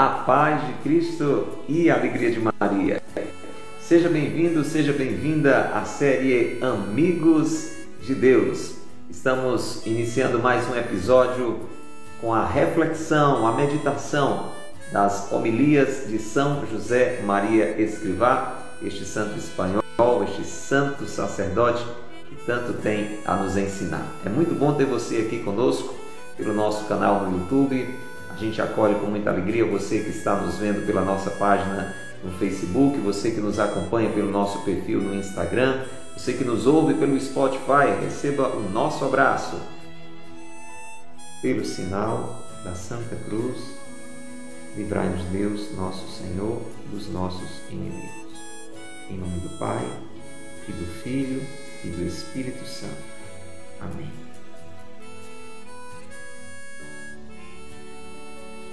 a 0.00 0.08
paz 0.24 0.66
de 0.66 0.72
Cristo 0.82 1.46
e 1.68 1.90
a 1.90 1.94
alegria 1.94 2.30
de 2.30 2.40
Maria. 2.40 3.02
Seja 3.82 4.08
bem-vindo, 4.08 4.64
seja 4.64 4.94
bem-vinda 4.94 5.72
à 5.74 5.84
série 5.84 6.58
Amigos 6.62 7.72
de 8.00 8.14
Deus. 8.14 8.76
Estamos 9.10 9.84
iniciando 9.84 10.38
mais 10.38 10.66
um 10.70 10.74
episódio 10.74 11.60
com 12.18 12.32
a 12.32 12.46
reflexão, 12.46 13.46
a 13.46 13.52
meditação 13.52 14.52
das 14.90 15.30
homilias 15.30 16.06
de 16.08 16.18
São 16.18 16.64
José 16.72 17.20
Maria 17.26 17.78
Escrivá, 17.78 18.58
este 18.82 19.04
santo 19.04 19.38
espanhol, 19.38 19.82
este 20.24 20.46
santo 20.46 21.04
sacerdote 21.04 21.84
que 22.26 22.36
tanto 22.46 22.72
tem 22.72 23.18
a 23.26 23.36
nos 23.36 23.54
ensinar. 23.54 24.06
É 24.24 24.30
muito 24.30 24.54
bom 24.54 24.72
ter 24.72 24.86
você 24.86 25.18
aqui 25.18 25.40
conosco 25.40 25.94
pelo 26.38 26.54
nosso 26.54 26.86
canal 26.86 27.26
no 27.26 27.38
YouTube 27.38 27.86
a 28.40 28.42
gente 28.42 28.62
acolhe 28.62 28.94
com 28.94 29.06
muita 29.06 29.28
alegria 29.28 29.66
você 29.66 30.00
que 30.00 30.08
está 30.08 30.34
nos 30.34 30.56
vendo 30.56 30.86
pela 30.86 31.04
nossa 31.04 31.30
página 31.32 31.94
no 32.24 32.32
Facebook, 32.38 32.98
você 32.98 33.30
que 33.30 33.40
nos 33.40 33.58
acompanha 33.58 34.10
pelo 34.10 34.30
nosso 34.30 34.64
perfil 34.64 34.98
no 34.98 35.14
Instagram, 35.14 35.84
você 36.16 36.32
que 36.32 36.42
nos 36.42 36.66
ouve 36.66 36.94
pelo 36.94 37.20
Spotify, 37.20 38.00
receba 38.00 38.48
o 38.48 38.62
nosso 38.70 39.04
abraço. 39.04 39.60
Pelo 41.42 41.66
sinal 41.66 42.42
da 42.64 42.74
Santa 42.74 43.14
Cruz, 43.26 43.58
livrai-nos 44.74 45.22
Deus, 45.24 45.76
nosso 45.76 46.06
Senhor, 46.10 46.62
dos 46.90 47.10
nossos 47.10 47.60
inimigos. 47.70 48.38
Em 49.10 49.18
nome 49.18 49.38
do 49.40 49.58
Pai, 49.58 49.86
e 50.66 50.72
do 50.72 50.86
Filho, 51.02 51.42
e 51.84 51.88
do 51.88 52.06
Espírito 52.06 52.64
Santo. 52.66 53.02
Amém. 53.80 54.29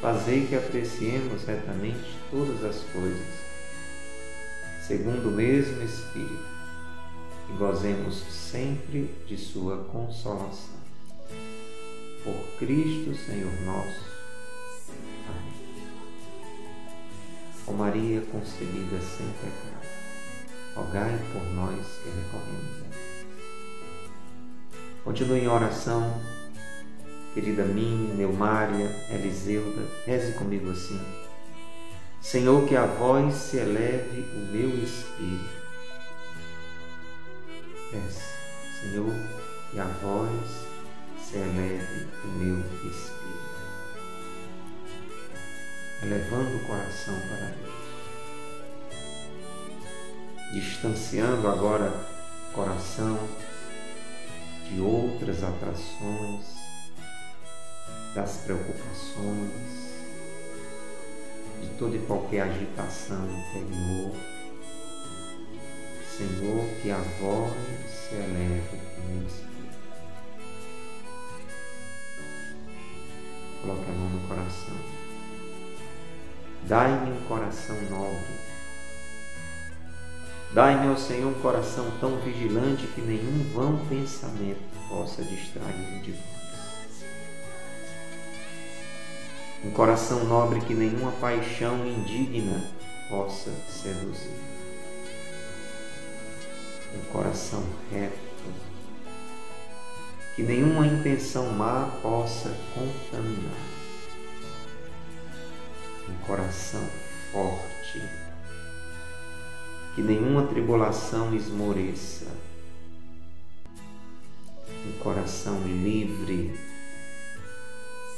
fazei 0.00 0.46
que 0.46 0.56
apreciemos 0.56 1.44
retamente 1.44 2.18
todas 2.30 2.64
as 2.64 2.82
coisas, 2.90 3.26
segundo 4.86 5.28
o 5.28 5.32
mesmo 5.32 5.82
Espírito, 5.82 6.48
e 7.50 7.52
gozemos 7.58 8.14
sempre 8.30 9.14
de 9.26 9.36
Sua 9.36 9.84
consolação. 9.84 10.80
Por 12.24 12.34
Cristo, 12.58 13.14
Senhor 13.14 13.52
nosso. 13.62 14.10
Amém. 15.28 15.52
Ó 17.66 17.72
Maria 17.72 18.22
concebida 18.22 19.00
sem 19.00 19.26
pecado, 19.26 19.86
rogai 20.74 21.18
por 21.32 21.42
nós 21.54 21.86
que 22.02 22.08
recorremos 22.08 22.76
a 22.78 22.88
Deus. 22.88 23.26
Continue 25.04 25.40
em 25.40 25.48
oração 25.48 26.39
querida 27.34 27.64
Mini, 27.64 28.14
Neumária, 28.14 28.90
Eliseuda, 29.10 29.82
reze 30.06 30.32
comigo 30.32 30.70
assim. 30.70 31.00
Senhor, 32.20 32.66
que 32.68 32.76
a 32.76 32.84
voz 32.84 33.34
se 33.34 33.56
eleve 33.56 34.20
o 34.34 34.52
meu 34.52 34.68
espírito. 34.82 35.60
Peça, 37.90 38.34
Senhor, 38.80 39.12
que 39.70 39.78
a 39.78 39.84
voz 39.84 40.66
se 41.24 41.36
eleve 41.36 42.08
o 42.24 42.28
meu 42.28 42.58
espírito. 42.58 43.20
Elevando 46.02 46.56
o 46.56 46.66
coração 46.66 47.14
para 47.14 47.46
Deus. 47.46 47.80
Distanciando 50.52 51.48
agora 51.48 51.92
o 52.50 52.52
coração 52.52 53.18
de 54.68 54.80
outras 54.80 55.42
atrações, 55.42 56.59
das 58.14 58.38
preocupações, 58.38 59.90
de 61.60 61.68
toda 61.78 61.96
e 61.96 62.00
qualquer 62.06 62.42
agitação 62.42 63.24
interior. 63.26 64.14
Senhor, 66.16 66.64
que 66.82 66.90
a 66.90 66.98
voz 67.20 67.52
se 67.88 68.14
eleve 68.14 68.76
em 68.98 69.14
meu 69.14 69.26
espírito. 69.26 69.50
Coloque 73.62 73.84
a 73.88 73.92
mão 73.92 74.08
no 74.10 74.28
coração. 74.28 74.76
Dai-me 76.68 77.12
um 77.12 77.24
coração 77.26 77.76
nobre. 77.90 78.50
Dai-me, 80.52 80.88
ao 80.88 80.96
Senhor, 80.96 81.30
um 81.30 81.40
coração 81.40 81.90
tão 82.00 82.18
vigilante 82.18 82.86
que 82.88 83.00
nenhum 83.00 83.52
vão 83.54 83.78
pensamento 83.86 84.60
possa 84.88 85.22
distrair-me 85.22 86.00
de 86.02 86.10
vós. 86.10 86.39
Um 89.64 89.70
coração 89.70 90.24
nobre 90.24 90.60
que 90.60 90.74
nenhuma 90.74 91.12
paixão 91.12 91.86
indigna 91.86 92.64
possa 93.08 93.50
seduzir, 93.68 94.34
um 96.96 97.12
coração 97.12 97.62
reto 97.92 98.30
que 100.34 100.42
nenhuma 100.42 100.86
intenção 100.86 101.50
má 101.52 101.90
possa 102.00 102.56
contaminar, 102.74 103.52
um 106.08 106.26
coração 106.26 106.82
forte 107.30 108.02
que 109.94 110.00
nenhuma 110.00 110.46
tribulação 110.46 111.34
esmoreça, 111.34 112.26
um 114.86 114.92
coração 115.02 115.60
livre 115.64 116.69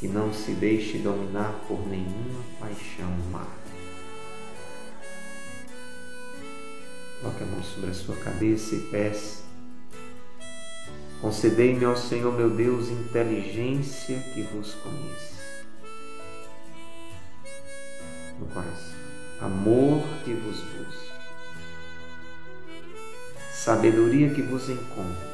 que 0.02 0.08
não 0.08 0.34
se 0.34 0.50
deixe 0.54 0.98
dominar 0.98 1.52
por 1.68 1.78
nenhuma 1.86 2.42
paixão 2.58 3.08
má. 3.30 3.46
Coloque 7.20 7.44
a 7.44 7.46
mão 7.46 7.62
sobre 7.62 7.90
a 7.90 7.94
sua 7.94 8.16
cabeça 8.16 8.74
e 8.74 8.80
peça. 8.80 9.44
Concedei-me 11.20 11.84
ao 11.84 11.96
Senhor 11.96 12.36
meu 12.36 12.50
Deus 12.50 12.88
inteligência 12.88 14.18
que 14.34 14.42
vos 14.42 14.74
conhece. 14.74 15.62
No 18.40 18.46
coração. 18.46 18.98
Amor 19.40 20.02
que 20.24 20.34
vos 20.34 20.56
busca. 20.62 21.14
Sabedoria 23.52 24.34
que 24.34 24.42
vos 24.42 24.68
encontra 24.68 25.31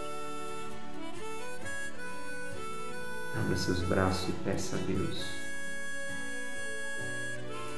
Abra 3.38 3.56
seus 3.56 3.81
braços 3.82 4.28
e 4.28 4.32
peça 4.44 4.76
a 4.76 4.78
Deus. 4.81 5.25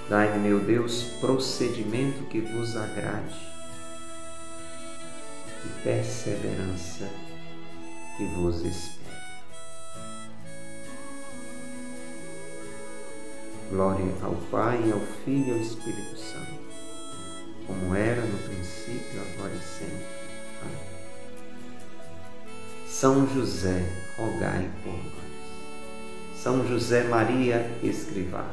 Dai-me, 0.08 0.38
meu 0.38 0.60
Deus, 0.60 1.02
procedimento 1.20 2.24
que 2.24 2.40
vos 2.40 2.76
agrade 2.76 3.36
e 5.64 5.82
perseverança 5.82 7.08
que 8.16 8.24
vos 8.34 8.62
espere. 8.62 9.00
Glória 13.70 14.12
ao 14.22 14.34
Pai, 14.50 14.90
ao 14.90 15.00
Filho 15.24 15.48
e 15.48 15.50
ao 15.52 15.58
Espírito 15.58 16.16
Santo, 16.16 16.58
como 17.66 17.94
era 17.94 18.22
no 18.22 18.38
princípio, 18.38 19.20
agora 19.20 19.54
e 19.54 19.60
sempre. 19.60 20.06
Amém. 20.62 20.90
São 22.88 23.28
José, 23.32 23.86
rogai 24.16 24.68
por 24.82 24.92
nós. 24.92 25.29
São 26.42 26.66
José 26.66 27.04
Maria 27.04 27.70
Escrivá, 27.82 28.46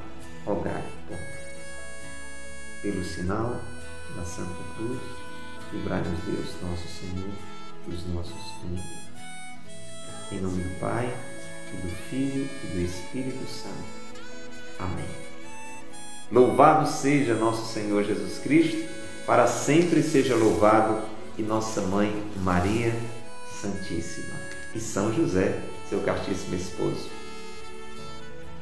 rogai 0.46 0.84
por 1.08 1.18
nós. 1.18 2.82
Pelo 2.82 3.04
sinal 3.04 3.62
da 4.16 4.26
Santa 4.26 4.62
Cruz, 4.76 5.00
livrai-nos 5.72 6.20
Deus, 6.26 6.56
nosso 6.62 6.88
Senhor, 6.88 7.32
dos 7.88 8.06
nossos 8.14 8.36
inimigos. 8.64 9.08
Em 10.32 10.42
nome 10.42 10.64
do 10.64 10.80
Pai, 10.82 11.16
e 11.74 11.78
do 11.78 11.90
Filho 12.10 12.50
e 12.64 12.68
do 12.68 12.80
Espírito 12.82 13.50
Santo. 13.50 13.98
Amém. 14.80 15.10
Louvado 16.30 16.90
seja 16.90 17.36
nosso 17.36 17.74
Senhor 17.74 18.04
Jesus 18.04 18.40
Cristo, 18.40 18.86
para 19.26 19.48
sempre 19.48 20.04
seja 20.04 20.36
louvado 20.36 21.02
e 21.38 21.42
nossa 21.42 21.82
mãe 21.82 22.12
Maria 22.44 22.94
Santíssima 23.62 24.36
e 24.76 24.80
São 24.80 25.14
José, 25.14 25.62
seu 25.90 26.02
castíssimo 26.02 26.56
esposo. 26.56 27.17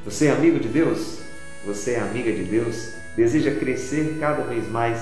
Você 0.06 0.28
é 0.28 0.32
amigo 0.32 0.60
de 0.60 0.68
Deus? 0.68 1.18
Você 1.66 1.94
é 1.94 2.00
amiga 2.00 2.32
de 2.32 2.44
Deus? 2.44 2.94
Deseja 3.18 3.56
crescer 3.56 4.18
cada 4.20 4.44
vez 4.44 4.70
mais 4.70 5.02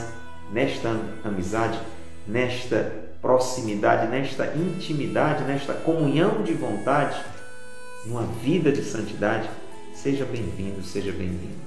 nesta 0.49 0.97
amizade, 1.25 1.77
nesta 2.25 2.89
proximidade, 3.21 4.09
nesta 4.09 4.55
intimidade, 4.55 5.43
nesta 5.43 5.73
comunhão 5.73 6.41
de 6.41 6.53
vontade, 6.53 7.21
numa 8.05 8.23
vida 8.41 8.71
de 8.71 8.81
santidade? 8.81 9.49
Seja 9.93 10.23
bem-vindo, 10.23 10.81
seja 10.83 11.11
bem-vindo. 11.11 11.59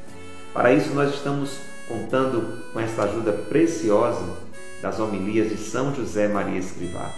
Para 0.54 0.72
isso, 0.72 0.94
nós 0.94 1.12
estamos 1.14 1.58
contando 1.86 2.72
com 2.72 2.80
esta 2.80 3.02
ajuda 3.02 3.34
preciosa 3.34 4.34
das 4.80 4.98
homilias 4.98 5.50
de 5.50 5.58
São 5.58 5.94
José 5.94 6.26
Maria 6.26 6.58
Escrivá, 6.58 7.10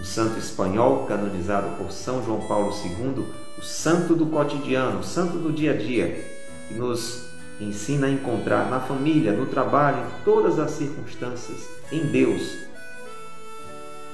um 0.00 0.04
santo 0.04 0.38
espanhol 0.38 1.04
canonizado 1.06 1.76
por 1.78 1.90
São 1.90 2.24
João 2.24 2.46
Paulo 2.46 2.72
II, 2.72 3.41
o 3.58 3.62
santo 3.62 4.14
do 4.14 4.26
cotidiano, 4.26 5.00
o 5.00 5.04
santo 5.04 5.38
do 5.38 5.52
dia 5.52 5.72
a 5.72 5.76
dia, 5.76 6.24
que 6.68 6.74
nos 6.74 7.26
ensina 7.60 8.06
a 8.06 8.10
encontrar 8.10 8.68
na 8.68 8.80
família, 8.80 9.32
no 9.32 9.46
trabalho, 9.46 9.98
em 9.98 10.24
todas 10.24 10.58
as 10.58 10.72
circunstâncias, 10.72 11.68
em 11.90 12.06
Deus, 12.06 12.58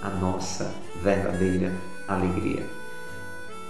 a 0.02 0.10
nossa 0.10 0.72
verdadeira 1.02 1.72
alegria. 2.06 2.64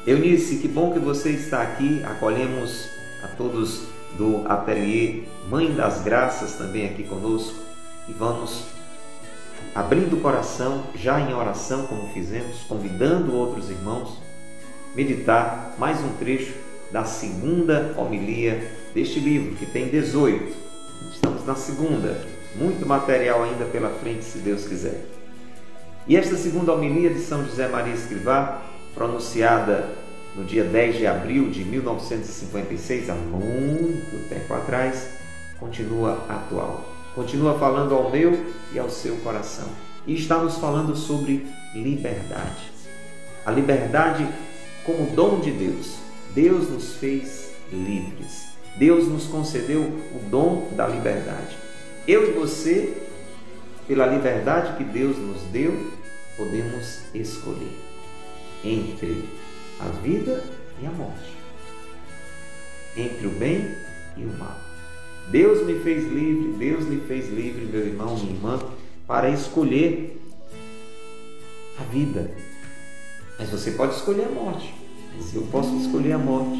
Eunice, 0.06 0.56
que 0.56 0.68
bom 0.68 0.92
que 0.92 0.98
você 0.98 1.30
está 1.30 1.62
aqui. 1.62 2.02
Acolhemos 2.04 2.88
a 3.22 3.28
todos 3.28 3.82
do 4.16 4.42
ateliê 4.48 5.24
Mãe 5.50 5.72
das 5.74 6.02
Graças 6.02 6.54
também 6.54 6.86
aqui 6.86 7.02
conosco 7.04 7.58
e 8.08 8.12
vamos 8.12 8.64
abrindo 9.74 10.16
o 10.16 10.20
coração 10.20 10.82
já 10.94 11.20
em 11.20 11.34
oração, 11.34 11.86
como 11.86 12.12
fizemos, 12.12 12.62
convidando 12.62 13.34
outros 13.34 13.70
irmãos, 13.70 14.18
meditar 14.94 15.74
mais 15.78 15.98
um 16.00 16.12
trecho 16.18 16.52
da 16.90 17.04
segunda 17.04 17.94
homilia 17.96 18.72
deste 18.94 19.20
livro, 19.20 19.54
que 19.56 19.66
tem 19.66 19.88
18. 19.88 20.56
Estamos 21.12 21.44
na 21.46 21.54
segunda, 21.54 22.20
muito 22.56 22.86
material 22.86 23.44
ainda 23.44 23.64
pela 23.66 23.90
frente, 23.90 24.24
se 24.24 24.38
Deus 24.38 24.66
quiser. 24.66 25.04
E 26.06 26.16
esta 26.16 26.36
segunda 26.36 26.72
homilia 26.72 27.10
de 27.10 27.20
São 27.20 27.44
José 27.44 27.68
Maria 27.68 27.94
Escrivá, 27.94 28.62
pronunciada 28.94 29.88
no 30.34 30.44
dia 30.44 30.64
10 30.64 30.96
de 30.96 31.06
abril 31.06 31.50
de 31.50 31.64
1956, 31.64 33.10
há 33.10 33.14
muito 33.14 34.28
tempo 34.28 34.54
atrás, 34.54 35.10
continua 35.58 36.24
atual. 36.28 36.94
Continua 37.14 37.58
falando 37.58 37.94
ao 37.94 38.10
meu 38.10 38.46
e 38.72 38.78
ao 38.78 38.88
seu 38.88 39.16
coração. 39.16 39.68
E 40.06 40.14
está 40.14 40.38
nos 40.38 40.56
falando 40.56 40.96
sobre 40.96 41.46
liberdade. 41.74 42.72
A 43.44 43.50
liberdade 43.50 44.26
como 44.88 45.14
dom 45.14 45.40
de 45.40 45.50
Deus. 45.50 45.98
Deus 46.34 46.70
nos 46.70 46.94
fez 46.94 47.52
livres. 47.70 48.48
Deus 48.78 49.06
nos 49.06 49.26
concedeu 49.26 49.82
o 49.82 50.30
dom 50.30 50.70
da 50.74 50.88
liberdade. 50.88 51.58
Eu 52.06 52.30
e 52.30 52.32
você, 52.32 52.96
pela 53.86 54.06
liberdade 54.06 54.78
que 54.78 54.84
Deus 54.84 55.18
nos 55.18 55.42
deu, 55.52 55.92
podemos 56.38 57.00
escolher 57.14 57.76
entre 58.64 59.28
a 59.78 59.88
vida 60.00 60.42
e 60.80 60.86
a 60.86 60.90
morte, 60.90 61.36
entre 62.96 63.26
o 63.26 63.30
bem 63.30 63.68
e 64.16 64.22
o 64.24 64.38
mal. 64.38 64.58
Deus 65.30 65.66
me 65.66 65.78
fez 65.80 66.04
livre, 66.10 66.54
Deus 66.56 66.88
lhe 66.88 67.00
fez 67.06 67.28
livre, 67.28 67.66
meu 67.66 67.86
irmão, 67.86 68.16
minha 68.16 68.32
irmã, 68.32 68.58
para 69.06 69.28
escolher 69.28 70.18
a 71.78 71.82
vida. 71.84 72.30
Mas 73.38 73.50
você 73.50 73.72
pode 73.72 73.94
escolher 73.94 74.24
a 74.24 74.30
morte. 74.30 74.77
Eu 75.34 75.42
posso 75.50 75.76
escolher 75.76 76.12
a 76.12 76.18
morte. 76.18 76.58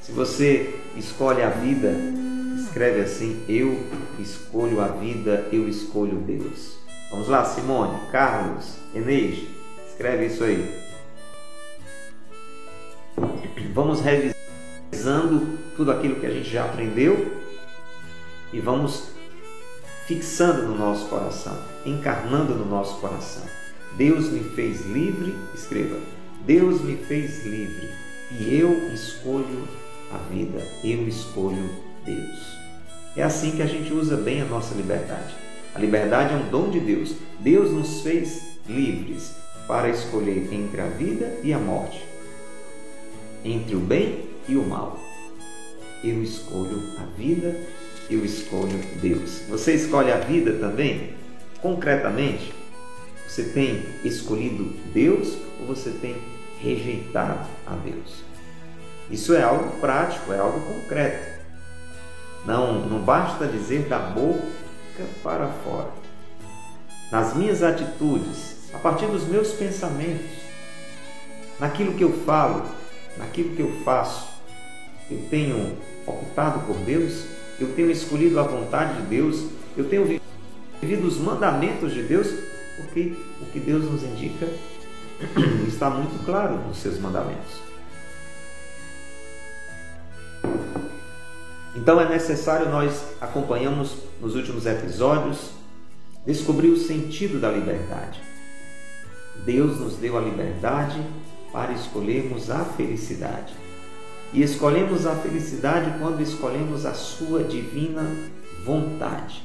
Se 0.00 0.12
você 0.12 0.78
escolhe 0.96 1.42
a 1.42 1.50
vida, 1.50 1.94
escreve 2.62 3.00
assim: 3.00 3.42
Eu 3.48 3.78
escolho 4.18 4.80
a 4.80 4.88
vida, 4.88 5.48
eu 5.52 5.68
escolho 5.68 6.16
Deus. 6.18 6.78
Vamos 7.10 7.28
lá, 7.28 7.44
Simone, 7.44 7.98
Carlos, 8.10 8.76
Enês, 8.94 9.46
escreve 9.88 10.26
isso 10.26 10.44
aí. 10.44 10.84
Vamos 13.72 14.00
revisando 14.00 15.58
tudo 15.76 15.90
aquilo 15.90 16.16
que 16.16 16.26
a 16.26 16.30
gente 16.30 16.48
já 16.48 16.64
aprendeu 16.64 17.40
e 18.52 18.60
vamos 18.60 19.10
fixando 20.06 20.62
no 20.62 20.76
nosso 20.76 21.08
coração, 21.08 21.56
encarnando 21.84 22.54
no 22.54 22.66
nosso 22.66 23.00
coração. 23.00 23.44
Deus 23.96 24.28
me 24.30 24.40
fez 24.40 24.84
livre, 24.86 25.34
escreva. 25.54 25.96
Deus 26.46 26.82
me 26.82 26.96
fez 26.96 27.46
livre 27.46 27.88
e 28.38 28.54
eu 28.54 28.92
escolho 28.92 29.66
a 30.12 30.18
vida, 30.18 30.62
eu 30.84 31.08
escolho 31.08 31.70
Deus. 32.04 32.58
É 33.16 33.22
assim 33.22 33.52
que 33.52 33.62
a 33.62 33.66
gente 33.66 33.92
usa 33.92 34.16
bem 34.16 34.42
a 34.42 34.44
nossa 34.44 34.74
liberdade. 34.74 35.34
A 35.74 35.78
liberdade 35.78 36.34
é 36.34 36.36
um 36.36 36.50
dom 36.50 36.68
de 36.68 36.80
Deus. 36.80 37.14
Deus 37.40 37.70
nos 37.70 38.02
fez 38.02 38.58
livres 38.68 39.34
para 39.66 39.88
escolher 39.88 40.52
entre 40.52 40.82
a 40.82 40.86
vida 40.86 41.38
e 41.42 41.52
a 41.52 41.58
morte, 41.58 42.04
entre 43.42 43.74
o 43.74 43.80
bem 43.80 44.28
e 44.46 44.56
o 44.56 44.66
mal. 44.66 45.00
Eu 46.02 46.22
escolho 46.22 46.82
a 46.98 47.04
vida, 47.16 47.56
eu 48.10 48.22
escolho 48.22 48.78
Deus. 49.00 49.44
Você 49.48 49.74
escolhe 49.74 50.12
a 50.12 50.18
vida 50.18 50.52
também? 50.54 51.14
Concretamente, 51.62 52.52
você 53.26 53.44
tem 53.44 53.82
escolhido 54.04 54.64
Deus 54.92 55.38
ou 55.58 55.66
você 55.66 55.90
tem 55.90 56.14
rejeitado 56.64 57.46
a 57.66 57.74
Deus? 57.74 58.24
Isso 59.10 59.34
é 59.34 59.42
algo 59.42 59.78
prático, 59.80 60.32
é 60.32 60.38
algo 60.38 60.60
concreto. 60.60 61.34
Não, 62.46 62.80
não 62.86 63.00
basta 63.00 63.46
dizer 63.46 63.86
da 63.86 63.98
boca 63.98 64.40
para 65.22 65.48
fora. 65.64 65.90
Nas 67.12 67.34
minhas 67.34 67.62
atitudes, 67.62 68.70
a 68.72 68.78
partir 68.78 69.06
dos 69.06 69.26
meus 69.26 69.52
pensamentos, 69.52 70.30
naquilo 71.60 71.94
que 71.94 72.02
eu 72.02 72.12
falo, 72.24 72.64
naquilo 73.18 73.54
que 73.54 73.60
eu 73.60 73.72
faço, 73.84 74.28
eu 75.10 75.18
tenho 75.30 75.76
optado 76.06 76.60
por 76.66 76.76
Deus, 76.78 77.26
eu 77.60 77.74
tenho 77.74 77.90
escolhido 77.90 78.40
a 78.40 78.42
vontade 78.42 79.02
de 79.02 79.06
Deus, 79.08 79.46
eu 79.76 79.88
tenho 79.88 80.20
vivido 80.80 81.06
os 81.06 81.18
mandamentos 81.18 81.92
de 81.92 82.02
Deus, 82.02 82.28
porque 82.76 83.14
o 83.40 83.46
que 83.46 83.60
Deus 83.60 83.84
nos 83.84 84.02
indica 84.02 84.46
está 85.66 85.90
muito 85.90 86.24
claro 86.24 86.56
nos 86.66 86.78
seus 86.78 86.98
mandamentos. 86.98 87.62
Então 91.76 92.00
é 92.00 92.08
necessário 92.08 92.70
nós 92.70 93.04
acompanhamos 93.20 93.96
nos 94.20 94.34
últimos 94.34 94.64
episódios 94.64 95.50
descobrir 96.24 96.68
o 96.68 96.78
sentido 96.78 97.40
da 97.40 97.50
liberdade. 97.50 98.20
Deus 99.44 99.78
nos 99.78 99.96
deu 99.96 100.16
a 100.16 100.20
liberdade 100.20 101.04
para 101.52 101.72
escolhermos 101.72 102.50
a 102.50 102.64
felicidade. 102.64 103.54
E 104.32 104.42
escolhemos 104.42 105.06
a 105.06 105.14
felicidade 105.14 105.98
quando 105.98 106.20
escolhemos 106.20 106.86
a 106.86 106.94
sua 106.94 107.44
divina 107.44 108.10
vontade. 108.64 109.42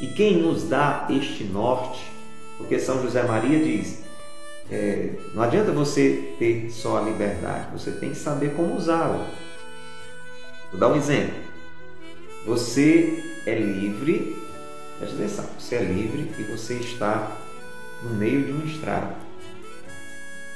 E 0.00 0.08
quem 0.08 0.42
nos 0.42 0.64
dá 0.64 1.06
este 1.10 1.44
norte? 1.44 2.04
Porque 2.58 2.78
São 2.78 3.02
José 3.02 3.22
Maria 3.22 3.58
diz: 3.58 4.02
é, 4.72 5.10
não 5.34 5.42
adianta 5.42 5.70
você 5.70 6.34
ter 6.38 6.70
só 6.70 6.96
a 6.96 7.02
liberdade, 7.02 7.66
você 7.72 7.90
tem 7.90 8.08
que 8.10 8.16
saber 8.16 8.54
como 8.54 8.74
usá-la. 8.74 9.28
Vou 10.70 10.80
dar 10.80 10.88
um 10.88 10.96
exemplo. 10.96 11.34
Você 12.46 13.22
é 13.44 13.54
livre, 13.54 14.34
preste 14.98 15.14
atenção, 15.14 15.44
você 15.58 15.74
é 15.74 15.82
livre 15.82 16.32
e 16.38 16.42
você 16.44 16.74
está 16.76 17.36
no 18.02 18.14
meio 18.14 18.46
de 18.46 18.52
uma 18.52 18.64
estrada. 18.64 19.14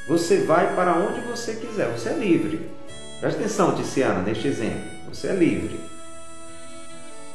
Você 0.09 0.45
vai 0.45 0.75
para 0.75 0.95
onde 0.95 1.21
você 1.29 1.55
quiser, 1.55 1.93
você 1.93 2.09
é 2.09 2.15
livre. 2.15 2.71
Preste 3.21 3.39
atenção, 3.39 3.75
Tiziana, 3.75 4.23
neste 4.23 4.49
exemplo. 4.49 4.81
Você 5.11 5.27
é 5.27 5.35
livre. 5.35 5.79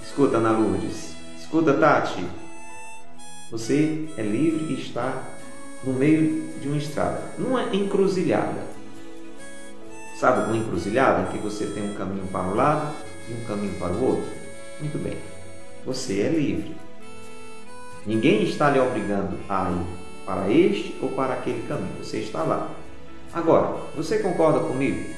Escuta, 0.02 0.38
Ana 0.38 0.52
Lourdes. 0.52 1.14
Escuta, 1.40 1.76
Tati. 1.76 2.26
Você 3.52 4.08
é 4.18 4.24
livre 4.24 4.74
e 4.74 4.82
está 4.82 5.31
no 5.84 5.94
meio 5.94 6.60
de 6.60 6.68
uma 6.68 6.78
estrada. 6.78 7.22
Numa 7.38 7.76
encruzilhada. 7.76 8.72
Sabe 10.20 10.46
uma 10.46 10.58
encruzilhada 10.58 11.24
em 11.24 11.32
que 11.32 11.38
você 11.40 11.66
tem 11.66 11.90
um 11.90 11.96
caminho 11.96 12.28
para 12.28 12.42
um 12.42 12.56
lado 12.56 12.94
e 13.28 13.34
um 13.34 13.46
caminho 13.46 13.74
para 13.80 13.92
o 13.92 14.06
outro? 14.06 14.30
Muito 14.80 14.98
bem. 14.98 15.18
Você 15.86 16.22
é 16.22 16.30
livre. 16.30 16.76
Ninguém 18.06 18.44
está 18.44 18.70
lhe 18.70 18.80
obrigando 18.80 19.38
a 19.50 19.72
ir 19.72 20.26
para 20.26 20.52
este 20.52 20.96
ou 21.02 21.10
para 21.10 21.34
aquele 21.34 21.68
caminho. 21.68 22.04
Você 22.04 22.18
está 22.18 22.44
lá. 22.44 22.70
Agora, 23.34 23.78
você 23.96 24.20
concorda 24.20 24.60
comigo 24.60 25.10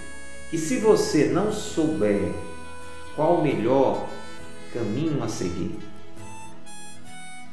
que 0.50 0.58
se 0.58 0.77
você 0.77 1.25
não 1.25 1.51
souber 1.51 2.32
qual 3.15 3.38
o 3.38 3.43
melhor 3.43 4.08
caminho 4.74 5.24
a 5.24 5.27
seguir, 5.27 5.77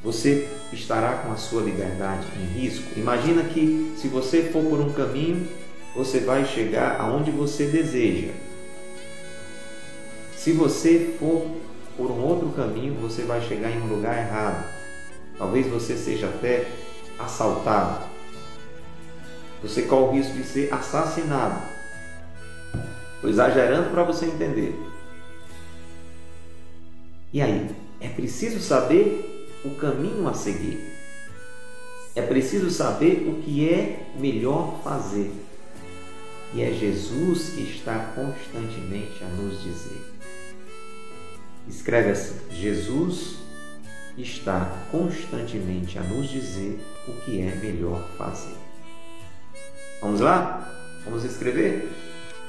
você 0.02 0.48
estará 0.72 1.18
com 1.18 1.32
a 1.32 1.36
sua 1.36 1.62
liberdade 1.62 2.26
em 2.38 2.58
risco. 2.58 2.98
Imagina 2.98 3.44
que 3.44 3.94
se 3.96 4.08
você 4.08 4.44
for 4.44 4.64
por 4.64 4.80
um 4.80 4.92
caminho 4.92 5.46
você 5.94 6.20
vai 6.20 6.44
chegar 6.44 7.00
aonde 7.00 7.30
você 7.30 7.66
deseja. 7.66 8.32
Se 10.36 10.52
você 10.52 11.16
for 11.18 11.46
por 11.96 12.10
um 12.10 12.20
outro 12.22 12.48
caminho, 12.50 12.94
você 12.94 13.22
vai 13.22 13.42
chegar 13.42 13.70
em 13.70 13.82
um 13.82 13.88
lugar 13.88 14.16
errado. 14.16 14.64
Talvez 15.36 15.66
você 15.66 15.96
seja 15.96 16.28
até 16.28 16.66
assaltado. 17.18 18.04
Você 19.62 19.82
corre 19.82 20.04
o 20.04 20.12
risco 20.12 20.32
de 20.32 20.44
ser 20.44 20.72
assassinado. 20.72 21.60
Estou 23.16 23.28
exagerando 23.28 23.90
para 23.90 24.02
você 24.02 24.26
entender. 24.26 24.74
E 27.32 27.42
aí? 27.42 27.68
É 28.00 28.08
preciso 28.08 28.60
saber 28.60 29.29
o 29.64 29.70
caminho 29.76 30.28
a 30.28 30.34
seguir. 30.34 30.78
É 32.14 32.22
preciso 32.22 32.70
saber 32.70 33.28
o 33.28 33.42
que 33.42 33.68
é 33.68 34.06
melhor 34.18 34.80
fazer. 34.82 35.30
E 36.52 36.62
é 36.62 36.72
Jesus 36.72 37.50
que 37.50 37.62
está 37.62 38.12
constantemente 38.14 39.22
a 39.22 39.28
nos 39.28 39.62
dizer. 39.62 40.02
Escreve 41.68 42.10
assim: 42.10 42.34
Jesus 42.50 43.36
está 44.18 44.86
constantemente 44.90 45.98
a 45.98 46.02
nos 46.02 46.28
dizer 46.28 46.80
o 47.06 47.12
que 47.24 47.40
é 47.40 47.54
melhor 47.54 48.02
fazer. 48.18 48.56
Vamos 50.00 50.20
lá? 50.20 50.68
Vamos 51.04 51.24
escrever? 51.24 51.88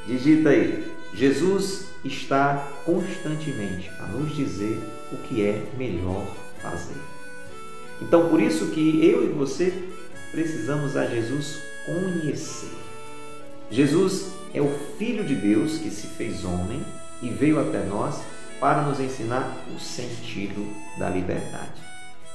Digita 0.07 0.49
aí. 0.49 0.91
Jesus 1.13 1.85
está 2.03 2.67
constantemente 2.85 3.89
a 3.99 4.07
nos 4.07 4.35
dizer 4.35 4.79
o 5.11 5.17
que 5.17 5.45
é 5.45 5.63
melhor 5.77 6.25
fazer. 6.25 6.40
Então, 8.01 8.29
por 8.29 8.41
isso 8.41 8.67
que 8.67 9.05
eu 9.05 9.23
e 9.23 9.27
você 9.27 9.73
precisamos 10.31 10.95
a 10.97 11.05
Jesus 11.05 11.59
conhecer. 11.85 12.71
Jesus 13.69 14.31
é 14.53 14.61
o 14.61 14.69
Filho 14.97 15.23
de 15.23 15.35
Deus 15.35 15.77
que 15.77 15.89
se 15.89 16.07
fez 16.07 16.43
homem 16.43 16.81
e 17.21 17.29
veio 17.29 17.59
até 17.59 17.83
nós 17.85 18.21
para 18.59 18.81
nos 18.83 18.99
ensinar 18.99 19.55
o 19.75 19.79
sentido 19.79 20.65
da 20.97 21.09
liberdade, 21.09 21.81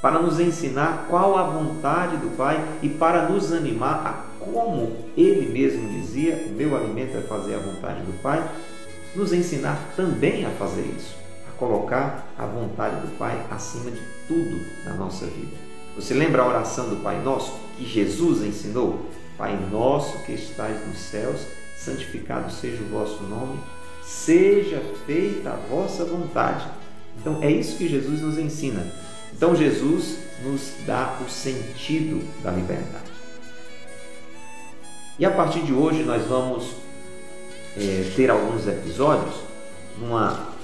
para 0.01 0.21
nos 0.21 0.41
ensinar 0.41 1.07
qual 1.09 1.37
a 1.37 1.45
vontade 1.45 2.17
do 2.17 2.37
Pai 2.37 2.63
e 2.83 2.89
para 2.89 3.29
nos 3.29 3.53
animar 3.53 4.07
a 4.07 4.37
como 4.45 4.97
ele 5.17 5.53
mesmo 5.53 5.89
dizia: 5.89 6.47
o 6.49 6.51
meu 6.51 6.77
alimento 6.77 7.17
é 7.17 7.21
fazer 7.23 7.55
a 7.55 7.59
vontade 7.59 8.01
do 8.03 8.23
Pai, 8.23 8.49
nos 9.15 9.33
ensinar 9.33 9.93
também 9.97 10.45
a 10.45 10.51
fazer 10.51 10.83
isso, 10.97 11.16
colocar 11.59 12.27
a 12.39 12.47
vontade 12.47 13.01
do 13.01 13.19
Pai 13.19 13.45
acima 13.51 13.91
de 13.91 14.01
tudo 14.29 14.65
na 14.85 14.95
nossa 14.95 15.27
vida. 15.27 15.57
Você 15.97 16.15
lembra 16.15 16.43
a 16.43 16.49
oração 16.49 16.89
do 16.89 16.97
Pai 16.97 17.21
Nosso 17.23 17.59
que 17.77 17.85
Jesus 17.85 18.43
ensinou? 18.43 19.07
Pai 19.39 19.59
nosso 19.71 20.19
que 20.25 20.33
estais 20.33 20.87
nos 20.87 20.99
céus, 20.99 21.47
santificado 21.77 22.51
seja 22.51 22.83
o 22.83 22.89
vosso 22.89 23.23
nome 23.25 23.59
seja 24.07 24.81
feita 25.05 25.51
a 25.51 25.57
vossa 25.57 26.05
vontade. 26.05 26.65
Então 27.19 27.43
é 27.43 27.51
isso 27.51 27.77
que 27.77 27.89
Jesus 27.89 28.23
nos 28.23 28.39
ensina. 28.39 28.87
Então 29.33 29.55
Jesus 29.55 30.19
nos 30.45 30.73
dá 30.87 31.19
o 31.27 31.29
sentido 31.29 32.23
da 32.43 32.53
liberdade. 32.53 33.17
E 35.19 35.25
a 35.25 35.31
partir 35.31 35.63
de 35.63 35.73
hoje 35.73 36.03
nós 36.05 36.25
vamos 36.27 36.71
é, 37.77 38.13
ter 38.15 38.31
alguns 38.31 38.67
episódios, 38.69 39.35
uma 40.01 40.55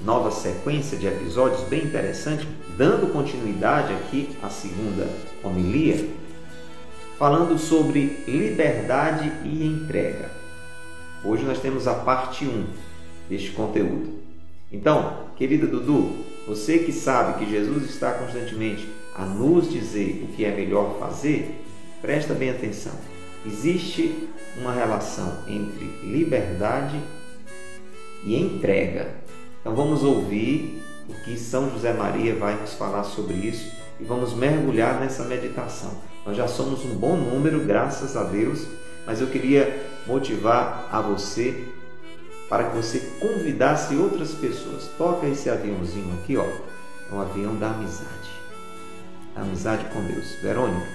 nova 0.00 0.30
sequência 0.30 0.96
de 0.96 1.06
episódios 1.06 1.62
bem 1.68 1.84
interessante, 1.84 2.46
dando 2.76 3.12
continuidade 3.12 3.92
aqui 3.92 4.36
à 4.42 4.48
segunda 4.48 5.08
homilia, 5.42 6.08
falando 7.18 7.58
sobre 7.58 8.22
liberdade 8.26 9.32
e 9.44 9.66
entrega. 9.66 10.30
Hoje 11.24 11.44
nós 11.44 11.60
temos 11.60 11.88
a 11.88 11.94
parte 11.94 12.44
1 12.44 12.64
deste 13.28 13.50
conteúdo. 13.50 14.18
Então, 14.70 15.30
querida 15.36 15.66
Dudu, 15.66 16.24
você 16.46 16.78
que 16.78 16.92
sabe 16.92 17.38
que 17.38 17.50
Jesus 17.50 17.90
está 17.90 18.12
constantemente 18.12 18.88
a 19.16 19.24
nos 19.24 19.70
dizer 19.70 20.24
o 20.24 20.36
que 20.36 20.44
é 20.44 20.54
melhor 20.54 20.96
fazer, 21.00 21.64
presta 22.00 22.34
bem 22.34 22.50
atenção. 22.50 22.92
Existe 23.44 24.28
uma 24.56 24.72
relação 24.72 25.42
entre 25.48 25.84
liberdade 26.02 27.00
e 28.24 28.36
entrega. 28.36 29.27
Então 29.68 29.76
vamos 29.76 30.02
ouvir 30.02 30.82
o 31.06 31.14
que 31.24 31.36
São 31.36 31.70
José 31.70 31.92
Maria 31.92 32.34
vai 32.34 32.58
nos 32.58 32.72
falar 32.72 33.04
sobre 33.04 33.34
isso 33.34 33.70
e 34.00 34.04
vamos 34.04 34.32
mergulhar 34.32 34.98
nessa 34.98 35.24
meditação. 35.24 35.90
Nós 36.24 36.38
já 36.38 36.48
somos 36.48 36.86
um 36.86 36.94
bom 36.94 37.18
número, 37.18 37.62
graças 37.66 38.16
a 38.16 38.24
Deus, 38.24 38.66
mas 39.04 39.20
eu 39.20 39.26
queria 39.26 39.86
motivar 40.06 40.88
a 40.90 41.02
você 41.02 41.68
para 42.48 42.70
que 42.70 42.76
você 42.76 42.98
convidasse 43.20 43.94
outras 43.94 44.30
pessoas. 44.32 44.88
Toca 44.96 45.26
esse 45.26 45.50
aviãozinho 45.50 46.14
aqui, 46.14 46.38
ó. 46.38 46.46
É 46.46 47.14
um 47.14 47.20
avião 47.20 47.54
da 47.54 47.68
amizade. 47.68 48.30
A 49.36 49.42
amizade 49.42 49.84
com 49.92 50.02
Deus. 50.02 50.34
Verônica, 50.40 50.86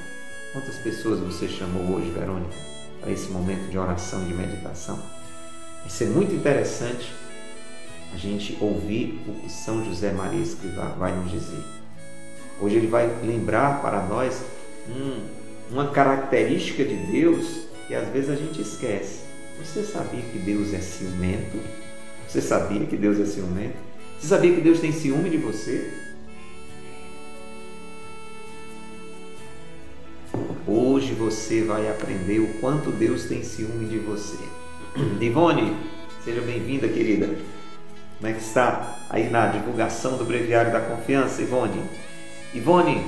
quantas 0.52 0.78
pessoas 0.78 1.20
você 1.20 1.48
chamou 1.48 1.96
hoje, 1.96 2.10
Verônica, 2.10 2.56
para 3.02 3.12
esse 3.12 3.30
momento 3.30 3.70
de 3.70 3.78
oração, 3.78 4.26
de 4.26 4.34
meditação? 4.34 4.98
Vai 5.82 5.92
ser 5.92 6.08
muito 6.08 6.34
interessante 6.34 7.14
a 8.14 8.18
gente 8.18 8.58
ouvir 8.62 9.20
o 9.28 9.34
que 9.34 9.52
São 9.52 9.84
José 9.84 10.12
Maria 10.12 10.42
Escrivá 10.42 10.90
vai 10.98 11.12
nos 11.12 11.32
dizer. 11.32 11.64
Hoje 12.62 12.76
ele 12.76 12.88
vai 12.88 13.08
lembrar 13.24 13.82
para 13.82 14.04
nós 14.04 14.42
hum, 14.88 15.20
uma 15.72 15.88
característica 15.90 16.84
de 16.86 16.96
Deus 16.96 17.64
que 17.88 17.96
às 17.96 18.08
vezes 18.10 18.30
a 18.30 18.36
gente 18.36 18.62
esquece. 18.62 19.24
Você 19.60 19.84
sabia 19.84 20.22
que 20.22 20.38
Deus 20.38 20.74
é 20.74 20.80
ciumento? 20.80 21.58
Você 22.28 22.42
sabia 22.42 22.86
que 22.86 22.96
Deus 22.96 23.20
é 23.20 23.26
ciumento? 23.26 23.76
Você 24.20 24.28
sabia 24.28 24.54
que 24.54 24.62
Deus 24.62 24.80
tem 24.80 24.92
ciúme 24.92 25.30
de 25.30 25.38
você? 25.38 25.92
Hoje 30.66 31.14
você 31.14 31.64
vai 31.64 31.90
aprender 31.90 32.40
o 32.40 32.48
quanto 32.60 32.92
Deus 32.92 33.26
tem 33.26 33.44
ciúme 33.44 33.86
de 33.86 33.98
você. 34.00 34.38
Ivone, 35.20 35.76
seja 36.24 36.42
bem-vinda, 36.42 36.88
querida. 36.88 37.30
Como 38.24 38.34
é 38.34 38.38
que 38.38 38.46
está 38.46 39.00
aí 39.10 39.30
na 39.30 39.48
divulgação 39.48 40.16
do 40.16 40.24
Breviário 40.24 40.72
da 40.72 40.80
Confiança, 40.80 41.42
Ivone? 41.42 41.84
Ivone, 42.54 43.06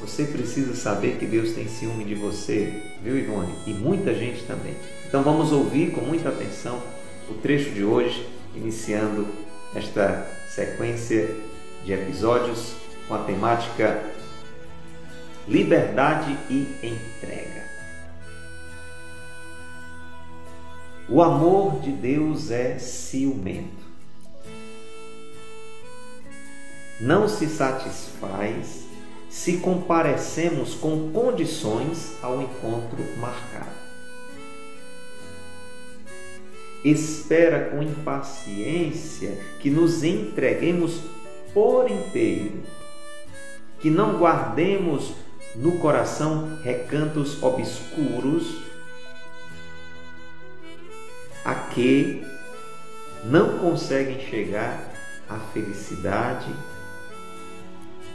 você 0.00 0.24
precisa 0.24 0.74
saber 0.74 1.18
que 1.18 1.26
Deus 1.26 1.52
tem 1.52 1.68
ciúme 1.68 2.06
de 2.06 2.14
você, 2.14 2.72
viu, 3.02 3.18
Ivone? 3.18 3.54
E 3.66 3.74
muita 3.74 4.14
gente 4.14 4.44
também. 4.44 4.74
Então 5.06 5.22
vamos 5.22 5.52
ouvir 5.52 5.90
com 5.90 6.00
muita 6.00 6.30
atenção 6.30 6.82
o 7.28 7.34
trecho 7.34 7.68
de 7.72 7.84
hoje, 7.84 8.26
iniciando 8.54 9.28
esta 9.74 10.26
sequência 10.48 11.36
de 11.84 11.92
episódios 11.92 12.72
com 13.06 13.16
a 13.16 13.24
temática 13.24 14.02
Liberdade 15.46 16.34
e 16.48 16.66
Entrega. 16.82 17.62
O 21.10 21.20
amor 21.20 21.78
de 21.80 21.90
Deus 21.90 22.50
é 22.50 22.78
ciumento. 22.78 23.79
Não 27.00 27.26
se 27.26 27.46
satisfaz 27.46 28.84
se 29.30 29.58
comparecemos 29.58 30.74
com 30.74 31.10
condições 31.12 32.12
ao 32.20 32.42
encontro 32.42 32.98
marcado. 33.18 33.80
Espera 36.84 37.70
com 37.70 37.82
impaciência 37.82 39.38
que 39.60 39.70
nos 39.70 40.02
entreguemos 40.02 41.00
por 41.54 41.90
inteiro, 41.90 42.62
que 43.80 43.88
não 43.88 44.18
guardemos 44.18 45.12
no 45.54 45.78
coração 45.78 46.58
recantos 46.62 47.42
obscuros 47.42 48.62
a 51.44 51.54
que 51.54 52.22
não 53.24 53.58
conseguem 53.58 54.20
chegar 54.28 54.92
à 55.28 55.38
felicidade 55.52 56.46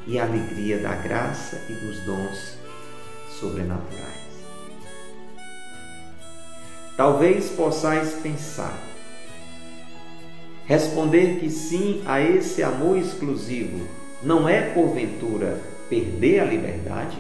e 0.08 0.20
a 0.20 0.24
alegria 0.24 0.80
da 0.80 0.96
graça 0.96 1.62
e 1.70 1.74
dos 1.74 2.00
dons 2.02 2.58
sobrenaturais. 3.40 4.26
Talvez 6.96 7.50
possais 7.50 8.14
pensar, 8.22 8.78
responder 10.66 11.40
que 11.40 11.50
sim 11.50 12.02
a 12.06 12.22
esse 12.22 12.64
amor 12.64 12.98
exclusivo 12.98 13.86
não 14.24 14.48
é 14.48 14.74
porventura 14.74 15.62
perder 15.90 16.40
a 16.40 16.46
liberdade? 16.46 17.18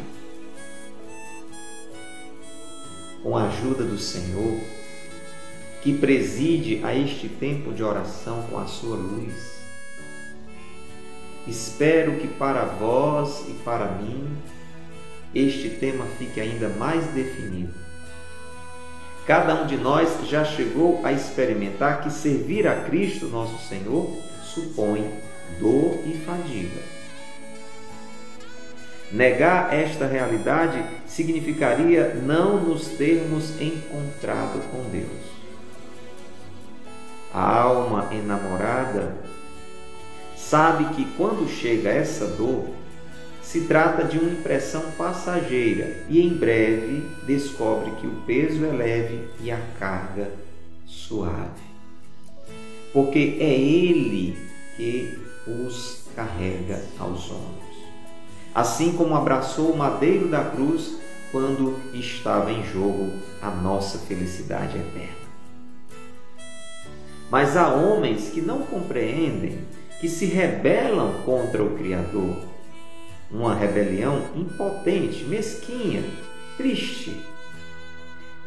Com 3.22 3.36
a 3.36 3.48
ajuda 3.48 3.84
do 3.84 3.98
Senhor, 3.98 4.60
que 5.82 5.98
preside 5.98 6.84
a 6.84 6.96
este 6.96 7.27
tempo 7.27 7.74
de 7.74 7.84
oração 7.84 8.44
com 8.50 8.58
a 8.58 8.65
sua 8.65 8.96
luz, 8.96 9.54
Espero 11.48 12.18
que 12.18 12.28
para 12.28 12.66
vós 12.66 13.46
e 13.48 13.54
para 13.64 13.86
mim 13.86 14.36
este 15.34 15.70
tema 15.70 16.06
fique 16.18 16.40
ainda 16.40 16.70
mais 16.70 17.06
definido. 17.08 17.74
Cada 19.28 19.56
um 19.56 19.68
de 19.68 19.75
nós 19.75 20.10
já 20.28 20.46
chegou 20.46 21.02
a 21.04 21.12
experimentar 21.12 22.02
que 22.02 22.12
servir 22.12 22.68
a 22.68 22.84
Cristo, 22.84 23.28
nosso 23.28 23.58
Senhor, 23.68 24.10
supõe 24.44 25.12
dor 25.60 26.00
e 26.06 26.14
fadiga. 26.25 26.82
Negar 29.12 29.74
esta 29.74 30.08
realidade 30.08 30.84
significaria 31.06 32.14
não 32.16 32.62
nos 32.62 32.88
termos 32.90 33.60
encontrado 33.62 34.60
com 34.72 34.90
Deus. 34.90 35.36
A 37.34 37.62
alma 37.62 38.10
enamorada 38.12 39.16
sabe 40.50 40.94
que 40.96 41.06
quando 41.18 41.50
chega 41.50 41.90
essa 41.90 42.28
dor, 42.28 42.70
se 43.42 43.62
trata 43.62 44.04
de 44.04 44.18
uma 44.18 44.32
impressão 44.32 44.84
passageira 44.98 46.04
e 46.10 46.22
em 46.22 46.30
breve 46.30 47.04
descobre 47.25 47.92
que 47.92 48.08
o 48.08 48.22
peso 48.25 48.66
é 48.66 48.72
leve 48.72 49.28
e 49.42 49.52
a 49.52 49.60
carga 49.80 50.32
suave. 50.86 51.64
Porque 52.92 53.38
é 53.40 53.54
Ele 53.54 54.38
que 54.75 55.20
os 55.48 56.06
carrega 56.16 56.82
aos 57.00 57.30
ombros. 57.32 57.75
Assim 58.54 58.94
como 58.94 59.16
abraçou 59.16 59.72
o 59.72 59.78
madeiro 59.78 60.28
da 60.28 60.44
cruz 60.46 60.98
quando 61.32 61.78
estava 61.94 62.52
em 62.52 62.64
jogo 62.66 63.12
a 63.42 63.50
nossa 63.50 64.00
felicidade 64.00 64.78
eterna. 64.78 65.25
Mas 67.30 67.58
há 67.58 67.74
homens 67.74 68.30
que 68.30 68.42
não 68.42 68.60
compreendem, 68.62 69.60
que 70.00 70.10
se 70.10 70.25
rebelam 70.25 71.24
contra 71.24 71.64
o 71.64 71.78
Criador 71.78 72.38
uma 73.32 73.56
rebelião 73.56 74.30
impotente, 74.36 75.24
mesquinha, 75.25 76.04
triste, 76.58 77.25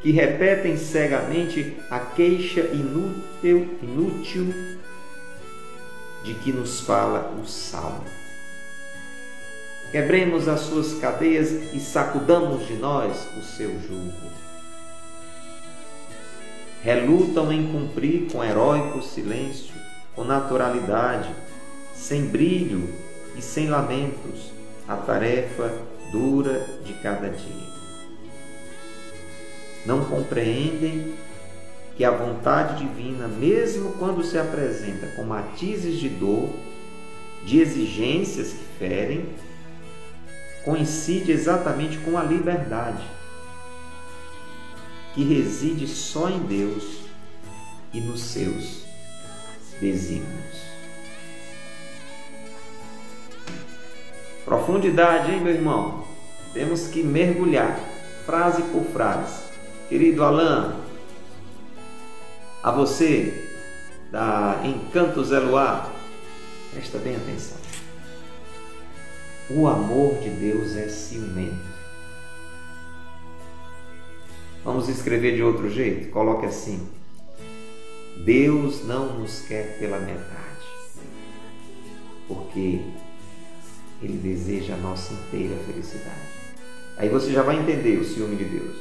que 0.00 0.12
repetem 0.12 0.76
cegamente 0.76 1.76
a 1.90 1.98
queixa 1.98 2.60
inútil, 2.60 3.68
inútil 3.82 4.54
de 6.24 6.34
que 6.34 6.52
nos 6.52 6.80
fala 6.80 7.34
o 7.42 7.46
Salmo. 7.46 8.04
Quebremos 9.90 10.48
as 10.48 10.60
suas 10.60 10.94
cadeias 11.00 11.50
e 11.72 11.80
sacudamos 11.80 12.66
de 12.66 12.74
nós 12.74 13.26
o 13.36 13.42
seu 13.42 13.70
jugo. 13.80 14.12
Relutam 16.82 17.52
em 17.52 17.72
cumprir 17.72 18.30
com 18.30 18.44
heróico 18.44 19.02
silêncio, 19.02 19.74
com 20.18 20.24
naturalidade, 20.24 21.32
sem 21.94 22.26
brilho 22.26 22.92
e 23.36 23.40
sem 23.40 23.68
lamentos, 23.68 24.50
a 24.88 24.96
tarefa 24.96 25.72
dura 26.10 26.66
de 26.84 26.92
cada 26.94 27.28
dia. 27.28 27.68
Não 29.86 30.04
compreendem 30.06 31.14
que 31.96 32.04
a 32.04 32.10
vontade 32.10 32.84
divina, 32.84 33.28
mesmo 33.28 33.92
quando 33.92 34.24
se 34.24 34.36
apresenta 34.36 35.06
com 35.14 35.22
matizes 35.22 36.00
de 36.00 36.08
dor, 36.08 36.50
de 37.44 37.60
exigências 37.60 38.48
que 38.48 38.64
ferem, 38.76 39.24
coincide 40.64 41.30
exatamente 41.30 41.96
com 41.98 42.18
a 42.18 42.24
liberdade, 42.24 43.06
que 45.14 45.22
reside 45.22 45.86
só 45.86 46.28
em 46.28 46.40
Deus 46.40 47.02
e 47.94 48.00
nos 48.00 48.20
seus 48.20 48.87
desígnios. 49.80 50.68
Profundidade, 54.44 55.32
hein, 55.32 55.40
meu 55.40 55.54
irmão? 55.54 56.04
Temos 56.54 56.88
que 56.88 57.02
mergulhar, 57.02 57.78
frase 58.24 58.62
por 58.62 58.82
frase. 58.84 59.42
Querido 59.88 60.24
Alain, 60.24 60.74
a 62.62 62.70
você 62.70 63.48
da 64.10 64.60
Encantos 64.64 65.32
Eloá, 65.32 65.90
presta 66.72 66.98
bem 66.98 67.16
atenção. 67.16 67.58
O 69.50 69.66
amor 69.66 70.14
de 70.16 70.28
Deus 70.30 70.76
é 70.76 70.88
ciumento. 70.88 71.78
Vamos 74.64 74.88
escrever 74.88 75.36
de 75.36 75.42
outro 75.42 75.70
jeito? 75.70 76.10
Coloque 76.10 76.44
assim: 76.44 76.86
Deus 78.24 78.84
não 78.84 79.18
nos 79.18 79.42
quer 79.42 79.78
pela 79.78 79.98
metade, 79.98 80.66
porque 82.26 82.80
ele 84.02 84.18
deseja 84.18 84.74
a 84.74 84.78
nossa 84.78 85.12
inteira 85.12 85.56
felicidade. 85.64 86.38
Aí 86.96 87.08
você 87.08 87.32
já 87.32 87.42
vai 87.42 87.58
entender 87.58 87.96
o 87.98 88.04
ciúme 88.04 88.36
de 88.36 88.44
Deus. 88.44 88.76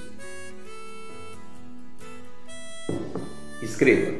Escreva: 3.61 4.17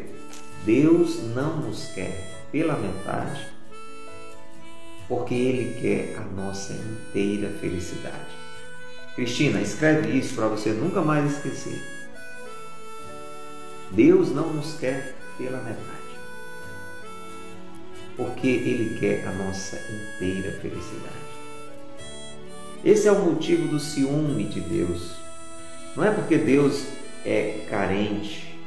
Deus 0.65 1.23
não 1.35 1.57
nos 1.57 1.87
quer 1.93 2.47
pela 2.51 2.77
metade, 2.77 3.47
porque 5.07 5.33
Ele 5.33 5.79
quer 5.79 6.17
a 6.17 6.21
nossa 6.21 6.73
inteira 6.73 7.49
felicidade. 7.59 8.37
Cristina, 9.15 9.61
escreve 9.61 10.17
isso 10.17 10.35
para 10.35 10.47
você 10.47 10.69
nunca 10.69 11.01
mais 11.01 11.31
esquecer. 11.31 11.96
Deus 13.91 14.31
não 14.31 14.53
nos 14.53 14.77
quer 14.79 15.15
pela 15.37 15.61
metade 15.61 15.97
porque 18.17 18.47
Ele 18.47 18.97
quer 18.99 19.27
a 19.27 19.31
nossa 19.31 19.77
inteira 19.77 20.51
felicidade. 20.59 21.15
Esse 22.83 23.07
é 23.07 23.11
o 23.11 23.23
motivo 23.23 23.67
do 23.67 23.79
ciúme 23.79 24.43
de 24.45 24.59
Deus. 24.59 25.13
Não 25.95 26.03
é 26.03 26.11
porque 26.11 26.37
Deus 26.37 26.83
é 27.23 27.65
carente. 27.69 28.59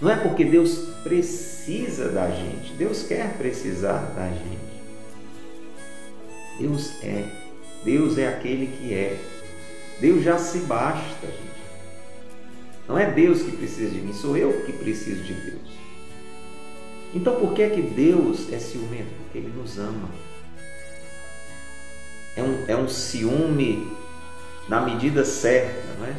Não 0.00 0.10
é 0.10 0.16
porque 0.16 0.44
Deus 0.44 0.88
precisa 1.04 2.08
da 2.08 2.28
gente. 2.30 2.72
Deus 2.72 3.04
quer 3.04 3.36
precisar 3.38 4.12
da 4.14 4.28
gente. 4.28 4.70
Deus 6.58 6.92
é. 7.02 7.24
Deus 7.84 8.18
é 8.18 8.28
aquele 8.28 8.66
que 8.66 8.92
é. 8.92 9.18
Deus 10.00 10.24
já 10.24 10.38
se 10.38 10.58
basta. 10.60 11.28
Não 12.90 12.98
é 12.98 13.08
Deus 13.08 13.40
que 13.40 13.52
precisa 13.52 13.88
de 13.88 14.00
mim, 14.00 14.12
sou 14.12 14.36
eu 14.36 14.64
que 14.64 14.72
preciso 14.72 15.22
de 15.22 15.32
Deus. 15.32 15.70
Então 17.14 17.36
por 17.36 17.54
que 17.54 17.62
é 17.62 17.70
que 17.70 17.80
Deus 17.80 18.52
é 18.52 18.58
ciumento? 18.58 19.12
Porque 19.22 19.38
Ele 19.38 19.52
nos 19.56 19.78
ama. 19.78 20.08
É 22.34 22.42
um, 22.42 22.64
é 22.66 22.76
um 22.76 22.88
ciúme 22.88 23.86
na 24.68 24.80
medida 24.80 25.24
certa, 25.24 25.84
não 26.00 26.06
é? 26.06 26.16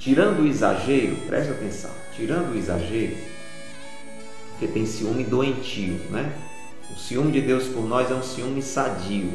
Tirando 0.00 0.40
o 0.42 0.48
exagero, 0.48 1.14
preste 1.28 1.52
atenção, 1.52 1.92
tirando 2.16 2.54
o 2.54 2.58
exagero, 2.58 3.16
porque 4.50 4.66
tem 4.66 4.84
ciúme 4.84 5.22
doentio, 5.22 5.94
né? 6.10 6.36
O 6.90 6.98
ciúme 6.98 7.30
de 7.30 7.40
Deus 7.40 7.68
por 7.68 7.86
nós 7.86 8.10
é 8.10 8.14
um 8.14 8.22
ciúme 8.22 8.60
sadio. 8.62 9.32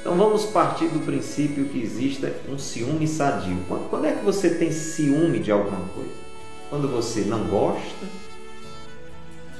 Então 0.00 0.16
vamos 0.16 0.46
partir 0.46 0.88
do 0.88 1.04
princípio 1.04 1.66
que 1.66 1.82
exista 1.82 2.34
um 2.48 2.58
ciúme 2.58 3.06
sadio. 3.06 3.58
Quando, 3.68 3.90
quando 3.90 4.06
é 4.06 4.12
que 4.12 4.24
você 4.24 4.50
tem 4.50 4.72
ciúme 4.72 5.38
de 5.40 5.52
alguma 5.52 5.86
coisa? 5.88 6.30
quando 6.70 6.88
você 6.88 7.22
não 7.22 7.48
gosta, 7.48 8.06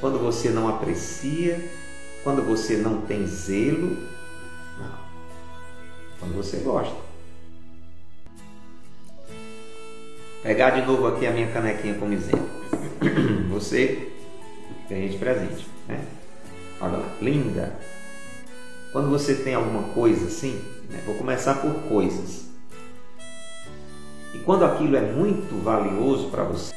quando 0.01 0.19
você 0.21 0.49
não 0.49 0.69
aprecia, 0.69 1.61
quando 2.23 2.41
você 2.41 2.77
não 2.77 3.03
tem 3.03 3.27
zelo. 3.27 3.97
Não. 4.79 4.99
Quando 6.21 6.37
você 6.37 6.59
gosta. 6.59 6.95
Pegar 10.43 10.71
de 10.71 10.87
novo 10.87 11.09
aqui 11.09 11.27
a 11.27 11.33
minha 11.33 11.53
canequinha 11.53 11.95
como 11.95 12.15
exemplo. 12.15 12.49
Você 13.51 14.11
ganhei 14.89 15.11
de 15.11 15.19
presente, 15.19 15.67
né? 15.87 16.03
Olha 16.81 16.97
lá, 16.97 17.17
linda. 17.21 17.79
Quando 18.93 19.09
você 19.09 19.35
tem 19.35 19.55
alguma 19.55 19.85
coisa 19.95 20.27
assim, 20.27 20.61
né? 20.89 21.01
vou 21.07 21.15
começar 21.15 21.55
por 21.55 21.73
coisas. 21.89 22.47
E 24.35 24.39
quando 24.39 24.65
aquilo 24.65 24.97
é 24.97 25.13
muito 25.13 25.63
valioso 25.63 26.29
para 26.29 26.43
você, 26.43 26.73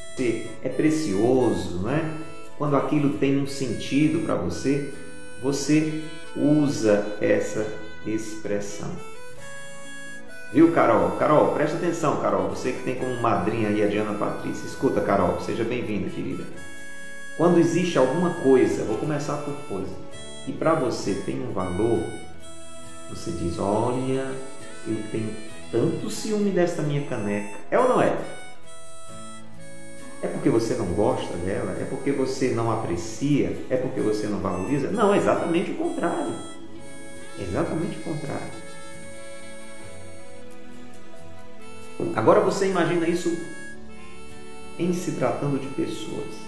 é 0.63 0.69
precioso, 0.69 1.80
né? 1.80 2.19
Quando 2.58 2.76
aquilo 2.76 3.17
tem 3.17 3.41
um 3.41 3.47
sentido 3.47 4.26
para 4.26 4.36
você, 4.36 4.93
você 5.41 6.04
usa 6.36 7.17
essa 7.19 7.65
expressão. 8.06 8.91
Viu, 10.54 10.71
Carol? 10.71 11.17
Carol, 11.17 11.56
presta 11.56 11.78
atenção, 11.78 12.21
Carol. 12.21 12.47
Você 12.49 12.73
que 12.73 12.84
tem 12.84 12.93
como 12.93 13.19
madrinha 13.19 13.69
aí 13.69 13.84
a 13.84 13.88
Diana 13.88 14.13
Patrícia. 14.13 14.67
Escuta, 14.67 15.02
Carol, 15.02 15.41
seja 15.41 15.63
bem-vinda, 15.63 16.12
querida. 16.12 16.43
Quando 17.36 17.58
existe 17.58 17.97
alguma 17.97 18.36
coisa, 18.36 18.84
vou 18.84 18.97
começar 18.99 19.38
por 19.38 19.56
coisa, 19.67 19.89
e 20.48 20.52
para 20.52 20.74
você 20.74 21.16
tem 21.26 21.42
um 21.42 21.54
valor, 21.54 22.04
você 23.10 23.32
diz: 23.32 23.58
Olha, 23.60 24.32
eu 24.88 24.98
tenho 25.12 25.34
tanto 25.72 26.10
ciúme 26.10 26.52
desta 26.52 26.82
minha 26.82 27.06
caneca. 27.08 27.58
É 27.72 27.80
ou 27.80 27.88
não 27.88 28.02
é? 28.02 28.18
É 30.22 30.28
porque 30.28 30.50
você 30.50 30.76
não 30.76 30.88
gosta 30.88 31.36
dela? 31.38 31.76
É 31.80 31.86
porque 31.86 32.12
você 32.12 32.52
não 32.52 32.72
aprecia? 32.72 33.58
É 33.70 33.76
porque 33.76 34.00
você 34.00 34.28
não 34.28 34.40
valoriza? 34.40 34.90
Não, 34.90 35.14
é 35.14 35.18
exatamente 35.18 35.72
o 35.72 35.76
contrário. 35.76 36.34
É 37.40 37.44
exatamente 37.44 37.98
o 38.00 38.04
contrário. 38.04 38.64
Agora 42.16 42.40
você 42.42 42.68
imagina 42.68 43.08
isso 43.08 43.38
em 44.80 44.94
se 44.94 45.12
tratando 45.14 45.60
de 45.60 45.68
pessoas. 45.68 46.43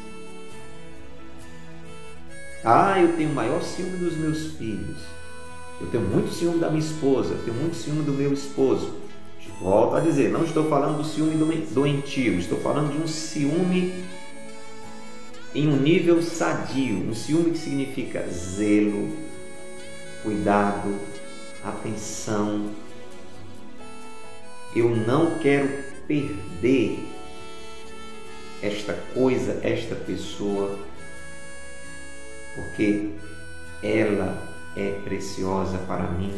Ah, 2.65 2.99
eu 2.99 3.15
tenho 3.15 3.29
maior 3.29 3.61
ciúme 3.61 3.97
dos 3.97 4.17
meus 4.17 4.53
filhos. 4.53 4.97
Eu 5.79 5.87
tenho 5.87 6.03
muito 6.03 6.33
ciúme 6.33 6.57
da 6.57 6.69
minha 6.69 6.83
esposa. 6.83 7.33
Eu 7.33 7.43
tenho 7.43 7.57
muito 7.57 7.75
ciúme 7.75 8.03
do 8.03 8.11
meu 8.11 8.33
esposo. 8.33 8.91
Volto 9.61 9.95
a 9.95 9.99
dizer, 9.99 10.31
não 10.31 10.43
estou 10.43 10.67
falando 10.67 10.97
do 10.97 11.03
ciúme 11.03 11.35
doentio, 11.71 12.39
estou 12.39 12.59
falando 12.59 12.91
de 12.91 12.97
um 13.01 13.07
ciúme 13.07 14.03
em 15.53 15.69
um 15.69 15.77
nível 15.77 16.21
sadio, 16.21 16.97
um 17.07 17.13
ciúme 17.13 17.51
que 17.51 17.57
significa 17.57 18.27
zelo, 18.27 19.15
cuidado, 20.23 20.93
atenção. 21.63 22.71
Eu 24.75 24.89
não 24.89 25.39
quero 25.39 25.69
perder 26.05 26.99
esta 28.61 28.93
coisa, 29.13 29.61
esta 29.63 29.95
pessoa, 29.95 30.77
porque 32.55 33.09
ela 33.83 34.41
é 34.75 34.99
preciosa 35.03 35.77
para 35.79 36.07
mim. 36.11 36.33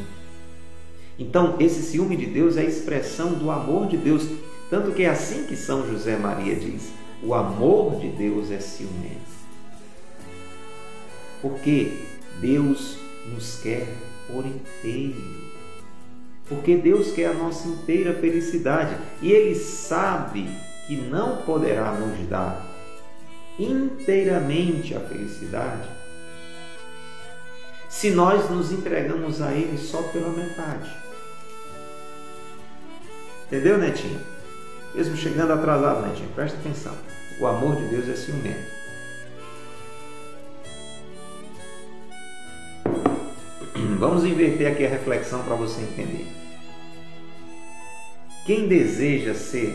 Então, 1.19 1.56
esse 1.60 1.82
ciúme 1.82 2.15
de 2.15 2.27
Deus 2.27 2.58
é 2.58 2.62
a 2.62 2.65
expressão 2.65 3.34
do 3.34 3.49
amor 3.49 3.88
de 3.88 3.97
Deus, 3.97 4.27
tanto 4.69 4.91
que 4.91 5.03
é 5.03 5.10
assim 5.10 5.45
que 5.45 5.56
São 5.56 5.88
José 5.88 6.17
Maria 6.17 6.56
diz: 6.56 6.91
o 7.23 7.34
amor 7.34 7.99
de 7.99 8.10
Deus 8.10 8.51
é 8.51 8.60
ciumento. 8.60 9.38
Porque 11.41 11.91
Deus 12.39 12.97
nos 13.34 13.60
quer 13.60 13.88
por 14.27 14.45
inteiro. 14.45 15.47
Porque 16.47 16.77
Deus 16.77 17.12
quer 17.12 17.32
a 17.32 17.34
nossa 17.34 17.67
inteira 17.67 18.13
felicidade 18.13 18.95
e 19.21 19.32
Ele 19.32 19.56
sabe 19.56 20.47
que 20.88 20.95
não 20.95 21.38
poderá 21.38 21.91
nos 21.91 22.27
dar 22.30 22.65
inteiramente 23.60 24.95
a 24.95 24.99
felicidade 24.99 25.96
se 27.89 28.12
nós 28.12 28.50
nos 28.50 28.71
entregamos 28.71 29.41
a 29.41 29.52
Ele 29.52 29.78
só 29.78 30.02
pela 30.04 30.30
metade. 30.30 30.91
Entendeu, 33.47 33.78
Netinho? 33.78 34.19
Mesmo 34.93 35.15
chegando 35.15 35.54
atrasado, 35.54 36.06
Netinho, 36.06 36.30
presta 36.36 36.58
atenção. 36.58 36.95
O 37.39 37.47
amor 37.47 37.76
de 37.76 37.88
Deus 37.88 38.10
é 38.10 38.15
ciumento. 38.15 38.78
Vamos 44.00 44.26
inverter 44.26 44.71
aqui 44.71 44.86
a 44.86 44.89
reflexão 44.89 45.43
para 45.43 45.56
você 45.56 45.82
entender. 45.82 46.28
Quem 48.45 48.67
deseja 48.67 49.34
ser 49.34 49.73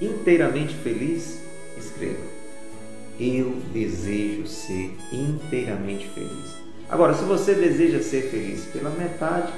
inteiramente 0.00 0.74
feliz, 0.74 1.40
escreva. 1.76 2.22
Eu 3.18 3.56
desejo 3.72 4.46
ser 4.46 4.96
inteiramente 5.12 6.08
feliz. 6.08 6.59
Agora, 6.90 7.14
se 7.14 7.22
você 7.22 7.54
deseja 7.54 8.02
ser 8.02 8.22
feliz 8.30 8.64
pela 8.64 8.90
metade, 8.90 9.52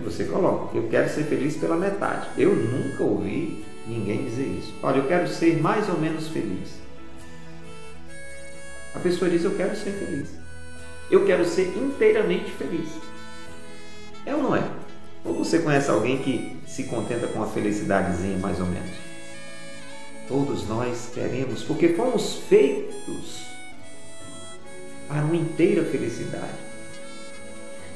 você 0.00 0.24
coloca, 0.24 0.76
eu 0.76 0.88
quero 0.88 1.08
ser 1.10 1.24
feliz 1.24 1.56
pela 1.56 1.76
metade. 1.76 2.28
Eu 2.38 2.54
nunca 2.54 3.02
ouvi 3.02 3.64
ninguém 3.86 4.24
dizer 4.24 4.46
isso. 4.46 4.74
Olha, 4.82 4.98
eu 4.98 5.06
quero 5.06 5.28
ser 5.28 5.60
mais 5.60 5.88
ou 5.90 5.98
menos 5.98 6.28
feliz. 6.28 6.70
A 8.94 8.98
pessoa 8.98 9.30
diz, 9.30 9.44
eu 9.44 9.54
quero 9.56 9.76
ser 9.76 9.90
feliz. 9.90 10.30
Eu 11.10 11.26
quero 11.26 11.44
ser 11.44 11.76
inteiramente 11.76 12.50
feliz. 12.52 12.88
É 14.24 14.34
ou 14.34 14.42
não 14.42 14.56
é? 14.56 14.66
Ou 15.22 15.34
você 15.34 15.58
conhece 15.58 15.90
alguém 15.90 16.18
que 16.18 16.56
se 16.66 16.84
contenta 16.84 17.26
com 17.26 17.42
a 17.42 17.46
felicidadezinha 17.46 18.38
mais 18.38 18.58
ou 18.58 18.66
menos? 18.66 18.96
Todos 20.26 20.66
nós 20.66 21.10
queremos, 21.12 21.62
porque 21.62 21.90
fomos 21.90 22.36
feitos 22.48 23.45
para 25.08 25.24
uma 25.24 25.36
inteira 25.36 25.84
felicidade. 25.84 26.66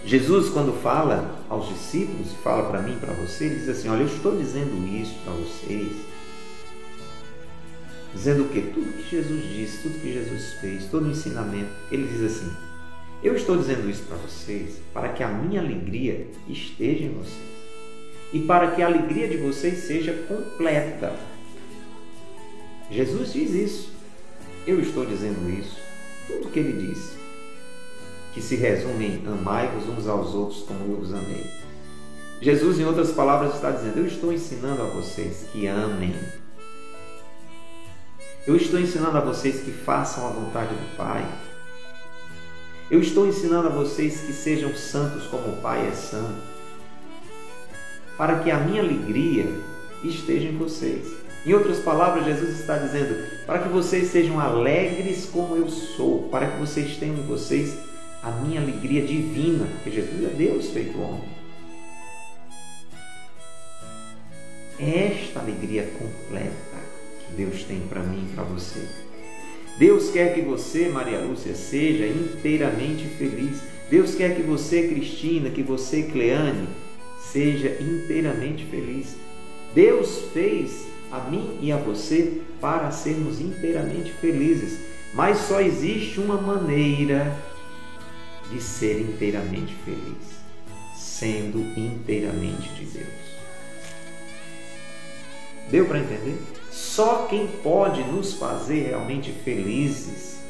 Jesus, 0.05 0.49
quando 0.49 0.73
fala 0.81 1.45
aos 1.49 1.69
discípulos, 1.69 2.33
fala 2.43 2.69
para 2.71 2.81
mim, 2.81 2.97
para 2.99 3.13
você, 3.13 3.45
ele 3.45 3.57
diz 3.57 3.69
assim: 3.69 3.89
Olha, 3.89 4.03
eu 4.03 4.07
estou 4.07 4.37
dizendo 4.37 4.87
isso 4.89 5.15
para 5.25 5.35
vocês, 5.35 5.93
dizendo 8.15 8.45
o 8.45 8.49
que? 8.49 8.63
Tudo 8.63 8.93
que 8.93 9.11
Jesus 9.11 9.43
disse, 9.43 9.83
tudo 9.83 10.01
que 10.01 10.13
Jesus 10.13 10.55
fez, 10.55 10.87
todo 10.87 11.07
o 11.07 11.11
ensinamento. 11.11 11.71
Ele 11.93 12.07
diz 12.07 12.23
assim: 12.23 12.51
Eu 13.23 13.37
estou 13.37 13.59
dizendo 13.59 13.91
isso 13.91 14.03
para 14.05 14.17
vocês 14.17 14.81
para 14.95 15.11
que 15.11 15.23
a 15.23 15.29
minha 15.29 15.61
alegria 15.61 16.27
esteja 16.49 17.05
em 17.05 17.13
vocês 17.13 17.51
e 18.33 18.41
para 18.41 18.71
que 18.71 18.83
a 18.83 18.87
alegria 18.87 19.29
de 19.29 19.37
vocês 19.37 19.81
seja 19.81 20.13
completa. 20.29 21.15
Jesus 22.91 23.33
diz 23.33 23.51
isso. 23.51 23.93
Eu 24.67 24.81
estou 24.81 25.05
dizendo 25.05 25.51
isso. 25.51 25.90
Tudo 26.31 26.51
que 26.51 26.59
ele 26.59 26.87
disse 26.87 27.21
que 28.33 28.41
se 28.41 28.57
resume 28.57 29.07
em 29.07 29.27
amai-vos 29.27 29.89
uns 29.89 30.07
aos 30.07 30.35
outros 30.35 30.63
como 30.63 30.93
eu 30.93 31.01
vos 31.01 31.13
amei. 31.13 31.47
Jesus, 32.41 32.79
em 32.81 32.85
outras 32.85 33.13
palavras, 33.13 33.55
está 33.55 33.71
dizendo: 33.71 33.99
Eu 33.99 34.07
estou 34.07 34.33
ensinando 34.33 34.83
a 34.83 34.87
vocês 34.87 35.47
que 35.53 35.67
amem. 35.67 36.15
Eu 38.47 38.57
estou 38.57 38.81
ensinando 38.81 39.19
a 39.19 39.21
vocês 39.21 39.61
que 39.61 39.71
façam 39.71 40.27
a 40.27 40.31
vontade 40.31 40.75
do 40.75 40.97
Pai. 40.97 41.27
Eu 42.91 43.01
estou 43.01 43.27
ensinando 43.27 43.69
a 43.69 43.71
vocês 43.71 44.23
que 44.23 44.33
sejam 44.33 44.75
santos 44.75 45.27
como 45.27 45.49
o 45.49 45.57
Pai 45.61 45.87
é 45.87 45.93
santo. 45.93 46.41
Para 48.17 48.39
que 48.41 48.51
a 48.51 48.59
minha 48.59 48.83
alegria 48.83 49.47
esteja 50.03 50.49
em 50.49 50.57
vocês. 50.57 51.20
Em 51.47 51.55
outras 51.55 51.79
palavras, 51.79 52.27
Jesus 52.27 52.61
está 52.61 52.77
dizendo: 52.77 53.17
para 53.47 53.61
que 53.61 53.69
vocês 53.69 54.09
sejam 54.09 54.39
alegres 54.39 55.27
como 55.27 55.57
eu 55.57 55.69
sou, 55.69 56.29
para 56.31 56.47
que 56.51 56.59
vocês 56.59 56.97
tenham 56.97 57.17
em 57.17 57.27
vocês 57.27 57.79
a 58.23 58.31
minha 58.31 58.61
alegria 58.61 59.03
divina, 59.03 59.67
porque 59.67 59.91
Jesus 59.91 60.25
é 60.25 60.35
Deus 60.35 60.69
feito 60.71 61.01
homem. 61.01 61.41
Esta 64.79 65.41
alegria 65.41 65.91
completa 65.99 66.79
que 67.27 67.35
Deus 67.37 67.65
tem 67.65 67.81
para 67.81 68.03
mim 68.03 68.29
e 68.31 68.35
para 68.35 68.45
você. 68.45 68.81
Deus 69.79 70.11
quer 70.11 70.35
que 70.35 70.43
você, 70.43 70.89
Maria 70.89 71.21
Lúcia, 71.21 71.55
seja 71.55 72.07
inteiramente 72.07 73.05
feliz. 73.17 73.63
Deus 73.91 74.15
quer 74.15 74.37
que 74.37 74.43
você, 74.43 74.89
Cristina, 74.89 75.49
que 75.49 75.63
você, 75.63 76.03
Cleane, 76.03 76.69
seja 77.19 77.77
inteiramente 77.81 78.67
feliz. 78.67 79.17
Deus 79.75 80.25
fez 80.33 80.90
a 81.11 81.19
mim 81.21 81.59
e 81.61 81.73
a 81.73 81.77
você 81.77 82.43
para 82.61 82.91
sermos 82.91 83.41
inteiramente 83.41 84.13
felizes. 84.13 84.79
Mas 85.13 85.39
só 85.39 85.61
existe 85.61 86.21
uma 86.21 86.41
maneira 86.41 87.37
de 88.51 88.61
ser 88.61 89.01
inteiramente 89.01 89.75
feliz, 89.85 90.41
sendo 90.97 91.59
inteiramente 91.79 92.69
de 92.75 92.85
Deus. 92.85 93.31
Deu 95.71 95.87
para 95.87 96.01
entender? 96.01 96.41
Só 96.71 97.27
quem 97.27 97.47
pode 97.47 98.03
nos 98.05 98.35
fazer 98.35 98.89
realmente 98.89 99.33
felizes, 99.45 100.41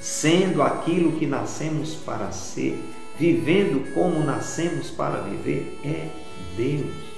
sendo 0.00 0.62
aquilo 0.62 1.18
que 1.18 1.26
nascemos 1.26 1.94
para 1.94 2.30
ser, 2.32 2.78
vivendo 3.18 3.92
como 3.94 4.24
nascemos 4.24 4.90
para 4.90 5.20
viver, 5.20 5.78
é 5.84 6.08
Deus. 6.56 7.09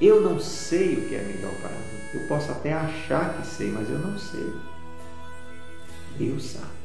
Eu 0.00 0.20
não 0.20 0.38
sei 0.38 0.94
o 0.94 1.08
que 1.08 1.14
é 1.14 1.22
melhor 1.22 1.52
para 1.60 1.70
mim. 1.70 2.00
Eu 2.14 2.28
posso 2.28 2.50
até 2.52 2.72
achar 2.72 3.38
que 3.38 3.46
sei, 3.46 3.70
mas 3.70 3.88
eu 3.88 3.98
não 3.98 4.18
sei. 4.18 4.52
Deus 6.18 6.44
sabe. 6.44 6.76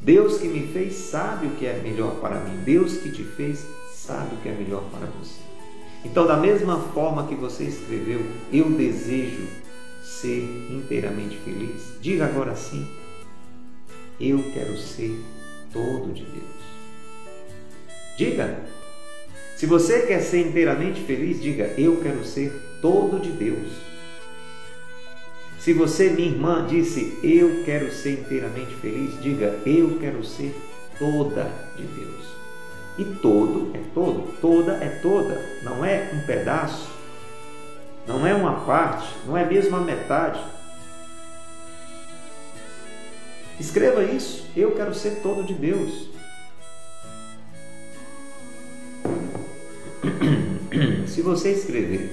Deus 0.00 0.38
que 0.38 0.48
me 0.48 0.66
fez 0.68 0.94
sabe 0.94 1.46
o 1.46 1.50
que 1.56 1.66
é 1.66 1.80
melhor 1.82 2.16
para 2.20 2.40
mim. 2.40 2.62
Deus 2.64 2.98
que 2.98 3.10
te 3.10 3.24
fez 3.24 3.66
sabe 3.92 4.34
o 4.34 4.38
que 4.38 4.48
é 4.48 4.52
melhor 4.52 4.84
para 4.90 5.06
você. 5.06 5.40
Então, 6.04 6.26
da 6.26 6.36
mesma 6.36 6.78
forma 6.92 7.26
que 7.26 7.34
você 7.34 7.64
escreveu, 7.64 8.20
eu 8.52 8.70
desejo 8.70 9.46
ser 10.02 10.42
inteiramente 10.70 11.38
feliz. 11.38 11.94
Diga 12.00 12.26
agora 12.26 12.54
sim. 12.54 12.86
Eu 14.20 14.42
quero 14.52 14.76
ser 14.76 15.18
todo 15.72 16.12
de 16.12 16.24
Deus. 16.24 16.44
Diga. 18.18 18.83
Se 19.64 19.68
você 19.68 20.02
quer 20.02 20.20
ser 20.20 20.46
inteiramente 20.46 21.00
feliz, 21.00 21.40
diga: 21.40 21.72
Eu 21.78 21.96
quero 22.02 22.22
ser 22.22 22.52
todo 22.82 23.18
de 23.18 23.30
Deus. 23.30 23.72
Se 25.58 25.72
você, 25.72 26.10
minha 26.10 26.28
irmã, 26.28 26.66
disse 26.68 27.18
eu 27.22 27.64
quero 27.64 27.90
ser 27.90 28.20
inteiramente 28.20 28.74
feliz, 28.74 29.18
diga 29.22 29.58
eu 29.64 29.96
quero 29.98 30.22
ser 30.22 30.54
toda 30.98 31.50
de 31.78 31.82
Deus. 31.82 32.26
E 32.98 33.06
todo 33.22 33.70
é 33.74 33.80
todo, 33.94 34.38
toda 34.38 34.72
é 34.84 34.98
toda, 35.00 35.42
não 35.62 35.82
é 35.82 36.10
um 36.12 36.26
pedaço, 36.26 36.90
não 38.06 38.26
é 38.26 38.34
uma 38.34 38.66
parte, 38.66 39.08
não 39.26 39.34
é 39.34 39.46
mesmo 39.46 39.76
a 39.76 39.80
metade. 39.80 40.44
Escreva 43.58 44.04
isso, 44.04 44.44
eu 44.54 44.72
quero 44.72 44.94
ser 44.94 45.22
todo 45.22 45.42
de 45.42 45.54
Deus. 45.54 46.13
Se 51.06 51.22
você 51.22 51.52
escrever, 51.52 52.10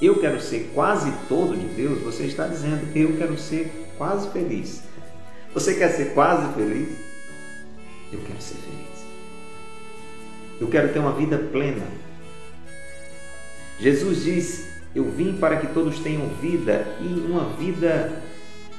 eu 0.00 0.20
quero 0.20 0.40
ser 0.40 0.70
quase 0.74 1.12
todo 1.28 1.56
de 1.56 1.66
Deus, 1.74 2.00
você 2.02 2.24
está 2.24 2.46
dizendo, 2.46 2.96
eu 2.96 3.16
quero 3.16 3.36
ser 3.36 3.70
quase 3.96 4.30
feliz. 4.30 4.82
Você 5.52 5.74
quer 5.74 5.90
ser 5.90 6.14
quase 6.14 6.52
feliz? 6.54 6.88
Eu 8.12 8.20
quero 8.20 8.40
ser 8.40 8.54
feliz. 8.54 8.88
Eu 10.60 10.68
quero 10.68 10.92
ter 10.92 10.98
uma 10.98 11.12
vida 11.12 11.38
plena. 11.38 11.86
Jesus 13.80 14.24
diz: 14.24 14.68
Eu 14.94 15.04
vim 15.10 15.36
para 15.38 15.56
que 15.56 15.68
todos 15.68 15.98
tenham 16.00 16.28
vida 16.40 16.86
e 17.00 17.06
uma 17.06 17.50
vida 17.54 18.22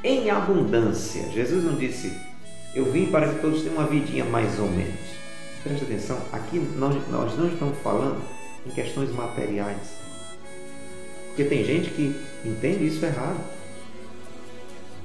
em 0.04 0.30
abundância. 0.30 1.30
Jesus 1.32 1.64
não 1.64 1.76
disse: 1.76 2.14
Eu 2.74 2.92
vim 2.92 3.08
para 3.08 3.30
que 3.30 3.42
todos 3.42 3.62
tenham 3.62 3.76
uma 3.76 3.88
vidinha 3.88 4.26
mais 4.26 4.60
ou 4.60 4.70
menos. 4.70 5.19
Preste 5.64 5.84
atenção, 5.84 6.18
aqui 6.32 6.58
nós, 6.78 6.96
nós 7.10 7.38
não 7.38 7.48
estamos 7.48 7.78
falando 7.80 8.22
em 8.66 8.70
questões 8.70 9.12
materiais. 9.14 10.00
Porque 11.28 11.44
tem 11.44 11.64
gente 11.64 11.90
que 11.92 12.16
entende 12.46 12.88
isso 12.88 13.06
errado. 13.06 13.40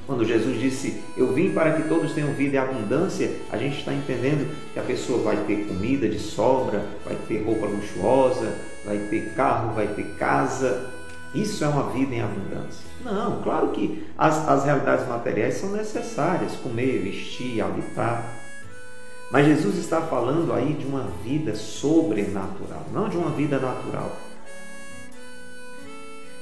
Quando 0.06 0.24
Jesus 0.24 0.60
disse, 0.60 1.02
Eu 1.16 1.32
vim 1.32 1.52
para 1.52 1.72
que 1.72 1.88
todos 1.88 2.12
tenham 2.12 2.32
vida 2.34 2.56
em 2.56 2.58
abundância, 2.58 3.30
a 3.50 3.56
gente 3.56 3.78
está 3.78 3.92
entendendo 3.92 4.54
que 4.72 4.78
a 4.78 4.82
pessoa 4.82 5.22
vai 5.22 5.36
ter 5.44 5.66
comida 5.66 6.08
de 6.08 6.18
sobra, 6.18 6.84
vai 7.04 7.16
ter 7.26 7.42
roupa 7.42 7.66
luxuosa, 7.66 8.54
vai 8.84 8.98
ter 8.98 9.32
carro, 9.34 9.74
vai 9.74 9.88
ter 9.88 10.04
casa. 10.16 10.90
Isso 11.34 11.64
é 11.64 11.68
uma 11.68 11.90
vida 11.90 12.14
em 12.14 12.20
abundância. 12.20 12.84
Não, 13.02 13.42
claro 13.42 13.68
que 13.68 14.04
as, 14.16 14.46
as 14.48 14.64
realidades 14.64 15.08
materiais 15.08 15.54
são 15.54 15.72
necessárias: 15.72 16.52
comer, 16.56 17.00
vestir, 17.02 17.60
habitar. 17.60 18.43
Mas 19.30 19.46
Jesus 19.46 19.78
está 19.78 20.02
falando 20.02 20.52
aí 20.52 20.74
de 20.74 20.86
uma 20.86 21.08
vida 21.24 21.54
sobrenatural, 21.54 22.86
não 22.92 23.08
de 23.08 23.16
uma 23.16 23.30
vida 23.30 23.58
natural. 23.58 24.14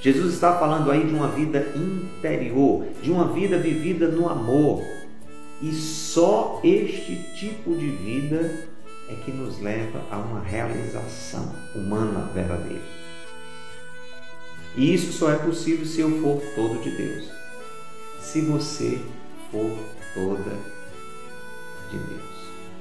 Jesus 0.01 0.35
está 0.35 0.59
falando 0.59 0.90
aí 0.90 1.07
de 1.07 1.14
uma 1.14 1.29
vida 1.29 1.73
interior, 1.77 2.85
de 3.01 3.11
uma 3.11 3.29
vida 3.29 3.57
vivida 3.57 4.09
no 4.09 4.29
amor. 4.29 4.83
E 5.62 5.73
só 5.73 6.61
este 6.64 7.16
tipo 7.37 7.77
de 7.77 7.88
vida 7.88 8.68
é 9.09 9.14
que 9.25 9.31
nos 9.31 9.61
leva 9.61 10.03
a 10.11 10.18
uma 10.18 10.40
realização 10.40 11.55
humana 11.75 12.29
verdadeira. 12.35 12.83
E 14.77 14.92
isso 14.92 15.12
só 15.12 15.31
é 15.31 15.37
possível 15.37 15.87
se 15.87 16.01
eu 16.01 16.11
for 16.21 16.42
todo 16.57 16.83
de 16.83 16.90
Deus. 16.90 17.31
Se 18.21 18.40
você 18.40 18.99
for 19.51 19.71
toda 20.14 20.57
de 21.90 21.99
Deus. 21.99 22.32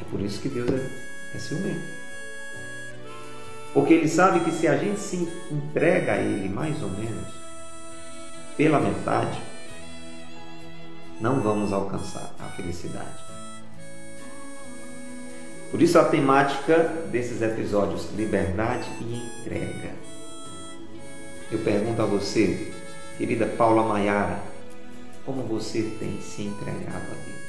É 0.01 0.03
por 0.09 0.19
isso 0.19 0.41
que 0.41 0.49
Deus 0.49 0.69
é, 0.69 1.35
é 1.35 1.39
ciumento. 1.39 2.01
Porque 3.73 3.93
ele 3.93 4.09
sabe 4.09 4.41
que 4.41 4.51
se 4.51 4.67
a 4.67 4.77
gente 4.77 4.99
se 4.99 5.15
entrega 5.49 6.13
a 6.13 6.17
ele 6.17 6.49
mais 6.49 6.81
ou 6.81 6.89
menos 6.89 7.27
pela 8.57 8.79
metade, 8.79 9.41
não 11.21 11.39
vamos 11.39 11.71
alcançar 11.71 12.33
a 12.39 12.45
felicidade. 12.49 13.31
Por 15.71 15.81
isso 15.81 15.97
a 15.97 16.03
temática 16.03 16.79
desses 17.09 17.41
episódios, 17.41 18.09
liberdade 18.13 18.89
e 18.99 19.39
entrega. 19.39 19.95
Eu 21.49 21.59
pergunto 21.59 22.01
a 22.01 22.05
você, 22.05 22.73
querida 23.17 23.45
Paula 23.45 23.83
Maiara, 23.83 24.43
como 25.25 25.43
você 25.43 25.81
tem 25.97 26.19
se 26.21 26.43
entregado 26.43 27.11
a 27.11 27.15
Deus? 27.25 27.40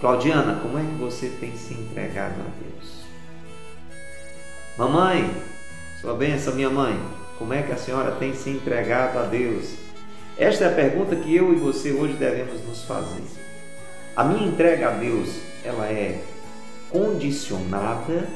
Claudiana, 0.00 0.60
como 0.60 0.78
é 0.78 0.82
que 0.82 0.98
você 0.98 1.28
tem 1.40 1.56
se 1.56 1.72
entregado 1.72 2.34
a 2.40 2.50
Deus? 2.60 3.04
Mamãe, 4.76 5.30
sua 6.00 6.14
benção, 6.14 6.54
minha 6.54 6.68
mãe, 6.68 7.00
como 7.38 7.54
é 7.54 7.62
que 7.62 7.72
a 7.72 7.76
senhora 7.76 8.12
tem 8.12 8.34
se 8.34 8.50
entregado 8.50 9.18
a 9.18 9.22
Deus? 9.22 9.76
Esta 10.36 10.64
é 10.64 10.68
a 10.68 10.74
pergunta 10.74 11.16
que 11.16 11.34
eu 11.34 11.52
e 11.52 11.56
você 11.56 11.92
hoje 11.92 12.14
devemos 12.14 12.60
nos 12.66 12.84
fazer. 12.84 13.22
A 14.16 14.24
minha 14.24 14.48
entrega 14.48 14.88
a 14.88 14.90
Deus, 14.90 15.30
ela 15.64 15.86
é 15.86 16.20
condicionada, 16.90 18.28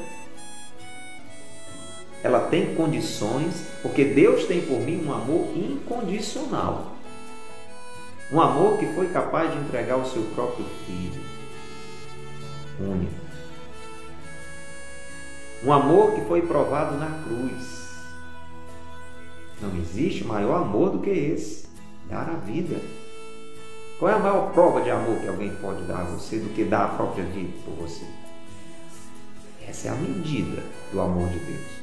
ela 2.23 2.39
tem 2.47 2.73
condições, 2.73 3.65
porque 3.81 4.05
Deus 4.05 4.45
tem 4.45 4.61
por 4.61 4.79
mim 4.79 5.05
um 5.05 5.13
amor 5.13 5.49
incondicional. 5.55 6.95
Um 8.31 8.39
amor 8.39 8.77
que 8.79 8.85
foi 8.93 9.09
capaz 9.09 9.51
de 9.51 9.57
entregar 9.59 9.97
o 9.97 10.09
seu 10.09 10.23
próprio 10.35 10.65
filho 10.85 11.28
um 15.63 15.73
amor 15.73 16.13
que 16.15 16.21
foi 16.21 16.41
provado 16.41 16.97
na 16.97 17.23
cruz. 17.23 17.89
Não 19.61 19.75
existe 19.77 20.23
maior 20.23 20.61
amor 20.61 20.91
do 20.91 20.99
que 20.99 21.09
esse 21.09 21.67
dar 22.09 22.29
a 22.29 22.37
vida. 22.37 22.79
Qual 23.99 24.09
é 24.09 24.15
a 24.15 24.19
maior 24.19 24.53
prova 24.53 24.81
de 24.81 24.89
amor 24.89 25.19
que 25.19 25.27
alguém 25.27 25.53
pode 25.55 25.83
dar 25.83 26.01
a 26.01 26.05
você 26.05 26.37
do 26.37 26.53
que 26.53 26.63
dar 26.63 26.85
a 26.85 26.87
própria 26.89 27.25
vida 27.25 27.51
por 27.65 27.73
você? 27.73 28.05
Essa 29.67 29.89
é 29.89 29.91
a 29.91 29.95
medida 29.95 30.63
do 30.93 31.01
amor 31.01 31.27
de 31.27 31.39
Deus. 31.39 31.79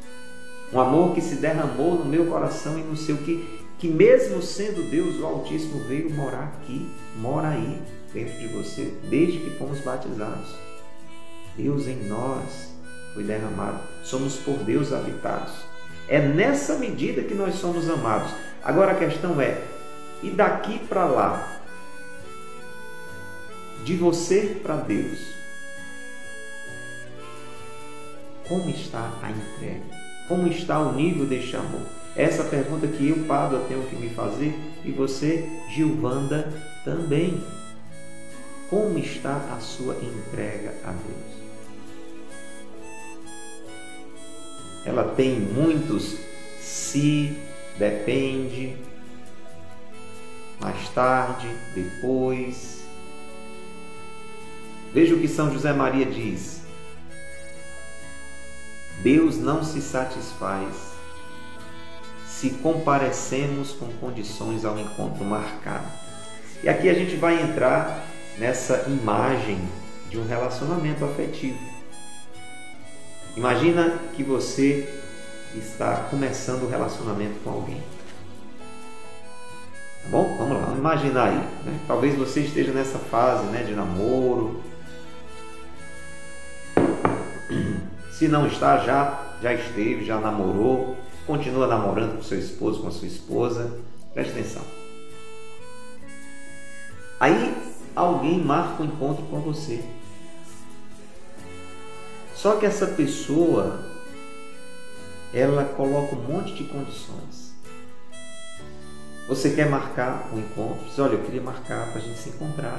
Um 0.73 0.81
amor 0.81 1.15
que 1.15 1.21
se 1.21 1.37
derramou 1.37 1.95
no 1.95 2.07
meu 2.07 2.27
coração 2.27 2.79
e 2.79 2.83
no 2.83 2.97
seu, 2.97 3.19
que, 3.19 3.47
que 3.79 3.89
mesmo 3.89 4.43
sendo 4.43 4.91
Deus, 4.91 5.21
o 5.21 5.27
Altíssimo 5.27 5.85
veio 5.85 6.11
morar 6.11 6.55
aqui, 6.57 6.91
mora 7.19 7.51
aí, 7.51 7.81
dentro 8.13 8.39
de 8.39 8.49
você, 8.49 8.95
desde 9.09 9.39
que 9.39 9.51
fomos 9.59 9.81
batizados. 9.81 10.66
Deus 11.57 11.87
em 11.87 12.09
nós 12.09 12.75
foi 13.15 13.25
derramado. 13.25 13.81
Somos 14.05 14.37
por 14.37 14.59
Deus 14.59 14.93
habitados. 14.93 15.53
É 16.09 16.21
nessa 16.21 16.77
medida 16.77 17.23
que 17.23 17.35
nós 17.35 17.55
somos 17.57 17.89
amados. 17.89 18.31
Agora 18.63 18.93
a 18.93 18.97
questão 18.97 19.41
é: 19.41 19.63
e 20.23 20.31
daqui 20.31 20.79
para 20.81 21.05
lá? 21.05 21.53
De 23.85 23.97
você 23.97 24.59
para 24.63 24.77
Deus? 24.77 25.35
Como 28.49 28.69
está 28.71 29.13
a 29.23 29.31
entrega? 29.31 29.85
Como 30.29 30.49
está 30.49 30.81
o 30.81 30.93
nível 30.93 31.27
deste 31.27 31.57
amor? 31.57 31.83
Essa 32.17 32.45
pergunta 32.45 32.87
que 32.87 33.09
eu, 33.09 33.25
Pádua, 33.27 33.65
tenho 33.69 33.85
que 33.85 33.97
me 33.97 34.09
fazer 34.11 34.55
e 34.85 34.91
você, 34.91 35.49
Gilvanda, 35.75 36.53
também. 36.85 37.43
Como 38.71 38.99
está 38.99 39.37
a 39.57 39.61
sua 39.61 39.95
entrega 39.95 40.75
a 40.85 40.91
Deus? 40.91 41.46
Ela 44.87 45.15
tem 45.17 45.41
muitos 45.41 46.17
se, 46.61 47.37
depende, 47.77 48.77
mais 50.61 50.89
tarde, 50.91 51.49
depois. 51.75 52.87
Veja 54.95 55.15
o 55.15 55.21
que 55.21 55.29
São 55.29 55.53
José 55.53 55.73
Maria 55.73 56.07
diz. 56.07 56.63
Deus 59.03 59.37
não 59.37 59.63
se 59.63 59.83
satisfaz 59.83 60.97
se 62.27 62.51
comparecemos 62.51 63.73
com 63.73 63.87
condições 63.95 64.65
ao 64.65 64.79
encontro 64.79 65.25
marcado. 65.25 65.87
E 66.63 66.69
aqui 66.69 66.89
a 66.89 66.95
gente 66.95 67.17
vai 67.17 67.43
entrar 67.43 68.05
nessa 68.39 68.85
imagem 68.89 69.59
de 70.11 70.19
um 70.19 70.27
relacionamento 70.27 71.05
afetivo. 71.05 71.76
Imagina 73.37 73.99
que 74.15 74.23
você 74.23 74.89
está 75.55 76.07
começando 76.11 76.63
o 76.63 76.67
um 76.67 76.71
relacionamento 76.71 77.39
com 77.45 77.51
alguém. 77.51 77.83
Tá 80.03 80.09
bom? 80.09 80.37
Vamos 80.39 80.55
lá, 80.55 80.65
vamos 80.65 80.79
imaginar 80.79 81.29
aí. 81.29 81.37
Né? 81.37 81.79
Talvez 81.87 82.17
você 82.17 82.41
esteja 82.41 82.73
nessa 82.73 82.99
fase 82.99 83.45
né, 83.49 83.63
de 83.63 83.75
namoro. 83.75 84.63
Se 88.11 88.27
não 88.27 88.47
está, 88.47 88.79
já, 88.79 89.37
já 89.43 89.53
esteve, 89.53 90.07
já 90.07 90.19
namorou, 90.19 90.97
continua 91.27 91.67
namorando 91.67 92.17
com 92.17 92.23
seu 92.23 92.39
esposo, 92.39 92.81
com 92.81 92.89
a 92.89 92.91
sua 92.91 93.07
esposa. 93.07 93.79
Preste 94.15 94.31
atenção. 94.31 94.63
Aí 97.21 97.55
alguém 97.95 98.43
marca 98.43 98.83
um 98.83 98.87
encontro 98.87 99.25
com 99.25 99.41
você. 99.41 99.85
Só 102.37 102.57
que 102.57 102.67
essa 102.67 102.87
pessoa, 102.87 103.81
ela 105.33 105.65
coloca 105.65 106.15
um 106.15 106.23
monte 106.23 106.53
de 106.53 106.65
condições. 106.65 107.57
Você 109.27 109.51
quer 109.51 109.69
marcar 109.69 110.31
um 110.33 110.39
encontro? 110.39 110.85
Diz, 110.85 110.99
olha, 110.99 111.15
eu 111.15 111.23
queria 111.23 111.41
marcar 111.41 111.91
para 111.91 112.01
a 112.01 112.05
gente 112.05 112.19
se 112.19 112.29
encontrar. 112.29 112.79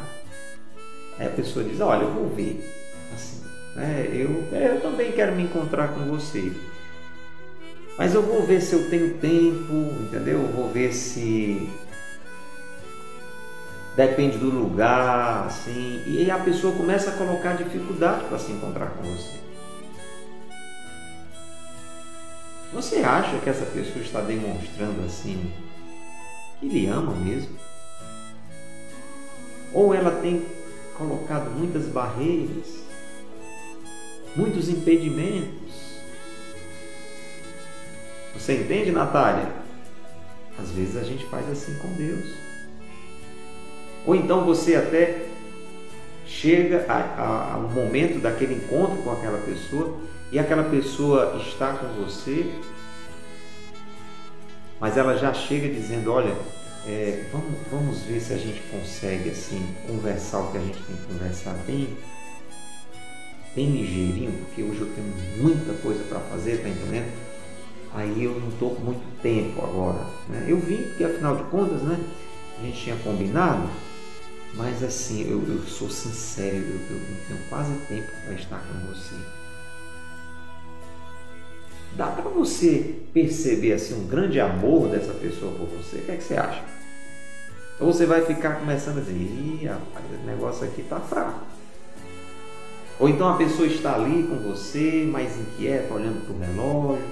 Aí 1.17 1.25
a 1.25 1.31
pessoa 1.31 1.65
diz, 1.65 1.81
olha, 1.81 2.03
eu 2.03 2.13
vou 2.13 2.29
ver. 2.29 2.71
Assim, 3.13 3.43
né? 3.75 4.07
eu, 4.13 4.55
é, 4.55 4.75
eu 4.75 4.81
também 4.81 5.11
quero 5.11 5.35
me 5.35 5.43
encontrar 5.43 5.87
com 5.89 6.01
você. 6.01 6.53
Mas 7.97 8.13
eu 8.13 8.21
vou 8.21 8.45
ver 8.45 8.61
se 8.61 8.75
eu 8.75 8.87
tenho 8.91 9.15
tempo, 9.15 9.73
entendeu? 10.03 10.39
Eu 10.39 10.47
vou 10.49 10.69
ver 10.69 10.93
se 10.93 11.67
depende 13.95 14.37
do 14.37 14.51
lugar, 14.51 15.47
assim. 15.47 16.03
E 16.05 16.29
a 16.29 16.37
pessoa 16.37 16.77
começa 16.77 17.09
a 17.09 17.13
colocar 17.13 17.57
dificuldade 17.57 18.25
para 18.25 18.37
se 18.37 18.51
encontrar 18.51 18.91
com 18.91 19.01
você. 19.01 19.36
Você 22.73 22.97
acha 22.97 23.39
que 23.39 23.49
essa 23.49 23.65
pessoa 23.65 24.03
está 24.03 24.21
demonstrando 24.21 25.05
assim 25.05 25.51
que 26.59 26.67
lhe 26.67 26.87
ama 26.87 27.13
mesmo? 27.15 27.55
Ou 29.73 29.93
ela 29.93 30.11
tem 30.21 30.45
colocado 30.97 31.49
muitas 31.51 31.85
barreiras, 31.85 32.83
muitos 34.35 34.67
impedimentos? 34.69 35.97
Você 38.33 38.61
entende, 38.61 38.91
Natália? 38.91 39.51
Às 40.59 40.71
vezes 40.71 40.97
a 40.97 41.03
gente 41.03 41.25
faz 41.25 41.49
assim 41.49 41.73
com 41.79 41.87
Deus. 41.93 42.33
Ou 44.05 44.15
então 44.15 44.43
você 44.45 44.75
até 44.75 45.25
chega 46.25 46.85
a, 46.89 47.57
um 47.57 47.73
momento 47.73 48.19
daquele 48.19 48.55
encontro 48.55 49.01
com 49.03 49.11
aquela 49.11 49.39
pessoa 49.39 49.97
e 50.31 50.39
aquela 50.39 50.63
pessoa 50.63 51.41
está 51.41 51.73
com 51.73 51.87
você, 52.03 52.53
mas 54.79 54.97
ela 54.97 55.17
já 55.17 55.33
chega 55.33 55.67
dizendo, 55.67 56.11
olha, 56.11 56.35
é, 56.85 57.25
vamos, 57.31 57.57
vamos 57.71 58.01
ver 58.03 58.19
se 58.19 58.33
a 58.33 58.37
gente 58.37 58.61
consegue 58.71 59.29
assim 59.29 59.75
conversar 59.87 60.39
o 60.39 60.51
que 60.51 60.57
a 60.57 60.61
gente 60.61 60.81
tem 60.83 60.95
que 60.95 61.05
conversar 61.05 61.53
bem, 61.65 61.97
bem 63.55 63.71
ligeirinho, 63.71 64.31
porque 64.45 64.63
hoje 64.63 64.81
eu 64.81 64.93
tenho 64.93 65.13
muita 65.41 65.73
coisa 65.81 66.03
para 66.03 66.19
fazer, 66.19 66.61
tá 66.61 66.69
entendendo? 66.69 67.11
Aí 67.93 68.23
eu 68.23 68.39
não 68.39 68.49
estou 68.49 68.75
com 68.75 68.81
muito 68.81 69.21
tempo 69.21 69.61
agora. 69.63 70.05
Né? 70.29 70.45
Eu 70.47 70.59
vim 70.59 70.83
porque 70.83 71.03
afinal 71.03 71.37
de 71.37 71.43
contas, 71.43 71.81
né? 71.81 71.99
A 72.59 72.63
gente 72.63 72.83
tinha 72.83 72.95
combinado, 72.97 73.69
mas 74.55 74.83
assim, 74.83 75.29
eu, 75.29 75.41
eu 75.47 75.61
sou 75.63 75.89
sincero, 75.89 76.57
eu, 76.57 76.79
eu 76.89 76.99
não 76.99 77.17
tenho 77.27 77.39
quase 77.49 77.73
tempo 77.87 78.11
para 78.25 78.33
estar 78.33 78.59
com 78.59 78.93
você. 78.93 79.15
Dá 81.95 82.07
para 82.07 82.29
você 82.29 82.95
perceber 83.13 83.73
assim 83.73 83.95
um 83.95 84.07
grande 84.07 84.39
amor 84.39 84.89
dessa 84.89 85.13
pessoa 85.13 85.51
por 85.53 85.67
você? 85.67 85.97
O 85.97 86.01
que, 86.01 86.11
é 86.11 86.15
que 86.15 86.23
você 86.23 86.35
acha? 86.35 86.63
Ou 87.79 87.93
você 87.93 88.05
vai 88.05 88.25
ficar 88.25 88.59
começando 88.59 88.97
a 88.97 89.01
dizer, 89.01 89.13
Ih, 89.13 89.65
rapaz, 89.65 90.05
esse 90.13 90.25
negócio 90.25 90.67
aqui 90.67 90.81
está 90.81 90.99
fraco. 90.99 91.41
Ou 92.99 93.07
então 93.07 93.29
a 93.29 93.37
pessoa 93.37 93.67
está 93.67 93.93
ali 93.93 94.23
com 94.23 94.37
você, 94.37 95.07
mais 95.09 95.37
inquieta, 95.37 95.93
olhando 95.93 96.25
para 96.25 96.33
o 96.33 96.39
relógio. 96.39 97.05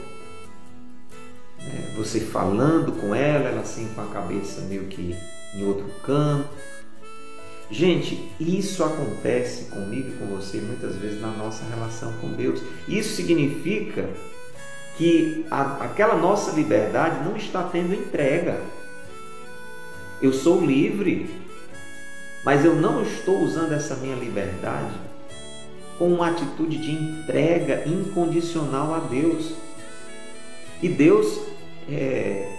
Né? 1.59 1.93
Você 1.95 2.19
falando 2.19 2.91
com 2.93 3.13
ela, 3.13 3.49
ela 3.49 3.61
assim 3.61 3.87
com 3.93 4.01
a 4.01 4.07
cabeça 4.07 4.61
meio 4.61 4.85
que 4.85 5.15
em 5.53 5.63
outro 5.65 5.85
canto. 6.03 6.49
Gente, 7.69 8.31
isso 8.39 8.83
acontece 8.83 9.65
comigo 9.65 10.09
e 10.09 10.17
com 10.17 10.25
você 10.27 10.57
muitas 10.57 10.95
vezes 10.95 11.21
na 11.21 11.31
nossa 11.31 11.63
relação 11.65 12.13
com 12.13 12.29
Deus. 12.29 12.61
Isso 12.87 13.15
significa 13.15 14.09
que 14.97 15.45
a, 15.51 15.83
aquela 15.85 16.15
nossa 16.15 16.51
liberdade 16.51 17.23
não 17.23 17.35
está 17.35 17.63
tendo 17.63 17.93
entrega. 17.93 18.61
Eu 20.21 20.31
sou 20.31 20.63
livre, 20.65 21.29
mas 22.43 22.63
eu 22.63 22.75
não 22.75 23.03
estou 23.03 23.39
usando 23.41 23.73
essa 23.73 23.95
minha 23.95 24.15
liberdade 24.15 24.93
com 25.97 26.13
uma 26.13 26.29
atitude 26.29 26.77
de 26.77 26.91
entrega 26.91 27.83
incondicional 27.87 28.93
a 28.93 28.99
Deus. 28.99 29.53
E 30.81 30.89
Deus 30.89 31.39
é, 31.89 32.49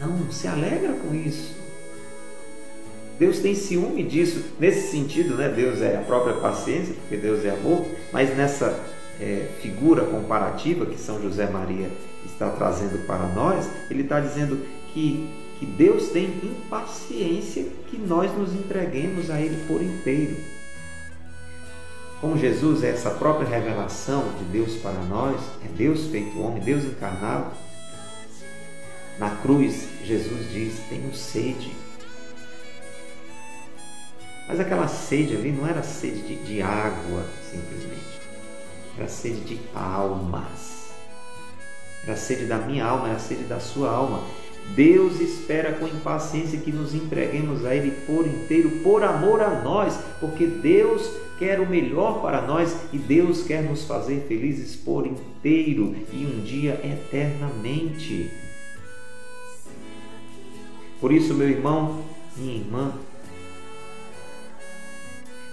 não 0.00 0.30
se 0.30 0.46
alegra 0.48 0.92
com 0.94 1.14
isso. 1.14 1.54
Deus 3.18 3.38
tem 3.38 3.54
ciúme 3.54 4.02
disso, 4.02 4.44
nesse 4.58 4.90
sentido, 4.90 5.36
né? 5.36 5.48
Deus 5.48 5.80
é 5.80 5.96
a 5.96 6.02
própria 6.02 6.34
paciência, 6.34 6.94
porque 6.94 7.16
Deus 7.16 7.44
é 7.46 7.50
amor, 7.50 7.86
mas 8.12 8.36
nessa 8.36 8.78
é, 9.20 9.48
figura 9.60 10.04
comparativa 10.04 10.86
que 10.86 10.98
São 10.98 11.20
José 11.20 11.48
Maria 11.48 11.90
está 12.24 12.50
trazendo 12.50 13.06
para 13.06 13.26
nós, 13.28 13.68
ele 13.90 14.02
está 14.02 14.20
dizendo 14.20 14.58
que, 14.92 15.28
que 15.58 15.66
Deus 15.66 16.08
tem 16.08 16.26
impaciência 16.42 17.66
que 17.88 17.96
nós 17.98 18.30
nos 18.36 18.52
entreguemos 18.52 19.30
a 19.30 19.40
Ele 19.40 19.64
por 19.66 19.82
inteiro. 19.82 20.36
Como 22.20 22.38
Jesus 22.38 22.82
é 22.82 22.90
essa 22.90 23.10
própria 23.10 23.48
revelação 23.48 24.24
de 24.38 24.44
Deus 24.44 24.76
para 24.76 24.98
nós, 25.04 25.38
é 25.64 25.68
Deus 25.68 26.06
feito 26.06 26.40
homem, 26.40 26.62
Deus 26.62 26.84
encarnado. 26.84 27.50
Na 29.18 29.30
cruz, 29.30 29.88
Jesus 30.02 30.50
diz: 30.50 30.78
Tenho 30.88 31.14
sede. 31.14 31.72
Mas 34.48 34.60
aquela 34.60 34.88
sede 34.88 35.36
ali 35.36 35.52
não 35.52 35.66
era 35.66 35.82
sede 35.82 36.22
de, 36.22 36.36
de 36.44 36.62
água, 36.62 37.26
simplesmente. 37.50 38.25
Era 38.96 39.08
sede 39.08 39.40
de 39.40 39.60
almas. 39.74 40.90
Era 42.04 42.16
sede 42.16 42.46
da 42.46 42.58
minha 42.58 42.84
alma, 42.84 43.08
era 43.08 43.18
sede 43.18 43.44
da 43.44 43.60
sua 43.60 43.90
alma. 43.90 44.22
Deus 44.74 45.20
espera 45.20 45.72
com 45.74 45.86
impaciência 45.86 46.58
que 46.58 46.72
nos 46.72 46.94
entreguemos 46.94 47.64
a 47.64 47.74
Ele 47.74 47.90
por 48.06 48.26
inteiro, 48.26 48.70
por 48.82 49.02
amor 49.04 49.40
a 49.40 49.62
nós, 49.62 49.96
porque 50.18 50.46
Deus 50.46 51.08
quer 51.38 51.60
o 51.60 51.68
melhor 51.68 52.20
para 52.22 52.42
nós 52.42 52.76
e 52.92 52.98
Deus 52.98 53.42
quer 53.42 53.62
nos 53.62 53.84
fazer 53.84 54.24
felizes 54.26 54.74
por 54.74 55.06
inteiro 55.06 55.94
e 56.12 56.24
um 56.26 56.42
dia 56.42 56.80
eternamente. 56.82 58.30
Por 61.00 61.12
isso, 61.12 61.34
meu 61.34 61.48
irmão, 61.48 62.02
minha 62.36 62.56
irmã, 62.56 62.92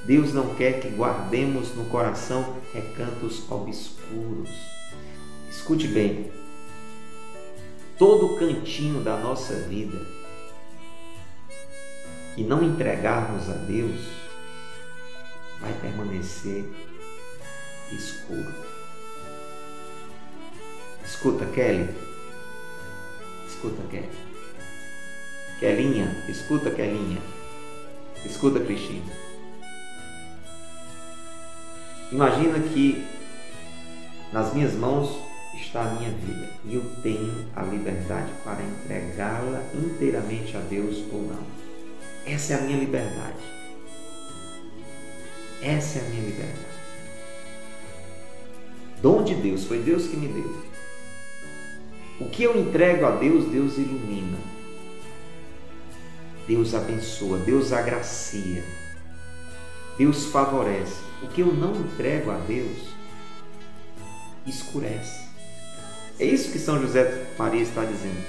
Deus 0.05 0.33
não 0.33 0.53
quer 0.55 0.81
que 0.81 0.89
guardemos 0.89 1.73
no 1.75 1.85
coração 1.85 2.57
recantos 2.73 3.49
obscuros. 3.49 4.49
Escute 5.49 5.87
bem, 5.87 6.31
todo 7.97 8.35
cantinho 8.37 9.01
da 9.01 9.17
nossa 9.17 9.53
vida 9.61 10.05
que 12.35 12.43
não 12.43 12.63
entregarmos 12.63 13.49
a 13.49 13.53
Deus 13.53 14.01
vai 15.61 15.71
permanecer 15.81 16.65
escuro. 17.91 18.53
Escuta, 21.05 21.45
Kelly. 21.45 21.87
Escuta, 23.47 23.81
Kelly. 23.89 24.09
Kelinha, 25.59 26.25
escuta, 26.27 26.71
Kelinha. 26.71 27.21
Escuta, 28.25 28.59
Cristina. 28.59 29.22
Imagina 32.13 32.59
que 32.59 33.03
nas 34.31 34.53
minhas 34.53 34.75
mãos 34.75 35.17
está 35.59 35.81
a 35.81 35.93
minha 35.95 36.11
vida 36.11 36.47
e 36.63 36.75
eu 36.75 36.83
tenho 37.01 37.47
a 37.55 37.63
liberdade 37.63 38.31
para 38.43 38.61
entregá-la 38.61 39.63
inteiramente 39.73 40.55
a 40.55 40.59
Deus 40.59 41.03
ou 41.11 41.23
não. 41.23 41.43
Essa 42.23 42.53
é 42.53 42.59
a 42.59 42.61
minha 42.61 42.77
liberdade. 42.77 43.43
Essa 45.59 45.97
é 45.97 46.01
a 46.05 46.09
minha 46.09 46.23
liberdade. 46.23 46.73
Dom 49.01 49.23
de 49.23 49.33
Deus, 49.33 49.65
foi 49.65 49.79
Deus 49.79 50.05
que 50.05 50.15
me 50.15 50.27
deu. 50.27 50.63
O 52.19 52.29
que 52.29 52.43
eu 52.43 52.55
entrego 52.59 53.07
a 53.07 53.15
Deus, 53.15 53.45
Deus 53.45 53.75
ilumina. 53.75 54.37
Deus 56.47 56.75
abençoa, 56.75 57.39
Deus 57.39 57.73
agracia. 57.73 58.63
Deus 59.97 60.25
favorece. 60.25 61.12
O 61.23 61.27
que 61.27 61.41
eu 61.41 61.53
não 61.53 61.73
entrego 61.73 62.31
a 62.31 62.37
Deus 62.37 62.93
escurece. 64.45 65.23
É 66.19 66.25
isso 66.25 66.51
que 66.51 66.59
São 66.59 66.79
José 66.81 67.27
Maria 67.37 67.61
está 67.61 67.83
dizendo. 67.83 68.23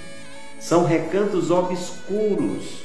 São 0.60 0.84
recantos 0.84 1.50
obscuros, 1.50 2.84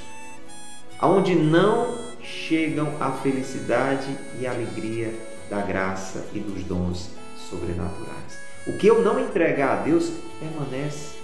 aonde 1.00 1.36
não 1.36 1.98
chegam 2.22 2.93
a 3.00 3.12
felicidade 3.12 4.13
e 4.39 4.45
a 4.45 4.52
alegria 4.52 5.13
da 5.50 5.62
graça 5.62 6.25
e 6.33 6.40
dos 6.40 6.63
dons 6.63 7.10
sobrenaturais. 7.50 8.40
O 8.67 8.73
que 8.73 8.88
eu 8.88 9.02
não 9.02 9.19
entregar 9.19 9.79
a 9.79 9.81
Deus 9.83 10.12
permanece 10.40 11.17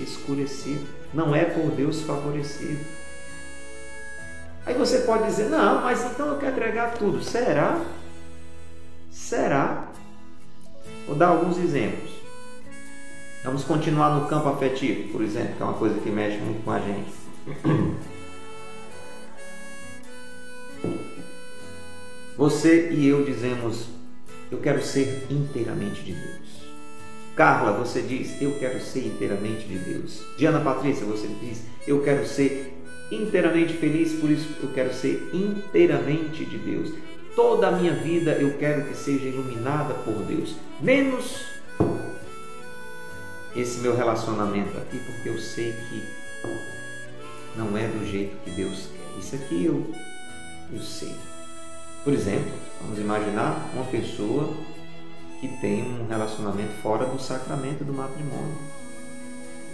escurecido, 0.00 0.86
não 1.14 1.34
é 1.34 1.44
por 1.44 1.70
Deus 1.70 2.02
favorecido. 2.02 2.84
Aí 4.66 4.74
você 4.74 4.98
pode 5.00 5.24
dizer: 5.24 5.48
não, 5.48 5.82
mas 5.82 6.04
então 6.04 6.26
eu 6.28 6.38
quero 6.38 6.52
entregar 6.52 6.94
tudo. 6.94 7.22
Será? 7.22 7.80
Será? 9.16 9.90
Vou 11.06 11.16
dar 11.16 11.28
alguns 11.28 11.58
exemplos. 11.58 12.10
Vamos 13.42 13.64
continuar 13.64 14.14
no 14.14 14.28
campo 14.28 14.48
afetivo, 14.50 15.10
por 15.10 15.22
exemplo, 15.22 15.56
que 15.56 15.62
é 15.62 15.64
uma 15.64 15.74
coisa 15.74 15.98
que 15.98 16.10
mexe 16.10 16.36
muito 16.36 16.62
com 16.62 16.70
a 16.70 16.78
gente. 16.78 17.12
Você 22.36 22.90
e 22.92 23.08
eu 23.08 23.24
dizemos: 23.24 23.88
Eu 24.52 24.58
quero 24.58 24.82
ser 24.84 25.26
inteiramente 25.30 26.02
de 26.02 26.12
Deus. 26.12 26.66
Carla, 27.34 27.72
você 27.72 28.02
diz: 28.02 28.40
Eu 28.40 28.58
quero 28.60 28.78
ser 28.80 29.06
inteiramente 29.06 29.66
de 29.66 29.78
Deus. 29.78 30.22
Diana 30.36 30.60
Patrícia, 30.60 31.06
você 31.06 31.26
diz: 31.40 31.64
Eu 31.88 32.02
quero 32.02 32.26
ser 32.26 32.78
inteiramente 33.10 33.72
feliz, 33.72 34.12
por 34.20 34.30
isso 34.30 34.48
eu 34.62 34.68
quero 34.72 34.92
ser 34.92 35.30
inteiramente 35.32 36.44
de 36.44 36.58
Deus. 36.58 36.92
Toda 37.36 37.68
a 37.68 37.72
minha 37.72 37.92
vida 37.94 38.32
eu 38.32 38.56
quero 38.58 38.88
que 38.88 38.96
seja 38.96 39.26
iluminada 39.26 39.92
por 39.92 40.14
Deus, 40.24 40.56
menos 40.80 41.44
esse 43.54 43.78
meu 43.80 43.94
relacionamento 43.94 44.76
aqui 44.78 44.98
porque 44.98 45.28
eu 45.28 45.38
sei 45.38 45.72
que 45.72 46.02
não 47.56 47.76
é 47.76 47.86
do 47.86 48.06
jeito 48.06 48.36
que 48.44 48.50
Deus 48.50 48.88
quer. 48.88 49.18
Isso 49.18 49.34
aqui 49.34 49.64
eu, 49.64 49.90
eu 50.72 50.80
sei. 50.80 51.14
Por 52.04 52.12
exemplo, 52.12 52.52
vamos 52.80 52.98
imaginar 52.98 53.70
uma 53.74 53.84
pessoa 53.84 54.54
que 55.40 55.48
tem 55.60 55.82
um 55.82 56.06
relacionamento 56.06 56.72
fora 56.82 57.06
do 57.06 57.20
sacramento 57.20 57.84
do 57.84 57.92
matrimônio. 57.92 58.56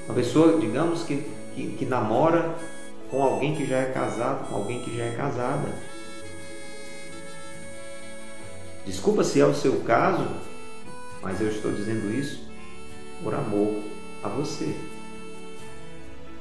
Uma 0.07 0.15
pessoa, 0.15 0.59
digamos, 0.59 1.05
que, 1.05 1.25
que, 1.55 1.77
que 1.77 1.87
namora 1.87 2.57
com 3.11 3.23
alguém 3.23 3.55
que 3.55 3.67
já 3.67 3.79
é 3.79 3.93
casado, 3.93 4.49
com 4.49 4.57
alguém 4.57 4.83
que 4.83 4.97
já 4.97 5.05
é 5.05 5.15
casada. 5.15 5.69
Desculpa 8.85 9.22
se 9.22 9.41
é 9.41 9.47
o 9.47 9.55
seu 9.55 9.80
caso, 9.80 10.26
mas 11.22 11.41
eu 11.41 11.49
estou 11.49 11.72
dizendo 11.72 12.12
isso 12.12 12.49
por 13.22 13.35
amor 13.35 13.83
a 14.22 14.28
você. 14.28 14.74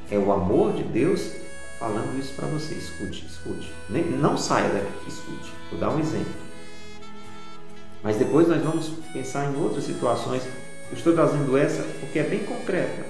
É 0.10 0.18
o 0.18 0.32
amor 0.32 0.74
de 0.74 0.84
Deus 0.84 1.32
falando 1.80 2.20
isso 2.20 2.34
para 2.34 2.48
você. 2.48 2.74
Escute, 2.74 3.26
escute. 3.26 3.72
Não 3.90 4.38
saia 4.38 4.70
daqui, 4.70 5.08
escute. 5.08 5.52
Vou 5.70 5.80
dar 5.80 5.92
um 5.92 6.00
exemplo. 6.00 6.34
Mas 8.04 8.18
depois 8.18 8.48
nós 8.48 8.62
vamos 8.64 8.90
pensar 9.14 9.46
em 9.46 9.62
outras 9.62 9.84
situações. 9.84 10.44
Eu 10.90 10.98
estou 10.98 11.14
trazendo 11.14 11.56
essa 11.56 11.84
porque 12.00 12.20
é 12.20 12.24
bem 12.24 12.40
concreta. 12.40 13.06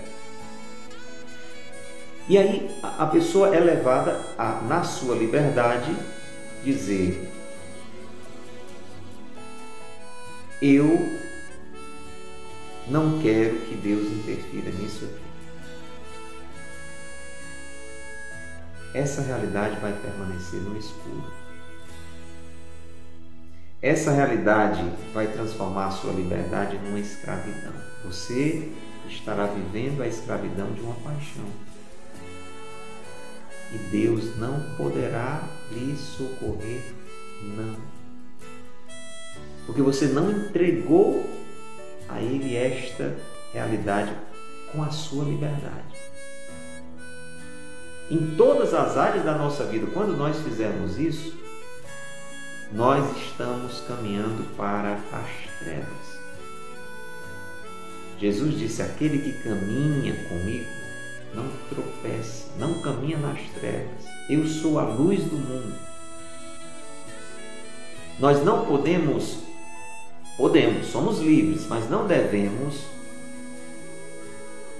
E 2.27 2.37
aí 2.37 2.69
a 2.81 3.05
pessoa 3.07 3.55
é 3.55 3.59
levada 3.59 4.19
a, 4.37 4.61
na 4.67 4.83
sua 4.83 5.15
liberdade, 5.15 5.95
dizer: 6.63 7.30
Eu 10.61 11.19
não 12.87 13.19
quero 13.19 13.61
que 13.61 13.73
Deus 13.73 14.05
interfira 14.11 14.69
nisso 14.71 15.05
aqui. 15.05 15.21
Essa 18.93 19.21
realidade 19.21 19.79
vai 19.79 19.91
permanecer 19.93 20.59
no 20.59 20.77
escuro. 20.77 21.33
Essa 23.81 24.11
realidade 24.11 24.83
vai 25.11 25.25
transformar 25.33 25.87
a 25.87 25.91
sua 25.91 26.13
liberdade 26.13 26.77
numa 26.77 26.99
escravidão. 26.99 27.73
Você 28.05 28.71
estará 29.07 29.47
vivendo 29.47 30.03
a 30.03 30.07
escravidão 30.07 30.71
de 30.73 30.81
uma 30.81 30.93
paixão. 30.95 31.49
E 33.73 33.77
Deus 33.89 34.37
não 34.37 34.75
poderá 34.77 35.43
lhe 35.71 35.95
socorrer, 35.95 36.93
não. 37.41 37.90
Porque 39.71 39.81
você 39.81 40.07
não 40.07 40.29
entregou 40.29 41.25
a 42.09 42.19
Ele 42.19 42.57
esta 42.57 43.15
realidade 43.53 44.13
com 44.69 44.83
a 44.83 44.91
sua 44.91 45.23
liberdade. 45.23 45.95
Em 48.09 48.35
todas 48.35 48.73
as 48.73 48.97
áreas 48.97 49.23
da 49.23 49.33
nossa 49.37 49.63
vida, 49.63 49.87
quando 49.93 50.17
nós 50.17 50.35
fizermos 50.41 50.99
isso, 50.99 51.39
nós 52.73 53.15
estamos 53.15 53.79
caminhando 53.87 54.43
para 54.57 54.95
as 54.95 55.59
trevas. 55.63 56.19
Jesus 58.19 58.59
disse: 58.59 58.81
Aquele 58.81 59.19
que 59.19 59.41
caminha 59.41 60.13
comigo 60.27 60.69
não 61.33 61.47
tropeça, 61.69 62.49
não 62.59 62.81
caminha 62.81 63.17
nas 63.19 63.39
trevas. 63.51 64.03
Eu 64.29 64.45
sou 64.45 64.77
a 64.77 64.83
luz 64.83 65.23
do 65.23 65.37
mundo. 65.37 65.79
Nós 68.19 68.43
não 68.43 68.65
podemos, 68.65 69.49
podemos, 70.37 70.87
somos 70.87 71.19
livres, 71.19 71.65
mas 71.67 71.89
não 71.89 72.07
devemos 72.07 72.81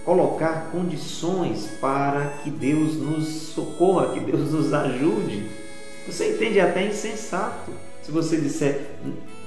colocar 0.04 0.72
condições 0.72 1.68
para 1.80 2.26
que 2.43 2.49
Deus 2.49 2.95
nos 2.95 3.28
socorra, 3.28 4.14
que 4.14 4.20
Deus 4.20 4.52
nos 4.52 4.74
ajude. 4.74 5.47
Você 6.08 6.34
entende 6.36 6.60
até 6.60 6.88
insensato 6.88 7.72
se 8.02 8.12
você 8.12 8.38
disser, 8.38 8.88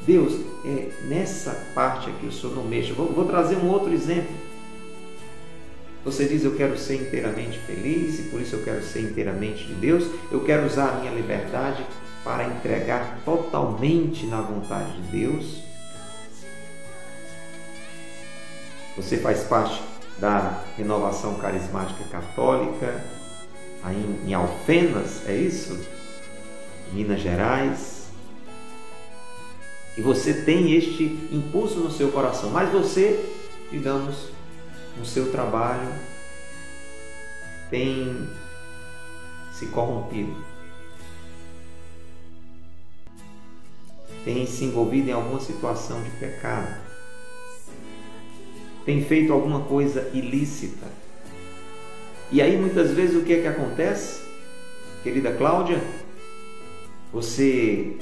Deus, 0.07 0.33
é, 0.65 0.91
nessa 1.09 1.51
parte 1.75 2.09
aqui 2.09 2.27
o 2.27 2.33
Senhor 2.33 2.55
não 2.55 2.65
mexa. 2.65 2.95
Vou, 2.95 3.13
vou 3.13 3.25
trazer 3.25 3.57
um 3.57 3.69
outro 3.69 3.93
exemplo. 3.93 4.35
Você 6.05 6.27
diz, 6.27 6.45
eu 6.45 6.55
quero 6.55 6.79
ser 6.79 6.97
inteiramente 6.97 7.59
feliz 7.61 8.21
e 8.21 8.23
por 8.25 8.41
isso 8.41 8.57
eu 8.57 8.63
quero 8.63 8.83
ser 8.83 9.01
inteiramente 9.01 9.65
de 9.65 9.75
Deus. 9.75 10.05
Eu 10.31 10.45
quero 10.45 10.67
usar 10.67 10.91
a 10.91 11.01
minha 11.01 11.13
liberdade 11.13 11.85
para 12.23 12.45
entregar 12.45 13.21
totalmente 13.25 14.27
na 14.27 14.41
vontade 14.41 14.93
de 14.93 15.19
Deus. 15.19 15.64
Você 18.97 19.19
faz 19.19 19.43
parte 19.45 19.83
da 20.19 20.63
renovação 20.77 21.35
carismática 21.35 22.05
católica, 22.05 23.05
aí 23.83 24.21
em 24.25 24.33
Alfenas, 24.33 25.29
é 25.29 25.35
isso? 25.35 25.79
Minas 26.93 27.21
Gerais. 27.21 28.05
E 29.97 30.03
você 30.03 30.43
tem 30.43 30.75
este 30.75 31.05
impulso 31.33 31.81
no 31.81 31.91
seu 31.91 32.11
coração, 32.13 32.51
mas 32.51 32.71
você, 32.71 33.33
digamos, 33.71 34.29
no 34.97 35.05
seu 35.05 35.31
trabalho, 35.33 35.89
tem 37.71 38.29
se 39.53 39.67
corrompido, 39.67 40.37
tem 44.25 44.47
se 44.47 44.65
envolvido 44.65 45.11
em 45.11 45.13
alguma 45.13 45.41
situação 45.41 46.03
de 46.03 46.11
pecado 46.11 46.84
tem 48.85 49.03
feito 49.05 49.33
alguma 49.33 49.61
coisa 49.61 50.11
ilícita. 50.13 50.87
E 52.31 52.41
aí 52.43 52.57
muitas 52.57 52.91
vezes 52.91 53.17
o 53.17 53.25
que 53.25 53.35
é 53.35 53.41
que 53.43 53.49
acontece? 53.49 54.23
Querida 55.03 55.33
Cláudia, 55.33 55.83
você 57.13 57.97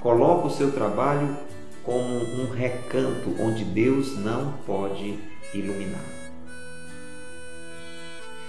coloca 0.00 0.46
o 0.46 0.50
seu 0.50 0.72
trabalho 0.72 1.36
como 1.84 2.14
um 2.14 2.50
recanto 2.50 3.34
onde 3.40 3.64
Deus 3.64 4.16
não 4.18 4.52
pode 4.66 5.18
iluminar. 5.52 6.04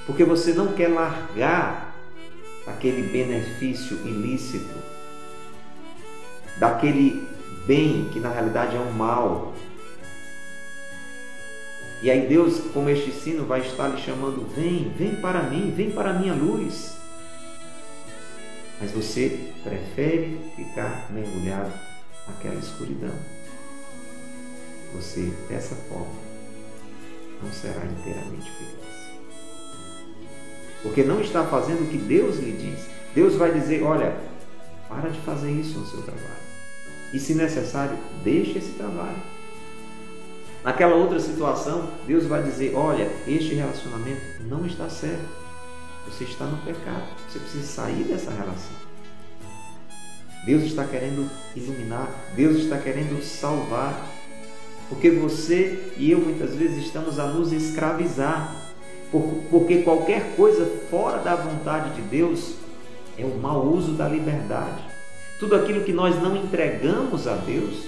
Porque 0.05 0.23
você 0.23 0.53
não 0.53 0.73
quer 0.73 0.89
largar 0.89 1.95
aquele 2.67 3.03
benefício 3.03 3.97
ilícito, 4.05 4.75
daquele 6.57 7.27
bem 7.65 8.09
que 8.11 8.19
na 8.19 8.29
realidade 8.29 8.75
é 8.75 8.79
um 8.79 8.91
mal, 8.91 9.53
e 12.03 12.11
aí 12.11 12.27
Deus, 12.27 12.59
como 12.73 12.89
este 12.89 13.13
sino, 13.13 13.45
vai 13.45 13.61
estar 13.61 13.87
lhe 13.87 14.01
chamando: 14.01 14.45
vem, 14.53 14.89
vem 14.89 15.15
para 15.15 15.43
mim, 15.43 15.71
vem 15.71 15.89
para 15.89 16.09
a 16.09 16.13
minha 16.13 16.33
luz. 16.33 16.97
Mas 18.81 18.91
você 18.91 19.39
prefere 19.63 20.37
ficar 20.53 21.09
mergulhado 21.09 21.71
naquela 22.27 22.55
escuridão. 22.55 23.15
Você, 24.93 25.31
dessa 25.47 25.75
forma, 25.75 26.13
não 27.41 27.49
será 27.53 27.85
inteiramente 27.85 28.51
feliz. 28.51 28.93
Porque 30.81 31.03
não 31.03 31.21
está 31.21 31.45
fazendo 31.45 31.85
o 31.85 31.89
que 31.89 31.97
Deus 31.97 32.37
lhe 32.37 32.51
diz. 32.51 32.85
Deus 33.15 33.35
vai 33.35 33.53
dizer: 33.57 33.81
olha, 33.81 34.13
para 34.89 35.09
de 35.09 35.21
fazer 35.21 35.51
isso 35.51 35.79
no 35.79 35.87
seu 35.87 36.01
trabalho. 36.01 36.43
E 37.13 37.19
se 37.19 37.33
necessário, 37.33 37.97
deixe 38.25 38.57
esse 38.57 38.73
trabalho. 38.73 39.32
Naquela 40.63 40.95
outra 40.95 41.19
situação, 41.19 41.89
Deus 42.07 42.25
vai 42.25 42.41
dizer: 42.41 42.73
olha, 42.75 43.09
este 43.27 43.53
relacionamento 43.53 44.21
não 44.47 44.65
está 44.65 44.89
certo. 44.89 45.43
Você 46.07 46.23
está 46.23 46.45
no 46.45 46.57
pecado. 46.57 47.03
Você 47.27 47.39
precisa 47.39 47.65
sair 47.65 48.03
dessa 48.03 48.31
relação. 48.31 48.83
Deus 50.45 50.63
está 50.63 50.83
querendo 50.85 51.29
iluminar, 51.55 52.09
Deus 52.35 52.57
está 52.57 52.77
querendo 52.77 53.21
salvar. 53.23 54.09
Porque 54.89 55.09
você 55.09 55.93
e 55.97 56.11
eu 56.11 56.19
muitas 56.19 56.53
vezes 56.55 56.85
estamos 56.85 57.19
a 57.19 57.27
nos 57.27 57.51
escravizar. 57.51 58.55
Porque 59.49 59.83
qualquer 59.83 60.35
coisa 60.35 60.65
fora 60.89 61.19
da 61.19 61.35
vontade 61.35 61.95
de 61.95 62.01
Deus 62.01 62.55
é 63.17 63.23
o 63.23 63.37
mau 63.37 63.65
uso 63.67 63.93
da 63.93 64.07
liberdade. 64.07 64.83
Tudo 65.39 65.55
aquilo 65.55 65.83
que 65.83 65.93
nós 65.93 66.21
não 66.21 66.35
entregamos 66.35 67.27
a 67.27 67.35
Deus 67.35 67.85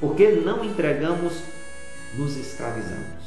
porque 0.00 0.30
não 0.30 0.64
entregamos, 0.64 1.42
nos 2.16 2.36
escravizamos. 2.36 3.20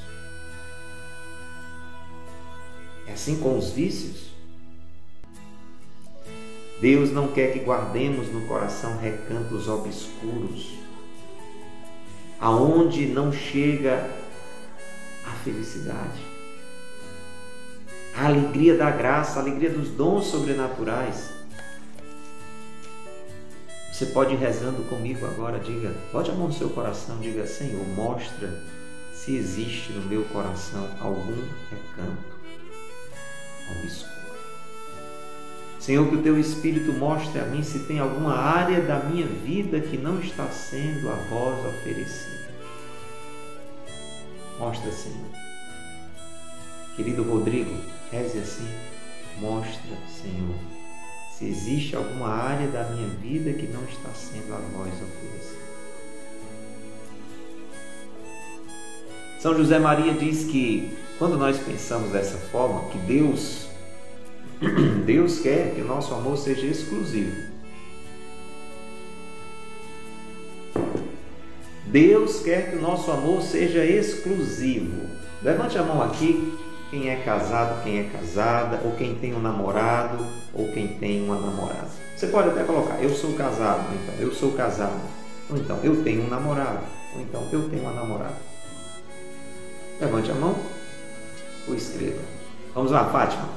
É 3.07 3.13
assim 3.13 3.39
com 3.39 3.57
os 3.57 3.71
vícios. 3.71 4.34
Deus 6.82 7.11
não 7.11 7.30
quer 7.30 7.53
que 7.53 7.59
guardemos 7.59 8.28
no 8.28 8.45
coração 8.47 8.97
recantos 8.97 9.69
obscuros, 9.69 10.74
aonde 12.39 13.05
não 13.05 13.32
chega 13.32 14.09
a 15.26 15.32
felicidade, 15.43 16.19
a 18.17 18.26
alegria 18.26 18.76
da 18.76 18.91
graça, 18.91 19.39
a 19.39 19.43
alegria 19.43 19.69
dos 19.69 19.89
dons 19.91 20.26
sobrenaturais. 20.26 21.42
Você 23.93 24.07
pode 24.07 24.33
ir 24.33 24.37
rezando 24.37 24.81
comigo 24.89 25.23
agora, 25.23 25.59
diga, 25.59 25.93
bote 26.11 26.31
a 26.31 26.33
mão 26.33 26.47
no 26.47 26.53
seu 26.53 26.67
coração, 26.71 27.19
diga, 27.19 27.45
Senhor, 27.45 27.85
mostra 27.89 28.59
se 29.13 29.35
existe 29.35 29.93
no 29.93 30.01
meu 30.07 30.23
coração 30.25 30.89
algum 30.99 31.47
recanto 31.69 32.33
obscuro. 33.69 34.11
Senhor, 35.79 36.09
que 36.09 36.15
o 36.15 36.23
teu 36.23 36.39
Espírito 36.39 36.91
mostre 36.91 37.39
a 37.39 37.45
mim 37.45 37.61
se 37.61 37.81
tem 37.81 37.99
alguma 37.99 38.33
área 38.35 38.81
da 38.81 38.97
minha 38.97 39.27
vida 39.27 39.79
que 39.79 39.95
não 39.95 40.19
está 40.19 40.47
sendo 40.49 41.11
a 41.11 41.15
vós 41.29 41.63
oferecida. 41.63 42.49
Mostra, 44.57 44.91
Senhor. 44.91 45.29
Querido 46.95 47.21
Rodrigo, 47.21 47.79
reze 48.11 48.39
assim. 48.39 48.67
Mostra, 49.39 49.95
Senhor, 50.07 50.82
se 51.38 51.45
existe 51.45 51.95
alguma 51.95 52.27
área 52.27 52.67
da 52.67 52.84
minha 52.86 53.07
vida 53.07 53.53
que 53.53 53.67
não 53.67 53.84
está 53.86 54.09
sendo 54.09 54.53
a 54.53 54.57
vós 54.57 54.93
oferecida. 54.93 55.63
São 59.39 59.57
José 59.57 59.77
Maria 59.79 60.13
diz 60.13 60.45
que 60.45 60.97
quando 61.17 61.38
nós 61.38 61.57
pensamos 61.57 62.11
dessa 62.11 62.38
forma, 62.38 62.89
que 62.89 62.97
Deus 62.99 63.67
Deus 65.05 65.39
quer 65.39 65.73
que 65.75 65.81
o 65.81 65.88
nosso 65.88 66.13
amor 66.13 66.38
seja 66.38 66.65
exclusivo. 66.65 67.53
Deus 71.88 72.39
quer 72.39 72.71
que 72.71 72.77
o 72.77 72.81
nosso 72.81 73.11
amor 73.11 73.41
seja 73.41 73.86
exclusivo. 73.86 75.07
Levante 75.43 75.77
a 75.77 75.84
mão 75.84 76.01
aqui 76.01 76.57
quem 76.93 77.09
é 77.09 77.15
casado, 77.15 77.83
quem 77.83 78.01
é 78.01 78.03
casada, 78.03 78.79
ou 78.85 78.91
quem 78.91 79.15
tem 79.15 79.33
um 79.33 79.39
namorado, 79.39 80.23
ou 80.53 80.71
quem 80.71 80.89
tem 80.99 81.23
uma 81.23 81.39
namorada. 81.39 81.89
Você 82.15 82.27
pode 82.27 82.49
até 82.49 82.63
colocar, 82.63 83.01
eu 83.01 83.09
sou 83.09 83.33
casado, 83.33 83.83
então 83.95 84.13
eu 84.23 84.31
sou 84.31 84.51
casado, 84.51 85.01
ou 85.49 85.57
então 85.57 85.79
eu 85.83 86.03
tenho 86.03 86.23
um 86.23 86.29
namorado, 86.29 86.85
ou 87.15 87.21
então 87.21 87.47
eu 87.51 87.67
tenho 87.67 87.81
uma 87.81 87.93
namorada. 87.93 88.37
Levante 89.99 90.29
a 90.29 90.35
mão 90.35 90.55
ou 91.67 91.73
escreva. 91.73 92.21
Vamos 92.75 92.91
lá, 92.91 93.05
Fátima. 93.05 93.49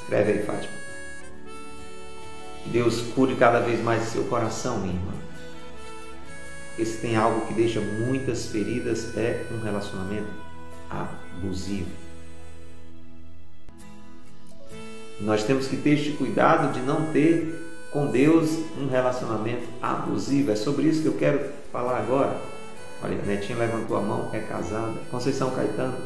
Escreve 0.00 0.32
aí, 0.32 0.42
Fátima. 0.42 0.72
Deus 2.64 3.02
cure 3.14 3.36
cada 3.36 3.60
vez 3.60 3.82
mais 3.82 4.04
seu 4.04 4.24
coração, 4.24 4.78
minha 4.78 4.94
irmã. 4.94 5.12
Porque 6.68 6.86
se 6.86 6.96
tem 6.96 7.14
algo 7.14 7.46
que 7.46 7.52
deixa 7.52 7.78
muitas 7.78 8.46
feridas 8.46 9.14
é 9.18 9.44
um 9.52 9.62
relacionamento 9.62 10.50
abusivo. 11.40 11.90
Nós 15.20 15.44
temos 15.44 15.66
que 15.66 15.76
ter 15.76 15.90
este 15.90 16.12
cuidado 16.12 16.72
de 16.72 16.80
não 16.80 17.12
ter 17.12 17.88
com 17.90 18.06
Deus 18.06 18.50
um 18.78 18.88
relacionamento 18.88 19.66
abusivo. 19.82 20.50
É 20.50 20.56
sobre 20.56 20.84
isso 20.84 21.02
que 21.02 21.08
eu 21.08 21.16
quero 21.16 21.40
falar 21.72 21.98
agora. 21.98 22.40
Olha, 23.02 23.16
Netinha 23.22 23.58
levantou 23.58 23.96
a 23.96 24.00
mão, 24.00 24.30
é 24.32 24.40
casada. 24.40 24.94
Conceição 25.10 25.50
Caetano, 25.50 25.96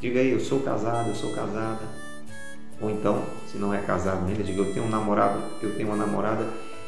diga 0.00 0.20
aí, 0.20 0.30
eu 0.30 0.40
sou 0.40 0.60
casada, 0.60 1.08
eu 1.08 1.14
sou 1.14 1.32
casada. 1.32 1.80
Ou 2.80 2.90
então, 2.90 3.24
se 3.50 3.58
não 3.58 3.72
é 3.72 3.78
casado 3.78 4.26
ainda, 4.26 4.42
diga, 4.42 4.60
eu 4.60 4.72
tenho 4.72 4.86
um 4.86 4.90
namorado, 4.90 5.42
eu 5.62 5.74
tenho 5.74 5.88
uma 5.88 5.96
namorada. 5.96 6.46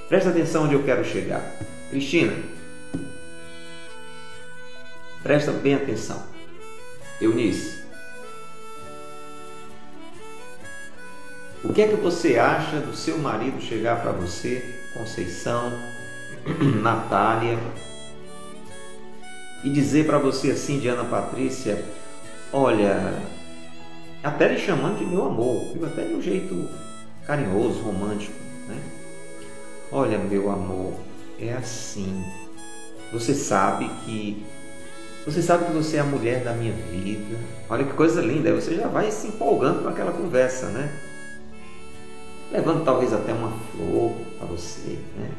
Presta 0.09 0.31
atenção 0.31 0.65
onde 0.65 0.75
eu 0.75 0.83
quero 0.83 1.05
chegar. 1.05 1.43
Cristina, 1.91 2.35
presta 5.23 5.53
bem 5.53 5.75
atenção. 5.75 6.34
Eunice, 7.25 7.85
o 11.65 11.73
que 11.73 11.83
é 11.83 11.89
que 11.89 11.97
você 11.97 12.39
acha 12.39 12.79
do 12.81 12.95
seu 12.95 13.19
marido 13.19 13.61
chegar 13.61 14.03
para 14.03 14.13
você, 14.13 14.81
Conceição, 14.93 15.73
Natália, 16.83 17.59
e 19.65 19.71
dizer 19.71 20.05
para 20.07 20.19
você 20.19 20.51
assim, 20.51 20.79
Diana 20.79 21.05
Patrícia, 21.05 21.83
olha, 22.53 23.19
até 24.23 24.49
lhe 24.49 24.59
chamando 24.59 24.99
de 24.99 25.07
meu 25.07 25.25
amor, 25.25 25.73
viu? 25.73 25.87
até 25.87 26.05
de 26.05 26.15
um 26.15 26.21
jeito 26.21 26.69
carinhoso, 27.27 27.81
romântico, 27.81 28.37
né? 28.69 28.79
Olha, 29.91 30.19
meu 30.19 30.51
amor, 30.51 30.93
é 31.39 31.53
assim. 31.55 32.25
Você 33.13 33.33
sabe 33.33 33.89
que 34.05 34.45
você 35.25 35.41
sabe 35.41 35.65
que 35.65 35.73
você 35.73 35.97
é 35.97 36.01
a 36.01 36.05
mulher 36.05 36.45
da 36.45 36.53
minha 36.53 36.73
vida. 36.73 37.37
Olha 37.69 37.85
que 37.85 37.93
coisa 37.95 38.21
linda. 38.21 38.51
Aí 38.51 38.55
você 38.55 38.75
já 38.75 38.89
vai 38.89 39.11
se 39.11 39.29
empolgando 39.29 39.83
com 39.83 39.89
aquela 39.89 40.13
conversa, 40.13 40.67
né? 40.67 40.93
Levando 42.53 42.85
talvez 42.85 43.13
até 43.13 43.33
uma 43.33 43.53
flor 43.73 44.13
para 44.39 44.47
você, 44.47 44.99
né? 45.19 45.31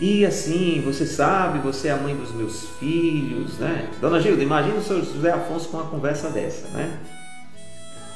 E 0.00 0.24
assim, 0.24 0.80
você 0.84 1.06
sabe, 1.06 1.58
você 1.60 1.88
é 1.88 1.92
a 1.92 1.96
mãe 1.96 2.16
dos 2.16 2.32
meus 2.32 2.68
filhos, 2.78 3.58
né? 3.58 3.88
Dona 4.00 4.20
Gilda, 4.20 4.42
imagina 4.42 4.76
o 4.76 4.82
seu 4.82 5.04
José 5.04 5.30
Afonso 5.30 5.68
com 5.68 5.76
uma 5.76 5.86
conversa 5.86 6.28
dessa, 6.28 6.68
né? 6.68 6.98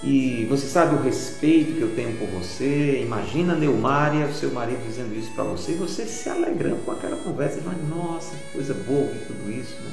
E 0.03 0.45
você 0.49 0.67
sabe 0.67 0.95
o 0.95 1.03
respeito 1.03 1.73
que 1.73 1.81
eu 1.81 1.95
tenho 1.95 2.17
por 2.19 2.29
você. 2.29 3.01
Imagina 3.03 3.55
Neumária, 3.55 4.31
seu 4.33 4.51
marido, 4.51 4.87
dizendo 4.87 5.15
isso 5.15 5.33
para 5.33 5.45
você, 5.45 5.73
e 5.73 5.77
você 5.77 6.05
se 6.05 6.29
alegrando 6.29 6.77
com 6.85 6.93
aquela 6.93 7.17
conversa. 7.17 7.61
Mas, 7.65 7.89
nossa, 7.89 8.37
que 8.37 8.53
coisa 8.53 8.75
boa 8.75 9.11
e 9.13 9.25
tudo 9.27 9.51
isso, 9.51 9.75
né? 9.83 9.91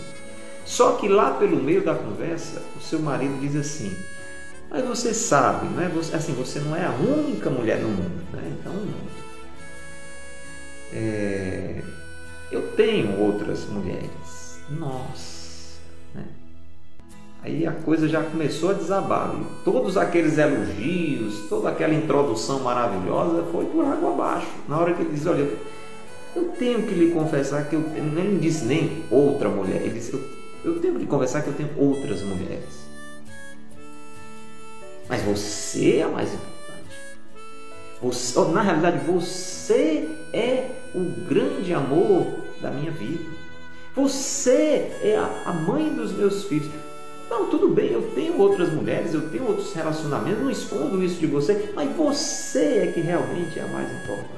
Só 0.66 0.94
que 0.94 1.08
lá 1.08 1.32
pelo 1.32 1.62
meio 1.62 1.84
da 1.84 1.96
conversa, 1.96 2.62
o 2.78 2.82
seu 2.82 3.00
marido 3.00 3.40
diz 3.40 3.56
assim: 3.56 3.96
Mas 4.70 4.86
você 4.86 5.14
sabe, 5.14 5.68
né? 5.68 5.92
Você, 5.94 6.16
assim, 6.16 6.34
você 6.34 6.60
não 6.60 6.76
é 6.76 6.86
a 6.86 6.92
única 6.92 7.50
mulher 7.50 7.80
no 7.80 7.90
mundo, 7.90 8.24
né? 8.32 8.56
Então, 8.60 8.74
é, 10.94 11.82
eu 12.52 12.72
tenho 12.74 13.20
outras 13.20 13.66
mulheres. 13.66 14.60
Nossa, 14.70 15.80
né? 16.14 16.26
Aí 17.44 17.68
a 17.68 17.74
coisa 17.74 18.08
já 18.08 18.24
começou 18.24 18.70
a 18.70 18.74
desabar. 18.74 19.36
E 19.36 19.64
todos 19.66 19.98
aqueles 19.98 20.38
elogios, 20.38 21.50
toda 21.50 21.70
aquela 21.70 21.94
introdução 21.94 22.60
maravilhosa 22.62 23.44
foi 23.52 23.66
por 23.66 23.84
água 23.84 24.14
abaixo. 24.14 24.48
Na 24.68 24.80
hora 24.80 24.94
que 24.94 25.02
ele 25.02 25.12
diz, 25.12 25.26
olha, 25.26 25.50
eu 26.36 26.46
tenho 26.58 26.84
que 26.84 26.94
lhe 26.94 27.12
confessar 27.12 27.68
que 27.68 27.76
eu 27.76 27.82
nem 27.82 28.38
disse 28.38 28.64
nem 28.64 29.04
outra 29.12 29.50
mulher. 29.50 29.82
Ele 29.82 29.96
disse, 29.96 30.14
eu, 30.14 30.22
eu 30.64 30.80
tenho 30.80 30.94
que 30.94 31.02
lhe 31.02 31.06
confessar 31.06 31.44
que 31.44 31.50
eu 31.50 31.54
tenho 31.54 31.70
outras 31.78 32.22
mulheres. 32.22 32.88
Mas 35.10 35.22
você 35.22 35.98
é 35.98 36.04
a 36.04 36.08
mais 36.08 36.30
importante. 36.34 36.54
Você, 38.02 38.40
na 38.54 38.62
realidade, 38.62 39.06
você 39.06 40.10
é 40.32 40.70
o 40.96 41.04
grande 41.28 41.74
amor 41.74 42.26
da 42.62 42.72
minha 42.72 42.92
vida. 42.92 43.26
Você 43.98 44.92
é 45.04 45.22
a 45.46 45.52
mãe 45.52 45.94
dos 45.94 46.14
meus 46.14 46.46
filhos. 46.46 46.72
Não, 47.34 47.50
tudo 47.50 47.68
bem, 47.68 47.92
eu 47.92 48.12
tenho 48.12 48.40
outras 48.40 48.72
mulheres, 48.72 49.12
eu 49.12 49.28
tenho 49.32 49.48
outros 49.48 49.74
relacionamentos, 49.74 50.40
não 50.40 50.52
escondo 50.52 51.04
isso 51.04 51.20
de 51.20 51.26
você, 51.26 51.72
mas 51.74 51.92
você 51.96 52.84
é 52.84 52.92
que 52.92 53.02
realmente 53.02 53.58
é 53.58 53.64
a 53.64 53.68
mais 53.70 53.92
importante. 53.92 54.30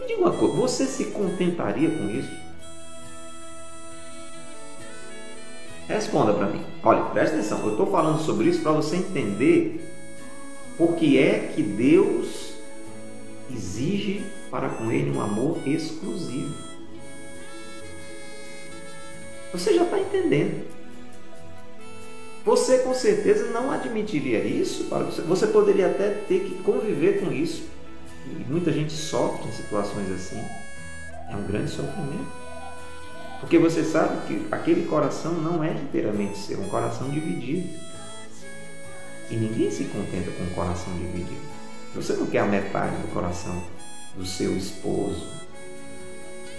Me 0.00 0.08
diga 0.08 0.20
uma 0.20 0.32
coisa, 0.32 0.56
você 0.56 0.84
se 0.84 1.04
contentaria 1.06 1.88
com 1.88 2.10
isso? 2.10 2.28
Responda 5.86 6.34
para 6.34 6.48
mim. 6.48 6.64
Olha, 6.82 7.02
presta 7.04 7.36
atenção, 7.36 7.60
eu 7.62 7.70
estou 7.70 7.86
falando 7.86 8.20
sobre 8.20 8.48
isso 8.48 8.62
para 8.62 8.72
você 8.72 8.96
entender 8.96 9.88
por 10.76 10.96
que 10.96 11.16
é 11.16 11.52
que 11.54 11.62
Deus 11.62 12.54
exige 13.48 14.26
para 14.50 14.70
com 14.70 14.90
ele 14.90 15.16
um 15.16 15.20
amor 15.20 15.56
exclusivo. 15.64 16.52
Você 19.52 19.72
já 19.72 19.84
está 19.84 20.00
entendendo. 20.00 20.71
Você 22.44 22.78
com 22.78 22.92
certeza 22.92 23.50
não 23.50 23.70
admitiria 23.70 24.42
isso 24.42 24.84
para 24.84 25.04
você. 25.04 25.22
Você 25.22 25.46
poderia 25.46 25.86
até 25.86 26.10
ter 26.10 26.40
que 26.40 26.62
conviver 26.62 27.20
com 27.20 27.30
isso. 27.30 27.68
E 28.26 28.50
muita 28.50 28.72
gente 28.72 28.92
sofre 28.92 29.48
em 29.48 29.52
situações 29.52 30.10
assim. 30.10 30.42
É 31.30 31.36
um 31.36 31.46
grande 31.46 31.70
sofrimento. 31.70 32.42
Porque 33.40 33.58
você 33.58 33.84
sabe 33.84 34.26
que 34.26 34.46
aquele 34.52 34.86
coração 34.86 35.32
não 35.32 35.62
é 35.62 35.72
inteiramente 35.72 36.38
seu, 36.38 36.58
é 36.58 36.64
um 36.64 36.68
coração 36.68 37.08
dividido. 37.10 37.68
E 39.30 39.36
ninguém 39.36 39.70
se 39.70 39.84
contenta 39.84 40.30
com 40.32 40.44
um 40.44 40.54
coração 40.54 40.92
dividido. 40.94 41.40
Você 41.94 42.14
não 42.14 42.26
quer 42.26 42.40
a 42.40 42.46
metade 42.46 42.96
do 42.96 43.12
coração 43.12 43.62
do 44.16 44.26
seu 44.26 44.56
esposo. 44.56 45.26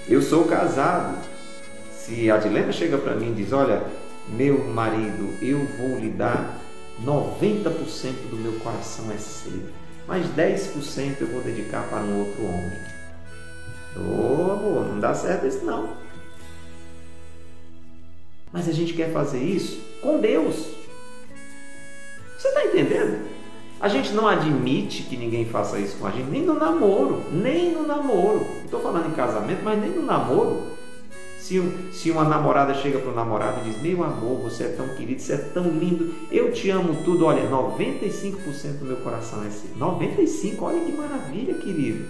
Eu 0.07 0.21
sou 0.21 0.45
casado. 0.45 1.17
Se 1.97 2.29
a 2.29 2.37
Dilena 2.37 2.71
chega 2.71 2.97
para 2.97 3.15
mim 3.15 3.31
e 3.31 3.35
diz: 3.35 3.53
Olha, 3.53 3.83
meu 4.29 4.63
marido, 4.65 5.37
eu 5.41 5.65
vou 5.77 5.99
lhe 5.99 6.09
dar 6.09 6.59
90% 7.03 8.29
do 8.29 8.37
meu 8.37 8.53
coração 8.59 9.11
é 9.11 9.17
seu, 9.17 9.63
mas 10.07 10.25
10% 10.27 11.21
eu 11.21 11.27
vou 11.27 11.41
dedicar 11.41 11.87
para 11.89 11.99
um 11.99 12.19
outro 12.19 12.43
homem. 12.43 12.93
Ô 13.95 14.47
oh, 14.47 14.51
amor, 14.51 14.85
não 14.87 14.99
dá 14.99 15.13
certo 15.13 15.45
isso 15.45 15.63
não. 15.65 15.95
Mas 18.51 18.67
a 18.67 18.71
gente 18.71 18.93
quer 18.93 19.11
fazer 19.11 19.41
isso 19.41 19.81
com 20.01 20.19
Deus. 20.19 20.67
Você 22.37 22.47
está 22.47 22.65
entendendo? 22.65 23.27
A 23.79 23.87
gente 23.89 24.13
não 24.13 24.27
admite 24.27 25.03
que 25.03 25.17
ninguém 25.17 25.45
faça 25.45 25.77
isso 25.79 25.97
com 25.97 26.07
a 26.07 26.11
gente, 26.11 26.29
nem 26.29 26.43
no 26.43 26.53
namoro, 26.53 27.25
nem 27.31 27.71
no 27.71 27.85
namoro. 27.85 28.45
Estou 28.63 28.79
falando 28.79 29.09
em 29.09 29.13
casamento, 29.13 29.61
mas 29.63 29.79
nem 29.79 29.89
no 29.89 30.03
namoro. 30.03 30.72
Se, 31.43 31.59
se 31.91 32.09
uma 32.09 32.23
namorada 32.23 32.73
chega 32.73 32.99
para 32.99 33.11
o 33.11 33.13
namorado 33.13 33.59
e 33.59 33.69
diz: 33.69 33.81
Meu 33.81 34.01
amor, 34.01 34.43
você 34.43 34.63
é 34.63 34.69
tão 34.69 34.87
querido, 34.95 35.21
você 35.21 35.33
é 35.33 35.37
tão 35.37 35.71
lindo, 35.71 36.15
eu 36.31 36.53
te 36.53 36.69
amo 36.69 37.03
tudo. 37.03 37.25
Olha, 37.25 37.49
95% 37.49 38.79
do 38.79 38.85
meu 38.85 38.95
coração 38.95 39.43
é 39.43 39.47
assim. 39.47 39.67
95%, 39.77 40.61
olha 40.61 40.79
que 40.85 40.93
maravilha, 40.93 41.53
querido. 41.55 42.05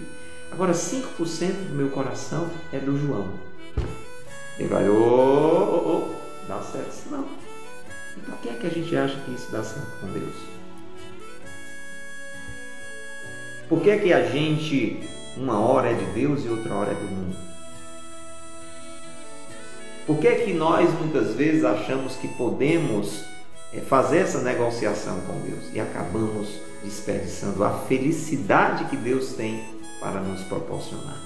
Agora, 0.52 0.70
5% 0.70 1.68
do 1.68 1.74
meu 1.74 1.88
coração 1.90 2.48
é 2.72 2.78
do 2.78 2.96
João. 2.96 3.26
Ele 4.56 4.68
vai: 4.68 4.88
Ô, 4.88 4.94
ô, 4.94 5.88
ô, 5.88 6.14
dá 6.46 6.62
certo 6.62 6.92
isso 6.92 7.08
não. 7.10 7.26
E 8.16 8.20
por 8.20 8.38
que 8.38 8.48
é 8.50 8.52
que 8.52 8.66
a 8.68 8.70
gente 8.70 8.96
acha 8.96 9.18
que 9.18 9.34
isso 9.34 9.50
dá 9.50 9.64
certo 9.64 10.00
com 10.00 10.12
Deus? 10.12 10.36
Por 13.68 13.82
que 13.82 13.90
é 13.90 13.98
que 13.98 14.12
a 14.12 14.22
gente, 14.28 15.02
uma 15.36 15.58
hora 15.58 15.90
é 15.90 15.94
de 15.94 16.04
Deus 16.12 16.44
e 16.44 16.48
outra 16.48 16.72
hora 16.72 16.92
é 16.92 16.94
do 16.94 17.06
mundo? 17.06 17.53
Por 20.06 20.18
que 20.18 20.28
é 20.28 20.34
que 20.44 20.52
nós 20.52 20.92
muitas 20.98 21.34
vezes 21.34 21.64
achamos 21.64 22.16
que 22.16 22.28
podemos 22.28 23.24
eh, 23.72 23.80
fazer 23.80 24.18
essa 24.18 24.40
negociação 24.42 25.18
com 25.20 25.40
Deus 25.40 25.72
e 25.72 25.80
acabamos 25.80 26.60
desperdiçando 26.82 27.64
a 27.64 27.70
felicidade 27.70 28.84
que 28.84 28.96
Deus 28.96 29.32
tem 29.32 29.64
para 30.00 30.20
nos 30.20 30.42
proporcionar? 30.42 31.20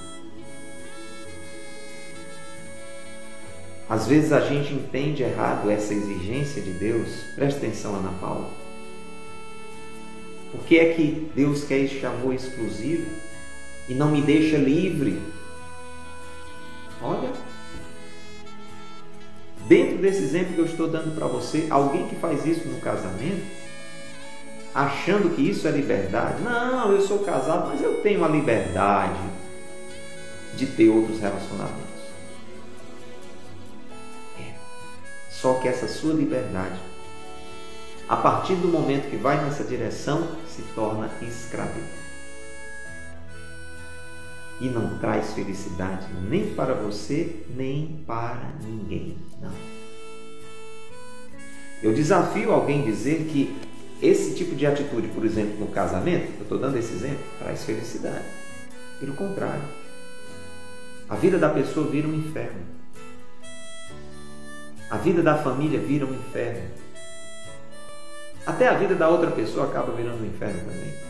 Às 3.88 4.06
vezes 4.06 4.32
a 4.32 4.40
gente 4.40 4.74
entende 4.74 5.22
errado 5.22 5.70
essa 5.70 5.94
exigência 5.94 6.60
de 6.60 6.72
Deus. 6.72 7.08
Presta 7.34 7.58
atenção, 7.58 7.96
Ana 7.96 8.12
Paula 8.20 8.68
por 10.50 10.60
que 10.64 10.78
é 10.78 10.94
que 10.94 11.30
Deus 11.34 11.64
quer 11.64 11.80
este 11.80 12.04
amor 12.06 12.34
exclusivo 12.34 13.06
e 13.88 13.94
não 13.94 14.10
me 14.10 14.22
deixa 14.22 14.56
livre? 14.56 15.20
Olha, 17.02 17.30
dentro 19.68 19.98
desse 19.98 20.22
exemplo 20.22 20.54
que 20.54 20.60
eu 20.60 20.64
estou 20.64 20.88
dando 20.88 21.14
para 21.14 21.26
você, 21.26 21.66
alguém 21.70 22.08
que 22.08 22.16
faz 22.16 22.44
isso 22.44 22.66
no 22.66 22.80
casamento, 22.80 23.46
achando 24.74 25.34
que 25.34 25.42
isso 25.42 25.68
é 25.68 25.70
liberdade, 25.70 26.42
não, 26.42 26.90
eu 26.92 27.00
sou 27.00 27.20
casado, 27.20 27.68
mas 27.68 27.80
eu 27.80 28.00
tenho 28.00 28.24
a 28.24 28.28
liberdade 28.28 29.20
de 30.56 30.66
ter 30.66 30.88
outros 30.88 31.20
relacionamentos. 31.20 31.98
É. 34.40 34.54
Só 35.30 35.54
que 35.54 35.68
essa 35.68 35.86
sua 35.86 36.14
liberdade 36.14 36.88
a 38.08 38.16
partir 38.16 38.54
do 38.54 38.68
momento 38.68 39.10
que 39.10 39.16
vai 39.16 39.44
nessa 39.44 39.62
direção, 39.62 40.26
se 40.48 40.62
torna 40.74 41.10
escravidão. 41.20 42.07
E 44.60 44.68
não 44.68 44.98
traz 44.98 45.32
felicidade 45.34 46.06
nem 46.28 46.54
para 46.54 46.74
você, 46.74 47.44
nem 47.54 48.02
para 48.06 48.52
ninguém. 48.62 49.16
Não. 49.40 49.52
Eu 51.82 51.94
desafio 51.94 52.52
alguém 52.52 52.82
dizer 52.82 53.28
que 53.30 53.56
esse 54.02 54.34
tipo 54.34 54.54
de 54.54 54.66
atitude, 54.66 55.08
por 55.08 55.24
exemplo, 55.24 55.58
no 55.60 55.68
casamento, 55.68 56.32
eu 56.38 56.42
estou 56.42 56.58
dando 56.58 56.76
esse 56.76 56.92
exemplo, 56.92 57.22
traz 57.38 57.64
felicidade. 57.64 58.24
Pelo 58.98 59.14
contrário, 59.14 59.62
a 61.08 61.14
vida 61.14 61.38
da 61.38 61.48
pessoa 61.48 61.88
vira 61.88 62.06
um 62.08 62.14
inferno. 62.14 62.78
A 64.90 64.96
vida 64.96 65.22
da 65.22 65.36
família 65.36 65.78
vira 65.78 66.04
um 66.04 66.14
inferno. 66.14 66.68
Até 68.46 68.68
a 68.68 68.74
vida 68.74 68.94
da 68.94 69.08
outra 69.08 69.30
pessoa 69.30 69.66
acaba 69.66 69.92
virando 69.92 70.22
um 70.22 70.26
inferno 70.26 70.60
também. 70.60 71.07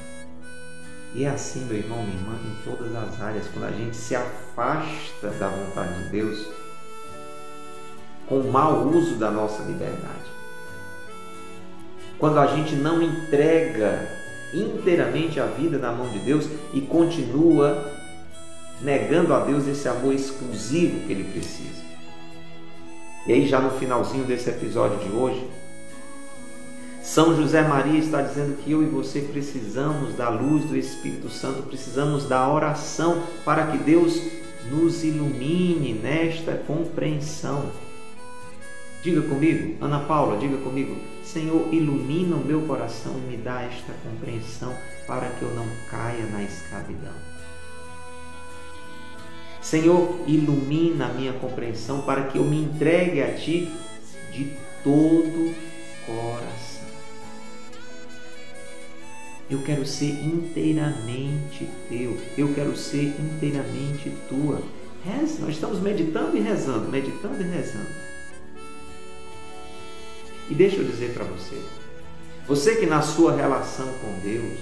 E 1.14 1.24
é 1.24 1.28
assim, 1.28 1.64
meu 1.64 1.78
irmão, 1.78 2.02
minha 2.02 2.16
irmã, 2.16 2.38
em 2.44 2.64
todas 2.64 2.94
as 2.94 3.20
áreas, 3.20 3.46
quando 3.48 3.64
a 3.64 3.70
gente 3.70 3.96
se 3.96 4.14
afasta 4.14 5.30
da 5.38 5.48
vontade 5.48 6.04
de 6.04 6.08
Deus, 6.10 6.46
com 8.28 8.40
o 8.40 8.52
mau 8.52 8.86
uso 8.86 9.16
da 9.16 9.30
nossa 9.30 9.62
liberdade. 9.62 10.28
Quando 12.18 12.38
a 12.38 12.46
gente 12.46 12.74
não 12.74 13.00
entrega 13.00 14.06
inteiramente 14.52 15.40
a 15.40 15.46
vida 15.46 15.78
na 15.78 15.92
mão 15.92 16.08
de 16.10 16.18
Deus 16.20 16.46
e 16.72 16.80
continua 16.80 17.92
negando 18.82 19.34
a 19.34 19.40
Deus 19.40 19.66
esse 19.66 19.88
amor 19.88 20.12
exclusivo 20.12 21.06
que 21.06 21.12
ele 21.12 21.24
precisa. 21.24 21.82
E 23.26 23.32
aí, 23.32 23.48
já 23.48 23.60
no 23.60 23.70
finalzinho 23.78 24.24
desse 24.24 24.48
episódio 24.48 24.98
de 24.98 25.14
hoje, 25.14 25.46
são 27.08 27.34
José 27.34 27.62
Maria 27.62 27.98
está 27.98 28.20
dizendo 28.20 28.62
que 28.62 28.70
eu 28.70 28.82
e 28.82 28.86
você 28.86 29.22
precisamos 29.22 30.14
da 30.14 30.28
luz 30.28 30.66
do 30.66 30.76
Espírito 30.76 31.30
Santo, 31.30 31.62
precisamos 31.62 32.28
da 32.28 32.46
oração 32.52 33.22
para 33.46 33.68
que 33.68 33.78
Deus 33.78 34.20
nos 34.70 35.02
ilumine 35.02 35.94
nesta 35.94 36.52
compreensão. 36.52 37.72
Diga 39.02 39.22
comigo, 39.22 39.82
Ana 39.82 40.00
Paula, 40.00 40.36
diga 40.36 40.58
comigo, 40.58 40.98
Senhor, 41.24 41.72
ilumina 41.72 42.36
o 42.36 42.44
meu 42.44 42.60
coração 42.66 43.14
e 43.16 43.30
me 43.30 43.36
dá 43.38 43.62
esta 43.62 43.94
compreensão 44.04 44.74
para 45.06 45.30
que 45.30 45.42
eu 45.42 45.54
não 45.54 45.66
caia 45.90 46.26
na 46.26 46.42
escravidão. 46.42 47.14
Senhor, 49.62 50.20
ilumina 50.26 51.06
a 51.06 51.14
minha 51.14 51.32
compreensão 51.32 52.02
para 52.02 52.24
que 52.24 52.36
eu 52.36 52.44
me 52.44 52.64
entregue 52.64 53.22
a 53.22 53.34
Ti 53.34 53.72
de 54.30 54.52
todo 54.84 55.54
coração. 56.04 56.67
Eu 59.50 59.62
quero 59.62 59.86
ser 59.86 60.10
inteiramente 60.24 61.68
teu. 61.88 62.18
Eu 62.36 62.54
quero 62.54 62.76
ser 62.76 63.14
inteiramente 63.18 64.10
tua. 64.28 64.62
Reza. 65.04 65.40
Nós 65.40 65.54
estamos 65.54 65.80
meditando 65.80 66.36
e 66.36 66.40
rezando, 66.40 66.90
meditando 66.90 67.40
e 67.40 67.46
rezando. 67.46 68.08
E 70.50 70.54
deixa 70.54 70.76
eu 70.76 70.84
dizer 70.84 71.12
para 71.12 71.24
você, 71.24 71.60
você 72.46 72.76
que 72.76 72.86
na 72.86 73.02
sua 73.02 73.36
relação 73.36 73.86
com 73.98 74.20
Deus 74.20 74.58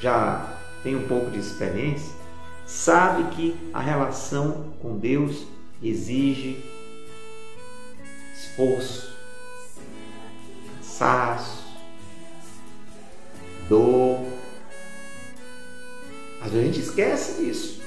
já 0.00 0.58
tem 0.82 0.94
um 0.94 1.08
pouco 1.08 1.30
de 1.30 1.38
experiência, 1.38 2.12
sabe 2.64 3.34
que 3.34 3.56
a 3.72 3.80
relação 3.80 4.72
com 4.80 4.96
Deus 4.96 5.44
exige 5.82 6.64
esforço, 8.32 9.12
cansaço, 10.76 11.65
dor. 13.68 14.26
Às 16.40 16.52
vezes 16.52 16.68
a 16.68 16.72
gente 16.72 16.80
esquece 16.80 17.44
disso. 17.44 17.82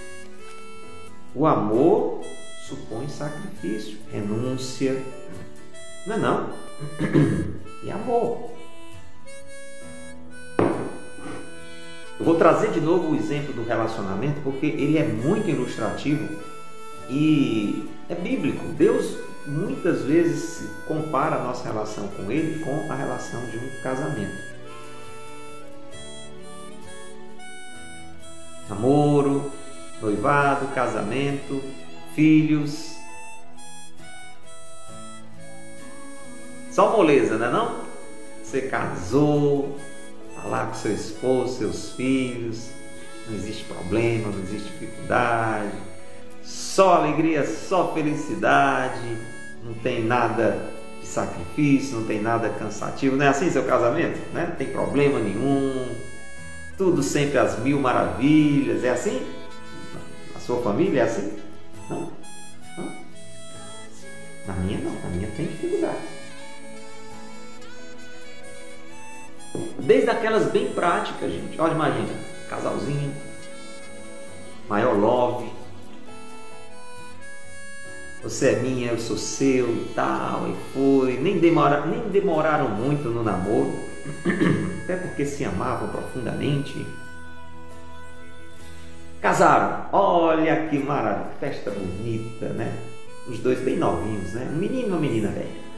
O 1.33 1.45
amor 1.45 2.21
supõe 2.67 3.07
sacrifício, 3.07 3.97
renúncia. 4.11 5.01
Não 6.05 6.15
é 6.15 6.19
não? 6.19 6.49
E 7.81 7.89
amor. 7.89 8.51
Eu 12.19 12.25
vou 12.25 12.35
trazer 12.35 12.71
de 12.71 12.81
novo 12.81 13.13
o 13.13 13.15
exemplo 13.15 13.53
do 13.53 13.63
relacionamento 13.63 14.41
porque 14.41 14.65
ele 14.65 14.97
é 14.97 15.05
muito 15.05 15.49
ilustrativo 15.49 16.27
e 17.09 17.87
é 18.09 18.15
bíblico. 18.15 18.67
Deus 18.73 19.17
muitas 19.47 20.01
vezes 20.01 20.69
compara 20.85 21.37
a 21.37 21.43
nossa 21.43 21.63
relação 21.63 22.07
com 22.09 22.29
Ele 22.31 22.63
com 22.63 22.91
a 22.91 22.95
relação 22.95 23.39
de 23.45 23.57
um 23.57 23.81
casamento. 23.81 24.48
Namoro, 28.69 29.51
noivado, 30.01 30.67
casamento, 30.67 31.61
filhos. 32.15 32.95
Só 36.71 36.95
moleza, 36.95 37.37
não 37.37 37.47
é 37.47 37.51
não? 37.51 37.89
Você 38.43 38.61
casou, 38.61 39.77
está 40.29 40.47
lá 40.47 40.67
com 40.67 40.73
seu 40.75 40.93
esposo, 40.93 41.57
seus 41.57 41.91
filhos, 41.91 42.69
não 43.27 43.35
existe 43.35 43.63
problema, 43.65 44.29
não 44.29 44.39
existe 44.39 44.69
dificuldade, 44.69 45.77
só 46.43 46.95
alegria, 46.95 47.45
só 47.45 47.93
felicidade, 47.93 49.17
não 49.63 49.73
tem 49.75 50.03
nada 50.03 50.57
de 50.99 51.05
sacrifício, 51.05 51.97
não 51.97 52.07
tem 52.07 52.21
nada 52.21 52.49
cansativo, 52.49 53.15
não 53.15 53.25
é 53.25 53.29
assim 53.29 53.51
seu 53.51 53.63
casamento? 53.65 54.19
Né? 54.33 54.47
Não 54.49 54.55
tem 54.55 54.67
problema 54.67 55.19
nenhum, 55.19 55.95
tudo 56.79 57.03
sempre 57.03 57.37
às 57.37 57.59
mil 57.59 57.77
maravilhas. 57.77 58.85
É 58.85 58.91
assim? 58.91 59.21
A 60.33 60.39
sua 60.39 60.61
família 60.61 61.01
é 61.01 61.03
assim? 61.03 61.37
Não? 61.89 62.09
não? 62.77 62.91
Na 64.47 64.53
minha 64.53 64.79
não, 64.79 64.93
na 64.93 65.09
minha 65.09 65.29
tem 65.31 65.45
dificuldade. 65.45 65.97
Desde 69.79 70.09
aquelas 70.09 70.49
bem 70.51 70.71
práticas, 70.71 71.29
gente. 71.29 71.59
Olha, 71.59 71.73
imagina, 71.73 72.13
casalzinho, 72.49 73.13
maior 74.69 74.97
love. 74.97 75.51
Você 78.23 78.51
é 78.51 78.59
minha, 78.59 78.91
eu 78.91 78.99
sou 78.99 79.17
seu 79.17 79.69
e 79.69 79.91
tal, 79.95 80.47
e 80.49 80.55
foi. 80.73 81.17
Nem, 81.17 81.39
demora, 81.39 81.85
nem 81.85 82.07
demoraram 82.09 82.69
muito 82.69 83.09
no 83.09 83.23
namoro. 83.23 83.88
Até 84.83 84.95
porque 84.95 85.25
se 85.25 85.45
amavam 85.45 85.89
profundamente. 85.89 86.85
Casaram, 89.21 89.87
olha 89.91 90.67
que 90.67 90.79
maravilha, 90.79 91.31
festa 91.39 91.71
bonita, 91.71 92.49
né? 92.49 92.73
Os 93.27 93.39
dois 93.39 93.59
bem 93.59 93.77
novinhos, 93.77 94.33
né? 94.33 94.49
Um 94.51 94.57
menino 94.57 94.87
e 94.87 94.91
uma 94.91 94.99
menina 94.99 95.29
velha. 95.29 95.69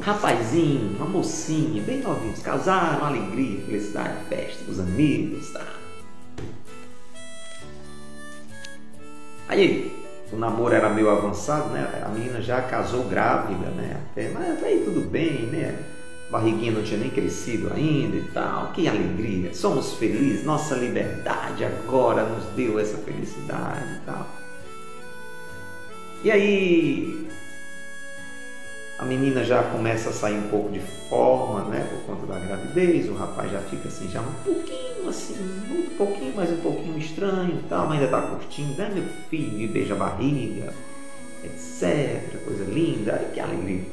Rapazinho, 0.00 0.96
uma 0.96 1.06
mocinha, 1.06 1.82
bem 1.82 2.00
novinhos, 2.00 2.40
casaram, 2.40 3.06
alegria, 3.06 3.64
felicidade, 3.64 4.24
festa, 4.28 4.70
os 4.70 4.78
amigos, 4.78 5.50
tá? 5.52 5.66
Aí, 9.48 10.03
o 10.34 10.38
namoro 10.38 10.74
era 10.74 10.88
meio 10.88 11.10
avançado, 11.10 11.68
né? 11.70 12.02
A 12.04 12.08
menina 12.08 12.42
já 12.42 12.60
casou 12.62 13.04
grávida, 13.04 13.70
né? 13.70 14.00
Até, 14.10 14.30
mas 14.30 14.62
aí 14.62 14.82
tudo 14.84 15.00
bem, 15.08 15.46
né? 15.46 15.78
barriguinha 16.30 16.72
não 16.72 16.82
tinha 16.82 16.98
nem 16.98 17.10
crescido 17.10 17.72
ainda 17.72 18.16
e 18.16 18.24
tal. 18.32 18.72
Que 18.72 18.88
alegria! 18.88 19.54
Somos 19.54 19.94
felizes, 19.94 20.44
nossa 20.44 20.74
liberdade 20.74 21.64
agora 21.64 22.24
nos 22.24 22.44
deu 22.56 22.78
essa 22.78 22.96
felicidade 22.98 23.94
e 23.94 24.06
tal. 24.06 24.26
E 26.24 26.30
aí 26.30 27.28
a 28.98 29.04
menina 29.04 29.44
já 29.44 29.62
começa 29.62 30.10
a 30.10 30.12
sair 30.12 30.36
um 30.36 30.48
pouco 30.48 30.70
de 30.70 30.80
forma, 31.08 31.64
né, 31.68 31.86
por 31.90 32.14
conta 32.14 32.26
da 32.26 32.38
gravidez, 32.38 33.08
o 33.08 33.14
rapaz 33.14 33.52
já 33.52 33.60
fica 33.60 33.88
assim, 33.88 34.08
já 34.08 34.20
um 34.20 34.32
pouquinho 34.44 34.83
assim, 35.08 35.34
um 35.70 35.96
pouquinho, 35.96 36.32
mas 36.36 36.50
um 36.50 36.60
pouquinho 36.60 36.98
estranho 36.98 37.62
tal, 37.68 37.86
mas 37.86 38.00
ainda 38.00 38.10
tá 38.10 38.22
curtindo, 38.22 38.74
né, 38.76 38.90
meu 38.92 39.04
filho, 39.28 39.72
beija 39.72 39.94
a 39.94 39.96
barriga, 39.96 40.72
etc, 41.42 42.42
coisa 42.44 42.64
linda, 42.64 43.30
que 43.32 43.40
alegria. 43.40 43.84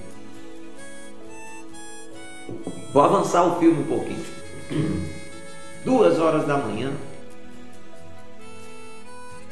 Vou 2.94 3.04
avançar 3.04 3.44
o 3.46 3.60
filme 3.60 3.82
um 3.82 3.88
pouquinho. 3.88 4.26
Duas 5.86 6.20
horas 6.20 6.46
da 6.46 6.58
manhã, 6.58 6.94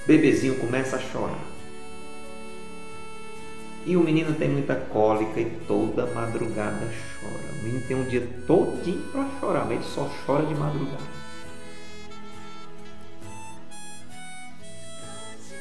bebezinho 0.06 0.56
começa 0.56 0.98
a 0.98 1.00
chorar. 1.00 1.50
E 3.86 3.96
o 3.96 4.02
menino 4.02 4.36
tem 4.36 4.50
muita 4.50 4.76
cólica 4.76 5.40
e 5.40 5.50
toda 5.68 6.06
madrugada 6.08 6.88
chora. 7.20 7.60
O 7.60 7.64
menino 7.64 7.84
tem 7.88 7.98
um 7.98 8.04
dia 8.04 8.28
todinho 8.46 9.02
para 9.12 9.26
chorar, 9.40 9.66
mas 9.66 9.72
ele 9.72 9.84
só 9.84 10.10
chora 10.26 10.46
de 10.46 10.54
madrugada. 10.54 11.19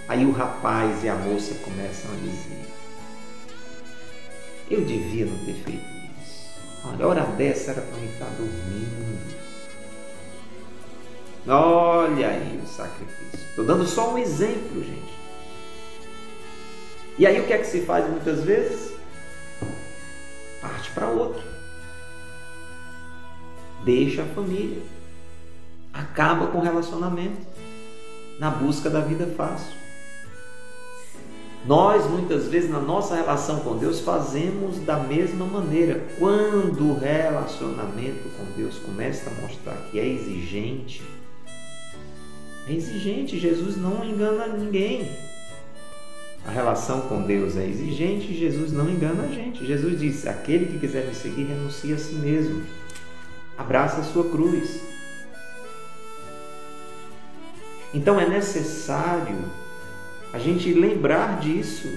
Aí 0.09 0.25
o 0.25 0.33
rapaz 0.33 1.05
e 1.05 1.09
a 1.09 1.15
moça 1.15 1.55
começam 1.57 2.11
a 2.11 2.15
dizer: 2.17 2.67
Eu 4.71 4.81
devia 4.83 5.27
não 5.27 5.37
ter 5.45 5.53
feito 5.53 5.85
isso. 6.23 6.49
Olha, 6.83 7.05
a 7.05 7.09
hora 7.09 7.25
dessa 7.37 7.73
era 7.73 7.83
para 7.83 7.97
mim 7.99 8.11
estar 8.11 8.31
dormindo. 8.31 9.39
Olha 11.47 12.29
aí 12.29 12.61
o 12.63 12.67
sacrifício. 12.67 13.49
Estou 13.51 13.67
dando 13.67 13.87
só 13.87 14.15
um 14.15 14.19
exemplo, 14.19 14.83
gente. 14.83 15.19
E 17.19 17.27
aí 17.27 17.41
o 17.41 17.47
que 17.47 17.53
é 17.53 17.59
que 17.59 17.67
se 17.67 17.83
faz 17.83 18.09
muitas 18.09 18.45
vezes? 18.45 18.95
Parte 20.63 20.91
para 20.93 21.09
outra. 21.09 21.43
Deixa 23.85 24.23
a 24.23 24.27
família. 24.27 24.83
Acaba 25.93 26.47
com 26.47 26.59
o 26.59 26.63
relacionamento. 26.63 27.47
Na 28.39 28.51
busca 28.51 28.89
da 28.89 29.01
vida 29.01 29.27
fácil. 29.37 29.78
Nós, 31.67 32.09
muitas 32.09 32.47
vezes, 32.47 32.71
na 32.71 32.81
nossa 32.81 33.15
relação 33.15 33.61
com 33.61 33.77
Deus, 33.77 34.01
fazemos 34.01 34.79
da 34.81 34.97
mesma 34.97 35.45
maneira. 35.45 36.07
Quando 36.19 36.91
o 36.91 36.99
relacionamento 36.99 38.29
com 38.37 38.45
Deus 38.57 38.79
começa 38.79 39.29
a 39.29 39.43
mostrar 39.43 39.77
que 39.91 39.99
é 39.99 40.07
exigente, 40.07 41.03
é 42.67 42.73
exigente, 42.73 43.39
Jesus 43.39 43.77
não 43.77 44.05
engana 44.05 44.47
ninguém. 44.47 45.11
A 46.47 46.51
relação 46.51 47.03
com 47.03 47.23
Deus 47.23 47.57
é 47.57 47.67
exigente, 47.67 48.35
Jesus 48.35 48.73
não 48.73 48.89
engana 48.89 49.25
a 49.25 49.29
gente. 49.29 49.67
Jesus 49.67 49.99
disse: 49.99 50.29
aquele 50.29 50.67
que 50.67 50.79
quiser 50.79 51.07
me 51.07 51.15
seguir, 51.15 51.45
renuncie 51.45 51.93
a 51.93 51.99
si 51.99 52.15
mesmo. 52.15 52.63
Abraça 53.59 54.01
a 54.01 54.05
sua 54.05 54.31
cruz. 54.31 54.81
Então 57.93 58.21
é 58.21 58.29
necessário 58.29 59.37
a 60.33 60.39
gente 60.39 60.73
lembrar 60.73 61.41
disso. 61.41 61.89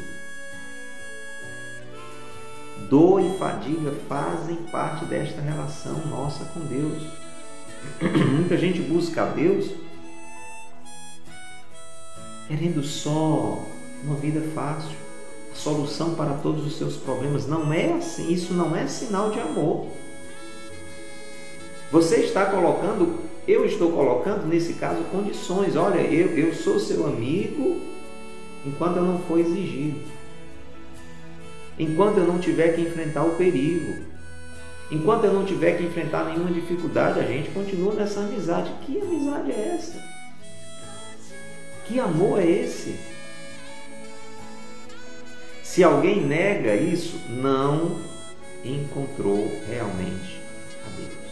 Dor 2.90 3.22
e 3.22 3.38
fadiga 3.38 3.94
fazem 4.08 4.58
parte 4.72 5.06
desta 5.06 5.42
relação 5.42 6.06
nossa 6.08 6.46
com 6.46 6.60
Deus. 6.62 7.04
Muita 8.02 8.58
gente 8.58 8.82
busca 8.82 9.24
a 9.24 9.26
Deus 9.26 9.72
querendo 12.48 12.84
só 12.84 13.64
uma 14.04 14.16
vida 14.16 14.42
fácil, 14.54 14.98
a 15.54 15.56
solução 15.56 16.16
para 16.16 16.34
todos 16.36 16.66
os 16.66 16.78
seus 16.78 16.98
problemas. 16.98 17.48
Não 17.48 17.72
é 17.72 17.94
assim, 17.94 18.32
isso 18.32 18.54
não 18.54 18.76
é 18.76 18.88
sinal 18.88 19.32
de 19.32 19.40
amor. 19.40 19.88
Você 21.92 22.18
está 22.18 22.46
colocando, 22.46 23.20
eu 23.48 23.66
estou 23.66 23.92
colocando 23.92 24.48
nesse 24.48 24.74
caso 24.74 25.04
condições. 25.06 25.76
Olha, 25.76 26.02
eu, 26.02 26.38
eu 26.38 26.54
sou 26.54 26.80
seu 26.80 27.06
amigo 27.06 27.91
enquanto 28.66 28.98
eu 28.98 29.04
não 29.04 29.20
for 29.20 29.40
exigido. 29.40 30.00
Enquanto 31.80 32.18
eu 32.18 32.28
não 32.28 32.40
tiver 32.40 32.76
que 32.76 32.82
enfrentar 32.82 33.24
o 33.24 33.36
perigo. 33.36 34.06
Enquanto 34.92 35.24
eu 35.24 35.34
não 35.34 35.46
tiver 35.46 35.78
que 35.78 35.84
enfrentar 35.84 36.26
nenhuma 36.26 36.52
dificuldade, 36.52 37.20
a 37.20 37.24
gente 37.24 37.50
continua 37.52 37.94
nessa 37.94 38.20
amizade. 38.20 38.72
Que 38.86 39.00
amizade 39.00 39.52
é 39.52 39.76
essa? 39.76 40.04
Que 41.88 42.00
amor 42.00 42.42
é 42.42 42.46
esse? 42.46 43.00
Se 45.64 45.84
alguém 45.84 46.26
nega 46.26 46.76
isso, 46.76 47.18
não 47.30 48.02
encontrou 48.66 49.50
realmente 49.68 50.42
a 50.86 50.90
Deus. 50.98 51.32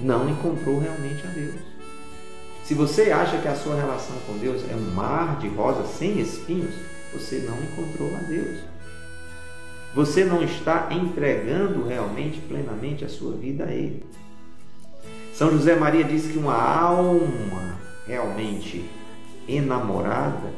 Não 0.00 0.28
encontrou 0.28 0.80
realmente 0.80 1.24
a 1.24 1.30
Deus. 1.30 1.67
Se 2.68 2.74
você 2.74 3.10
acha 3.10 3.38
que 3.38 3.48
a 3.48 3.56
sua 3.56 3.76
relação 3.76 4.14
com 4.26 4.36
Deus 4.36 4.62
é 4.70 4.74
um 4.74 4.94
mar 4.94 5.38
de 5.38 5.48
rosas 5.48 5.88
sem 5.92 6.20
espinhos, 6.20 6.74
você 7.14 7.38
não 7.38 7.56
encontrou 7.62 8.14
a 8.14 8.18
Deus. 8.18 8.58
Você 9.94 10.22
não 10.22 10.44
está 10.44 10.88
entregando 10.90 11.86
realmente, 11.86 12.38
plenamente 12.40 13.06
a 13.06 13.08
sua 13.08 13.32
vida 13.32 13.64
a 13.64 13.72
Ele. 13.72 14.04
São 15.32 15.50
José 15.50 15.76
Maria 15.76 16.04
diz 16.04 16.26
que 16.26 16.36
uma 16.36 16.62
alma 16.62 17.78
realmente 18.06 18.84
enamorada 19.48 20.52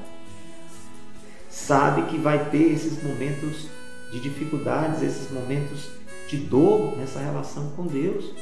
sabe 1.48 2.10
que 2.10 2.18
vai 2.18 2.50
ter 2.50 2.72
esses 2.72 3.00
momentos 3.04 3.68
de 4.10 4.18
dificuldades, 4.18 5.00
esses 5.00 5.30
momentos 5.30 5.88
de 6.26 6.38
dor 6.38 6.98
nessa 6.98 7.20
relação 7.20 7.70
com 7.76 7.86
Deus. 7.86 8.34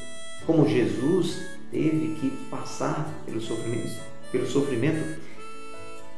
Como 0.46 0.66
Jesus 0.66 1.57
teve 1.70 2.16
que 2.20 2.30
passar 2.50 3.08
pelo 3.24 3.40
sofrimento, 3.40 4.00
pelo 4.30 4.46
sofrimento, 4.46 5.20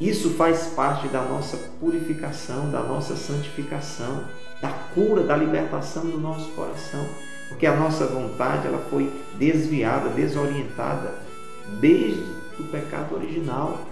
isso 0.00 0.30
faz 0.30 0.68
parte 0.68 1.08
da 1.08 1.22
nossa 1.22 1.56
purificação, 1.78 2.70
da 2.70 2.82
nossa 2.82 3.16
santificação, 3.16 4.24
da 4.62 4.70
cura, 4.94 5.22
da 5.22 5.36
libertação 5.36 6.06
do 6.06 6.18
nosso 6.18 6.50
coração, 6.52 7.06
porque 7.48 7.66
a 7.66 7.76
nossa 7.76 8.06
vontade 8.06 8.66
ela 8.66 8.86
foi 8.90 9.12
desviada, 9.38 10.08
desorientada 10.10 11.14
desde 11.80 12.24
o 12.58 12.64
pecado 12.64 13.14
original 13.14 13.86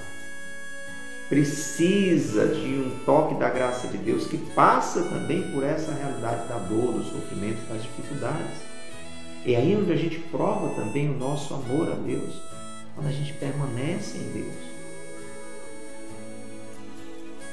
precisa 1.29 2.47
de 2.47 2.75
um 2.75 3.05
toque 3.05 3.35
da 3.35 3.51
graça 3.51 3.87
de 3.89 3.99
Deus 3.99 4.27
que 4.27 4.39
passa 4.55 5.03
também 5.03 5.51
por 5.53 5.63
essa 5.63 5.93
realidade 5.93 6.49
da 6.49 6.57
dor, 6.57 6.93
do 6.93 7.05
sofrimento, 7.05 7.69
das 7.69 7.83
dificuldades. 7.83 8.68
É 9.51 9.57
aí 9.57 9.75
onde 9.75 9.91
a 9.91 9.97
gente 9.97 10.19
prova 10.19 10.75
também 10.75 11.09
o 11.09 11.15
nosso 11.15 11.55
amor 11.55 11.91
a 11.91 11.95
Deus, 11.95 12.35
quando 12.95 13.07
a 13.07 13.11
gente 13.11 13.33
permanece 13.33 14.19
em 14.19 14.33
Deus. 14.35 14.55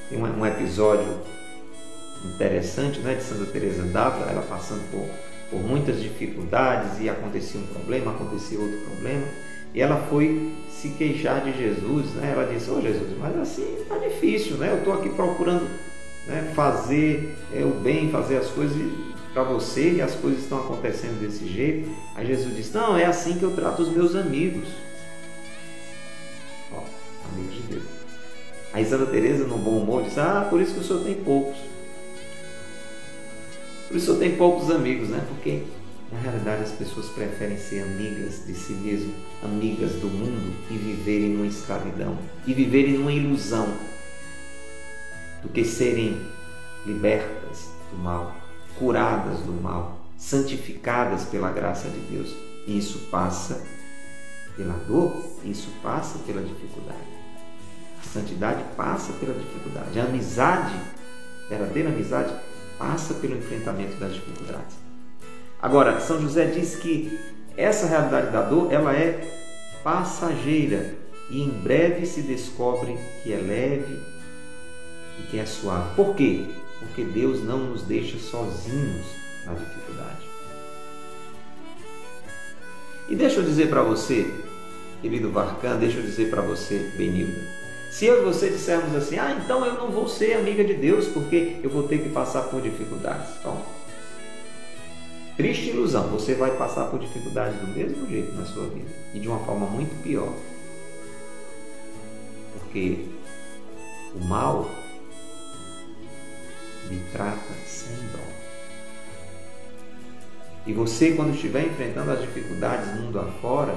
Tem 0.09 0.21
um 0.21 0.45
episódio 0.45 1.07
interessante 2.25 2.99
né, 2.99 3.15
de 3.15 3.23
Santa 3.23 3.45
Teresa 3.45 3.83
d'Ávila, 3.83 4.29
ela 4.29 4.41
passando 4.41 4.83
por, 4.91 5.07
por 5.49 5.65
muitas 5.65 6.01
dificuldades 6.01 6.99
e 6.99 7.07
acontecia 7.07 7.61
um 7.61 7.67
problema, 7.67 8.11
acontecia 8.11 8.59
outro 8.59 8.77
problema, 8.79 9.25
e 9.73 9.81
ela 9.81 9.95
foi 10.09 10.51
se 10.69 10.89
queixar 10.89 11.45
de 11.45 11.57
Jesus, 11.57 12.07
né? 12.15 12.33
Ela 12.33 12.45
disse, 12.53 12.69
ô 12.69 12.75
oh, 12.75 12.81
Jesus, 12.81 13.17
mas 13.17 13.37
assim 13.37 13.77
está 13.79 13.97
difícil, 13.97 14.57
né? 14.57 14.71
Eu 14.71 14.79
estou 14.79 14.93
aqui 14.93 15.09
procurando 15.11 15.65
né, 16.27 16.51
fazer 16.53 17.37
é, 17.53 17.63
o 17.63 17.69
bem, 17.69 18.11
fazer 18.11 18.35
as 18.35 18.49
coisas 18.49 18.75
para 19.35 19.43
você 19.43 19.95
e 19.95 20.01
as 20.01 20.15
coisas 20.15 20.43
estão 20.43 20.59
acontecendo 20.59 21.19
desse 21.19 21.45
jeito. 21.45 21.93
Aí 22.15 22.25
Jesus 22.25 22.55
disse, 22.55 22.73
não, 22.73 22.95
é 22.95 23.03
assim 23.03 23.37
que 23.37 23.43
eu 23.43 23.53
trato 23.53 23.81
os 23.81 23.89
meus 23.89 24.15
amigos. 24.15 24.69
Ó, 26.71 26.81
amigos 27.33 27.55
de 27.55 27.61
Deus. 27.63 27.83
Aí 28.71 28.85
Santa 28.85 29.07
Teresa, 29.07 29.45
no 29.45 29.57
bom 29.57 29.79
humor, 29.79 30.03
disse, 30.03 30.21
ah, 30.21 30.47
por 30.49 30.61
isso 30.61 30.75
que 30.75 30.79
o 30.79 30.83
senhor 30.83 31.03
tem 31.03 31.15
poucos. 31.15 31.57
Por 33.89 33.97
isso 33.97 34.11
eu 34.11 34.19
tenho 34.19 34.37
poucos 34.37 34.71
amigos, 34.71 35.09
né? 35.09 35.21
Porque 35.27 35.63
na 36.13 36.17
realidade 36.17 36.63
as 36.63 36.71
pessoas 36.71 37.07
preferem 37.09 37.57
ser 37.57 37.81
amigas 37.81 38.45
de 38.47 38.53
si 38.53 38.71
mesmo, 38.71 39.13
amigas 39.43 39.91
do 39.95 40.07
mundo 40.07 40.55
e 40.71 40.77
viverem 40.77 41.31
numa 41.31 41.47
escravidão 41.47 42.17
e 42.47 42.53
viverem 42.53 42.93
numa 42.93 43.11
ilusão 43.11 43.67
do 45.43 45.49
que 45.49 45.65
serem 45.65 46.21
libertas 46.85 47.69
do 47.91 47.97
mal, 47.97 48.44
curadas 48.77 49.39
do 49.39 49.51
mal, 49.51 49.99
santificadas 50.17 51.25
pela 51.25 51.51
graça 51.51 51.89
de 51.89 51.99
Deus. 51.99 52.35
Isso 52.67 53.07
passa 53.11 53.61
pela 54.55 54.73
dor, 54.87 55.23
isso 55.43 55.69
passa 55.83 56.19
pela 56.19 56.41
dificuldade. 56.41 56.99
A 57.99 58.07
santidade 58.07 58.63
passa 58.75 59.13
pela 59.13 59.33
dificuldade. 59.33 59.99
A 59.99 60.03
amizade, 60.03 60.75
a 61.45 61.49
verdadeira 61.49 61.89
amizade, 61.89 62.33
passa 62.77 63.13
pelo 63.15 63.37
enfrentamento 63.37 63.95
das 63.97 64.13
dificuldades. 64.13 64.75
Agora, 65.61 65.99
São 65.99 66.21
José 66.21 66.45
diz 66.45 66.75
que 66.75 67.19
essa 67.57 67.87
realidade 67.87 68.31
da 68.31 68.41
dor, 68.41 68.71
ela 68.71 68.93
é 68.93 69.31
passageira 69.83 70.95
e 71.29 71.41
em 71.41 71.49
breve 71.49 72.05
se 72.05 72.21
descobre 72.21 72.97
que 73.23 73.33
é 73.33 73.37
leve 73.37 73.99
e 75.19 75.23
que 75.29 75.39
é 75.39 75.45
suave. 75.45 75.95
Por 75.95 76.15
quê? 76.15 76.45
Porque 76.79 77.03
Deus 77.03 77.43
não 77.43 77.57
nos 77.57 77.81
deixa 77.83 78.17
sozinhos 78.17 79.05
na 79.45 79.53
dificuldade. 79.53 80.27
E 83.07 83.15
deixa 83.15 83.39
eu 83.39 83.43
dizer 83.43 83.69
para 83.69 83.83
você, 83.83 84.33
querido 85.01 85.31
Varcan, 85.31 85.77
deixa 85.77 85.99
eu 85.99 86.03
dizer 86.03 86.29
para 86.29 86.41
você, 86.41 86.91
Benilda, 86.97 87.39
se 87.91 88.05
eu 88.05 88.21
e 88.21 88.25
você 88.25 88.49
dissermos 88.49 88.95
assim, 88.95 89.17
ah, 89.17 89.39
então 89.41 89.65
eu 89.65 89.75
não 89.75 89.89
vou 89.89 90.07
ser 90.07 90.33
amiga 90.33 90.63
de 90.63 90.73
Deus 90.73 91.07
porque 91.07 91.57
eu 91.63 91.69
vou 91.69 91.83
ter 91.83 91.99
que 91.99 92.09
passar 92.09 92.41
por 92.49 92.61
dificuldades. 92.61 93.29
Então, 93.39 93.61
triste 95.37 95.69
ilusão, 95.69 96.07
você 96.09 96.33
vai 96.33 96.57
passar 96.57 96.85
por 96.85 96.99
dificuldades 96.99 97.59
do 97.59 97.67
mesmo 97.67 98.05
jeito 98.09 98.33
na 98.33 98.45
sua 98.45 98.67
vida 98.67 98.89
e 99.13 99.19
de 99.19 99.27
uma 99.27 99.39
forma 99.39 99.67
muito 99.67 100.01
pior. 100.03 100.33
Porque 102.53 103.05
o 104.15 104.25
mal 104.25 104.69
lhe 106.89 107.01
trata 107.11 107.53
sem 107.65 107.95
dó. 108.11 108.45
E 110.67 110.73
você, 110.73 111.11
quando 111.11 111.35
estiver 111.35 111.65
enfrentando 111.67 112.11
as 112.11 112.21
dificuldades 112.21 112.99
mundo 112.99 113.19
afora, 113.19 113.75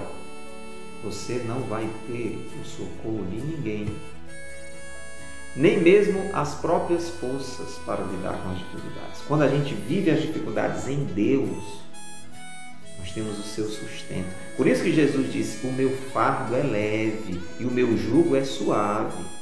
você 1.05 1.35
não 1.47 1.61
vai 1.61 1.89
ter 2.07 2.39
o 2.61 2.65
socorro 2.65 3.27
de 3.31 3.37
ninguém, 3.37 3.87
nem 5.55 5.81
mesmo 5.81 6.31
as 6.33 6.55
próprias 6.55 7.09
forças 7.11 7.79
para 7.85 8.03
lidar 8.05 8.43
com 8.43 8.51
as 8.51 8.59
dificuldades. 8.59 9.21
Quando 9.27 9.43
a 9.43 9.49
gente 9.49 9.75
vive 9.75 10.11
as 10.11 10.23
dificuldades 10.23 10.89
em 10.89 11.05
Deus, 11.05 11.83
nós 12.99 13.13
temos 13.13 13.39
o 13.39 13.43
seu 13.43 13.67
sustento. 13.69 14.35
Por 14.57 14.67
isso 14.67 14.83
que 14.83 14.93
Jesus 14.93 15.33
disse: 15.33 15.67
O 15.67 15.73
meu 15.73 15.91
fardo 16.13 16.55
é 16.55 16.63
leve 16.63 17.41
e 17.61 17.65
o 17.65 17.71
meu 17.71 17.97
jugo 17.97 18.35
é 18.35 18.45
suave. 18.45 19.38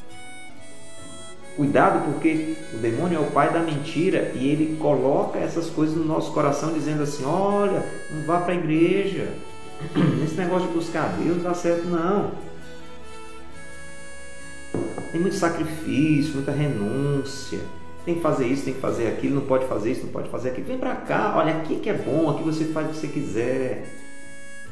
Cuidado, 1.56 2.04
porque 2.12 2.54
o 2.74 2.76
demônio 2.76 3.16
é 3.16 3.20
o 3.20 3.30
pai 3.30 3.50
da 3.50 3.60
mentira 3.60 4.30
e 4.34 4.46
ele 4.46 4.76
coloca 4.76 5.38
essas 5.38 5.70
coisas 5.70 5.96
no 5.96 6.04
nosso 6.04 6.30
coração, 6.32 6.74
dizendo 6.74 7.02
assim: 7.02 7.24
olha, 7.24 7.82
não 8.10 8.26
vá 8.26 8.40
para 8.40 8.52
a 8.52 8.56
igreja. 8.56 9.32
Esse 10.22 10.34
negócio 10.34 10.68
de 10.68 10.74
buscar 10.74 11.16
Deus 11.18 11.38
não 11.38 11.44
dá 11.44 11.54
certo, 11.54 11.86
não. 11.86 12.32
Tem 15.10 15.18
muito 15.18 15.36
sacrifício, 15.36 16.34
muita 16.34 16.52
renúncia. 16.52 17.60
Tem 18.04 18.16
que 18.16 18.20
fazer 18.20 18.46
isso, 18.46 18.64
tem 18.64 18.74
que 18.74 18.80
fazer 18.80 19.08
aquilo, 19.08 19.36
não 19.36 19.46
pode 19.46 19.66
fazer 19.66 19.92
isso, 19.92 20.02
não 20.04 20.12
pode 20.12 20.28
fazer 20.28 20.50
aquilo. 20.50 20.66
Vem 20.66 20.78
para 20.78 20.94
cá, 20.94 21.34
olha 21.38 21.56
aqui 21.56 21.76
que 21.76 21.88
é 21.88 21.94
bom, 21.94 22.28
aqui 22.28 22.42
você 22.42 22.66
faz 22.66 22.86
o 22.86 22.90
que 22.90 22.96
você 22.96 23.08
quiser. 23.08 23.86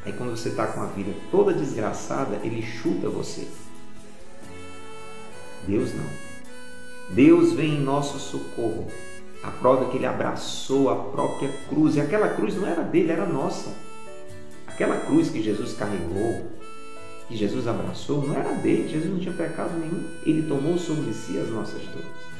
Aí 0.05 0.13
quando 0.13 0.37
você 0.37 0.49
está 0.49 0.67
com 0.67 0.81
a 0.81 0.85
vida 0.85 1.11
toda 1.31 1.51
desgraçada, 1.51 2.39
ele 2.43 2.61
chuta 2.61 3.09
você. 3.09 3.47
Deus 5.67 5.91
não. 5.95 6.24
Deus 7.09 7.53
vem 7.53 7.75
em 7.75 7.81
nosso 7.81 8.19
socorro. 8.19 8.87
A 9.43 9.51
prova 9.51 9.85
é 9.85 9.89
que 9.89 9.97
ele 9.97 10.05
abraçou 10.05 10.89
a 10.89 10.95
própria 10.95 11.49
cruz. 11.69 11.95
E 11.95 12.01
aquela 12.01 12.29
cruz 12.29 12.55
não 12.55 12.67
era 12.67 12.81
dele, 12.81 13.11
era 13.11 13.25
nossa. 13.25 13.69
Aquela 14.65 14.97
cruz 14.97 15.29
que 15.29 15.41
Jesus 15.41 15.73
carregou, 15.73 16.49
que 17.27 17.37
Jesus 17.37 17.67
abraçou, 17.67 18.25
não 18.25 18.35
era 18.35 18.53
dele. 18.53 18.89
Jesus 18.89 19.11
não 19.11 19.19
tinha 19.19 19.33
pecado 19.33 19.77
nenhum. 19.77 20.03
Ele 20.25 20.47
tomou 20.47 20.77
sobre 20.77 21.13
si 21.13 21.37
as 21.37 21.49
nossas 21.49 21.81
dores. 21.81 22.35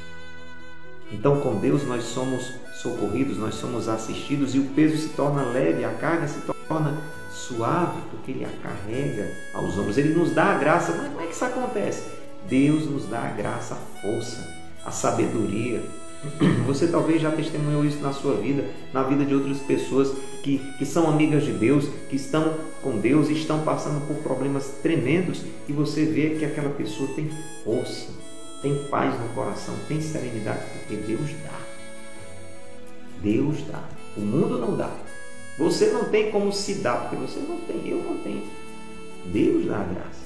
Então, 1.12 1.40
com 1.40 1.54
Deus, 1.54 1.86
nós 1.86 2.02
somos 2.02 2.52
socorridos, 2.74 3.38
nós 3.38 3.54
somos 3.54 3.88
assistidos 3.88 4.56
e 4.56 4.58
o 4.58 4.64
peso 4.70 4.96
se 4.96 5.10
torna 5.10 5.44
leve, 5.44 5.84
a 5.84 5.92
carga 5.94 6.26
se 6.26 6.40
torna 6.40 6.98
suave, 7.30 8.00
porque 8.10 8.32
Ele 8.32 8.44
a 8.44 8.48
carrega 8.60 9.30
aos 9.54 9.78
ombros. 9.78 9.96
Ele 9.96 10.14
nos 10.14 10.32
dá 10.32 10.46
a 10.46 10.58
graça. 10.58 10.92
Mas 10.92 11.08
como 11.08 11.20
é 11.20 11.26
que 11.26 11.32
isso 11.32 11.44
acontece? 11.44 12.25
Deus 12.48 12.86
nos 12.86 13.06
dá 13.06 13.20
a 13.20 13.30
graça, 13.30 13.74
a 13.74 14.00
força 14.00 14.56
a 14.86 14.92
sabedoria. 14.92 15.82
Você 16.66 16.86
talvez 16.86 17.20
já 17.20 17.30
testemunhou 17.32 17.84
isso 17.84 17.98
na 17.98 18.12
sua 18.12 18.36
vida, 18.36 18.64
na 18.92 19.02
vida 19.02 19.24
de 19.24 19.34
outras 19.34 19.58
pessoas 19.58 20.12
que, 20.42 20.58
que 20.78 20.86
são 20.86 21.10
amigas 21.10 21.44
de 21.44 21.52
Deus, 21.52 21.88
que 22.08 22.16
estão 22.16 22.54
com 22.80 22.98
Deus 22.98 23.28
e 23.28 23.32
estão 23.32 23.62
passando 23.62 24.06
por 24.06 24.16
problemas 24.22 24.68
tremendos 24.82 25.42
e 25.68 25.72
você 25.72 26.04
vê 26.04 26.36
que 26.36 26.44
aquela 26.44 26.70
pessoa 26.70 27.10
tem 27.14 27.28
força, 27.64 28.08
tem 28.62 28.76
paz 28.84 29.12
no 29.20 29.28
coração, 29.30 29.74
tem 29.88 30.00
serenidade, 30.00 30.62
porque 30.72 30.96
Deus 30.96 31.30
dá. 31.42 31.58
Deus 33.20 33.56
dá. 33.70 33.82
O 34.16 34.20
mundo 34.20 34.58
não 34.58 34.76
dá. 34.76 34.90
Você 35.58 35.90
não 35.90 36.04
tem 36.04 36.30
como 36.30 36.52
se 36.52 36.76
dar, 36.76 37.02
porque 37.02 37.16
você 37.16 37.40
não 37.40 37.58
tem, 37.60 37.88
eu 37.88 37.98
não 37.98 38.18
tenho. 38.18 38.44
Deus 39.26 39.66
dá 39.66 39.80
a 39.80 39.84
graça. 39.84 40.25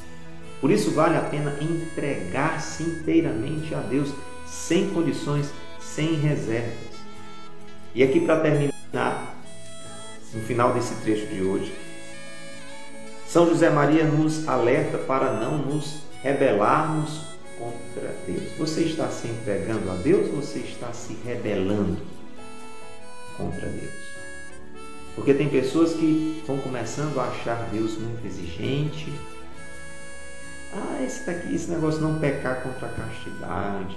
Por 0.61 0.71
isso 0.71 0.91
vale 0.91 1.17
a 1.17 1.23
pena 1.23 1.57
entregar-se 1.61 2.83
inteiramente 2.83 3.75
a 3.75 3.81
Deus 3.81 4.13
sem 4.47 4.91
condições, 4.91 5.51
sem 5.81 6.15
reservas. 6.15 6.91
E 7.95 8.03
aqui 8.03 8.21
para 8.21 8.41
terminar, 8.41 9.37
no 10.35 10.43
final 10.43 10.75
desse 10.75 10.95
trecho 10.97 11.27
de 11.27 11.43
hoje, 11.43 11.75
São 13.27 13.49
José 13.49 13.71
Maria 13.71 14.05
nos 14.05 14.47
alerta 14.47 14.99
para 14.99 15.33
não 15.33 15.59
nos 15.59 16.03
rebelarmos 16.23 17.23
contra 17.59 18.15
Deus. 18.27 18.53
Você 18.59 18.83
está 18.83 19.09
se 19.09 19.29
entregando 19.29 19.91
a 19.91 19.95
Deus 19.95 20.29
ou 20.29 20.37
você 20.37 20.59
está 20.59 20.93
se 20.93 21.17
rebelando 21.25 21.99
contra 23.37 23.67
Deus? 23.67 24.11
Porque 25.15 25.35
tem 25.35 25.49
pessoas 25.49 25.93
que 25.95 26.43
vão 26.47 26.59
começando 26.59 27.19
a 27.19 27.25
achar 27.25 27.69
Deus 27.73 27.99
muito 27.99 28.25
exigente. 28.27 29.13
Ah, 30.73 31.03
esse, 31.03 31.27
daqui, 31.27 31.55
esse 31.55 31.71
negócio 31.71 32.01
não 32.01 32.19
pecar 32.19 32.63
contra 32.63 32.87
a 32.87 32.93
castidade 32.93 33.97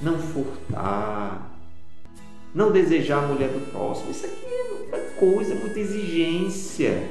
não 0.00 0.18
furtar, 0.18 1.50
não 2.54 2.70
desejar 2.70 3.24
a 3.24 3.26
mulher 3.26 3.48
do 3.48 3.70
próximo. 3.70 4.10
Isso 4.10 4.26
aqui 4.26 4.44
é 4.44 4.72
muita 4.72 4.98
coisa, 5.18 5.54
muita 5.54 5.78
exigência. 5.78 7.08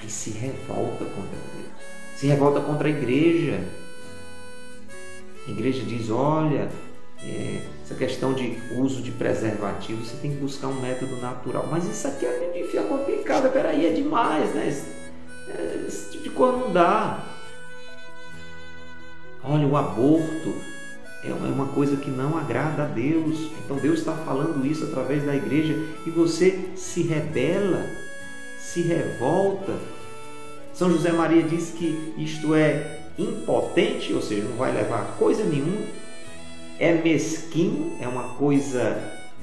Aí 0.00 0.10
se 0.10 0.30
revolta 0.30 1.04
contra 1.04 1.38
Deus, 1.54 1.72
se 2.16 2.26
revolta 2.26 2.60
contra 2.60 2.88
a 2.88 2.90
igreja. 2.90 3.60
A 5.46 5.50
igreja 5.50 5.84
diz: 5.84 6.10
olha, 6.10 6.68
é, 7.22 7.62
essa 7.82 7.94
questão 7.94 8.32
de 8.32 8.58
uso 8.76 9.02
de 9.02 9.10
preservativo, 9.10 10.04
você 10.04 10.16
tem 10.18 10.32
que 10.32 10.38
buscar 10.38 10.68
um 10.68 10.80
método 10.80 11.16
natural. 11.16 11.66
Mas 11.70 11.84
isso 11.84 12.06
aqui 12.06 12.26
é 12.26 12.66
fica 12.70 12.82
complicado, 12.84 13.52
peraí, 13.52 13.86
é 13.86 13.92
demais, 13.92 14.54
né? 14.54 14.97
É, 15.56 15.84
esse 15.86 16.10
tipo 16.10 16.24
de 16.24 16.30
coisa 16.30 16.58
não 16.58 16.72
dá. 16.72 17.24
Olha, 19.42 19.66
o 19.66 19.76
aborto 19.76 20.54
é 21.24 21.32
uma 21.32 21.66
coisa 21.68 21.96
que 21.96 22.10
não 22.10 22.36
agrada 22.36 22.84
a 22.84 22.86
Deus. 22.86 23.50
Então 23.64 23.76
Deus 23.76 24.00
está 24.00 24.12
falando 24.12 24.64
isso 24.66 24.84
através 24.84 25.24
da 25.24 25.34
igreja 25.34 25.74
e 26.06 26.10
você 26.10 26.70
se 26.76 27.02
rebela, 27.02 27.84
se 28.58 28.82
revolta. 28.82 29.74
São 30.72 30.90
José 30.90 31.12
Maria 31.12 31.42
diz 31.42 31.70
que 31.70 32.14
isto 32.18 32.54
é 32.54 33.00
impotente, 33.18 34.12
ou 34.12 34.22
seja, 34.22 34.44
não 34.44 34.56
vai 34.56 34.72
levar 34.72 35.02
a 35.02 35.12
coisa 35.18 35.42
nenhuma, 35.42 35.86
é 36.78 36.92
mesquinho, 36.92 37.96
é 38.00 38.06
uma 38.06 38.34
coisa 38.34 38.96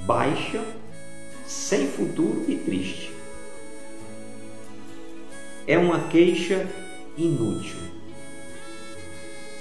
baixa, 0.06 0.64
sem 1.46 1.88
futuro 1.88 2.46
e 2.48 2.56
triste. 2.56 3.15
É 5.68 5.78
uma 5.78 6.08
queixa 6.08 6.68
inútil 7.18 7.80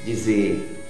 dizer: 0.05 0.83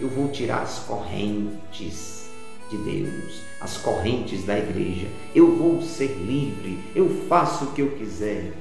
Eu 0.00 0.08
vou 0.08 0.28
tirar 0.28 0.62
as 0.62 0.80
correntes 0.80 2.28
de 2.68 2.76
Deus, 2.78 3.42
as 3.60 3.76
correntes 3.76 4.44
da 4.44 4.58
igreja. 4.58 5.06
Eu 5.34 5.54
vou 5.54 5.80
ser 5.82 6.08
livre, 6.16 6.78
eu 6.94 7.08
faço 7.28 7.66
o 7.66 7.72
que 7.72 7.82
eu 7.82 7.92
quiser, 7.92 8.52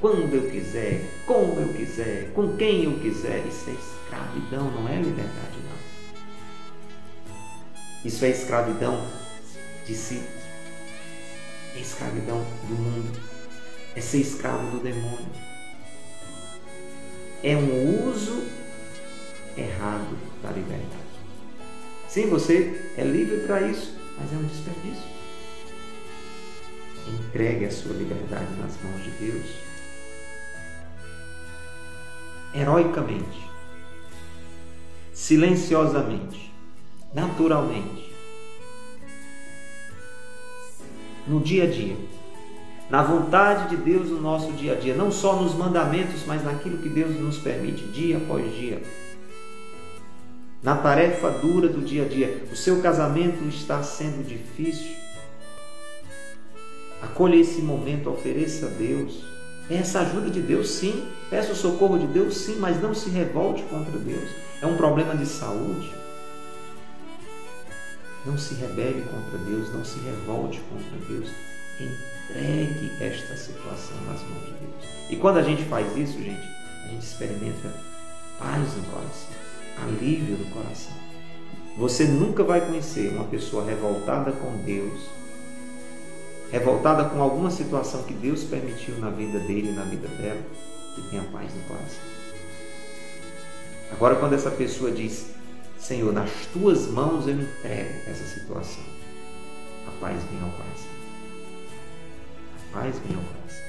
quando 0.00 0.34
eu 0.34 0.50
quiser, 0.50 1.02
como 1.26 1.58
eu 1.58 1.72
quiser, 1.72 2.30
com 2.34 2.56
quem 2.56 2.84
eu 2.84 2.98
quiser. 2.98 3.42
Isso 3.46 3.70
é 3.70 3.72
escravidão, 3.72 4.70
não 4.70 4.88
é 4.88 4.96
liberdade, 4.96 5.58
não. 5.64 5.94
Isso 8.04 8.22
é 8.24 8.28
escravidão 8.28 9.02
de 9.86 9.94
si. 9.94 10.22
É 11.74 11.80
escravidão 11.80 12.44
do 12.68 12.74
mundo. 12.74 13.18
É 13.96 14.00
ser 14.00 14.18
escravo 14.18 14.76
do 14.76 14.82
demônio. 14.82 15.53
É 17.46 17.54
um 17.54 18.08
uso 18.08 18.42
errado 19.54 20.16
da 20.42 20.50
liberdade. 20.50 20.88
Sim, 22.08 22.30
você 22.30 22.90
é 22.96 23.04
livre 23.04 23.46
para 23.46 23.60
isso, 23.68 23.94
mas 24.18 24.32
é 24.32 24.36
um 24.36 24.44
desperdício. 24.44 25.04
Entregue 27.06 27.66
a 27.66 27.70
sua 27.70 27.92
liberdade 27.92 28.50
nas 28.58 28.82
mãos 28.82 29.04
de 29.04 29.10
Deus. 29.10 29.46
Heroicamente, 32.54 33.46
silenciosamente, 35.12 36.50
naturalmente, 37.12 38.10
no 41.26 41.40
dia 41.40 41.64
a 41.64 41.70
dia, 41.70 41.96
na 42.90 43.02
vontade 43.02 43.70
de 43.70 43.76
Deus 43.76 44.10
no 44.10 44.20
nosso 44.20 44.52
dia 44.52 44.72
a 44.72 44.76
dia, 44.76 44.94
não 44.94 45.10
só 45.10 45.36
nos 45.36 45.54
mandamentos, 45.54 46.24
mas 46.26 46.44
naquilo 46.44 46.78
que 46.78 46.88
Deus 46.88 47.14
nos 47.18 47.38
permite, 47.38 47.84
dia 47.84 48.18
após 48.18 48.54
dia. 48.54 48.82
Na 50.62 50.76
tarefa 50.76 51.30
dura 51.30 51.68
do 51.68 51.80
dia 51.80 52.04
a 52.04 52.08
dia, 52.08 52.46
o 52.50 52.56
seu 52.56 52.80
casamento 52.80 53.44
está 53.44 53.82
sendo 53.82 54.26
difícil. 54.26 54.96
Acolha 57.02 57.36
esse 57.36 57.60
momento, 57.60 58.10
ofereça 58.10 58.66
a 58.66 58.70
Deus. 58.70 59.24
Peça 59.68 60.00
ajuda 60.00 60.30
de 60.30 60.40
Deus, 60.40 60.70
sim. 60.70 61.06
Peça 61.28 61.52
o 61.52 61.56
socorro 61.56 61.98
de 61.98 62.06
Deus, 62.06 62.36
sim, 62.36 62.56
mas 62.58 62.80
não 62.80 62.94
se 62.94 63.10
revolte 63.10 63.62
contra 63.64 63.98
Deus. 63.98 64.30
É 64.62 64.66
um 64.66 64.76
problema 64.76 65.14
de 65.14 65.26
saúde. 65.26 65.92
Não 68.24 68.38
se 68.38 68.54
rebele 68.54 69.04
contra 69.10 69.38
Deus, 69.38 69.70
não 69.72 69.84
se 69.84 69.98
revolte 70.00 70.62
contra 70.70 71.14
Deus. 71.14 71.28
Entregue 72.30 72.90
esta 73.00 73.36
situação 73.36 73.96
nas 74.06 74.20
mãos 74.22 74.44
de 74.44 74.52
Deus. 74.52 75.10
E 75.10 75.16
quando 75.16 75.38
a 75.38 75.42
gente 75.42 75.62
faz 75.64 75.96
isso, 75.96 76.18
gente, 76.18 76.48
a 76.84 76.88
gente 76.88 77.04
experimenta 77.04 77.72
paz 78.38 78.76
no 78.76 78.82
coração, 78.84 79.28
alívio 79.82 80.36
no 80.38 80.46
coração. 80.46 80.92
Você 81.76 82.04
nunca 82.04 82.42
vai 82.42 82.60
conhecer 82.64 83.12
uma 83.12 83.24
pessoa 83.24 83.64
revoltada 83.64 84.32
com 84.32 84.56
Deus, 84.64 85.00
revoltada 86.50 87.04
com 87.10 87.20
alguma 87.20 87.50
situação 87.50 88.04
que 88.04 88.14
Deus 88.14 88.44
permitiu 88.44 88.98
na 88.98 89.10
vida 89.10 89.38
dele 89.40 89.70
e 89.70 89.72
na 89.72 89.82
vida 89.82 90.08
dela, 90.08 90.40
que 90.94 91.02
tenha 91.10 91.24
paz 91.24 91.52
no 91.54 91.62
coração. 91.62 92.02
Agora, 93.92 94.16
quando 94.16 94.34
essa 94.34 94.50
pessoa 94.50 94.90
diz, 94.90 95.34
Senhor, 95.78 96.12
nas 96.12 96.30
tuas 96.52 96.86
mãos 96.86 97.26
eu 97.26 97.34
entrego 97.34 97.94
essa 98.08 98.24
situação, 98.24 98.82
a 99.86 99.90
paz 100.00 100.22
vem 100.30 100.40
ao 100.42 100.50
coração. 100.50 100.93
A 102.74 102.80
paz 102.80 102.96
vem 103.06 103.16
ao 103.16 103.22
coração. 103.22 103.64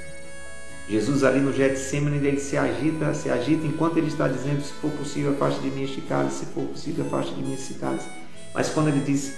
Jesus 0.89 1.23
ali 1.23 1.39
no 1.39 1.53
Getsemane, 1.53 2.17
ele 2.17 2.39
se 2.39 2.57
agita, 2.57 3.13
se 3.13 3.29
agita 3.29 3.65
enquanto 3.65 3.97
ele 3.97 4.07
está 4.07 4.27
dizendo, 4.27 4.61
se 4.61 4.73
for 4.73 4.91
possível, 4.91 5.33
afaste 5.33 5.59
de 5.61 5.69
mim 5.69 5.83
este 5.83 6.01
cálice, 6.01 6.39
se 6.39 6.45
for 6.47 6.63
possível, 6.63 7.05
afaste 7.05 7.33
de 7.35 7.41
mim 7.41 7.53
este 7.53 7.75
cálice. 7.75 8.07
Mas 8.53 8.69
quando 8.69 8.87
ele 8.87 9.01
diz, 9.01 9.35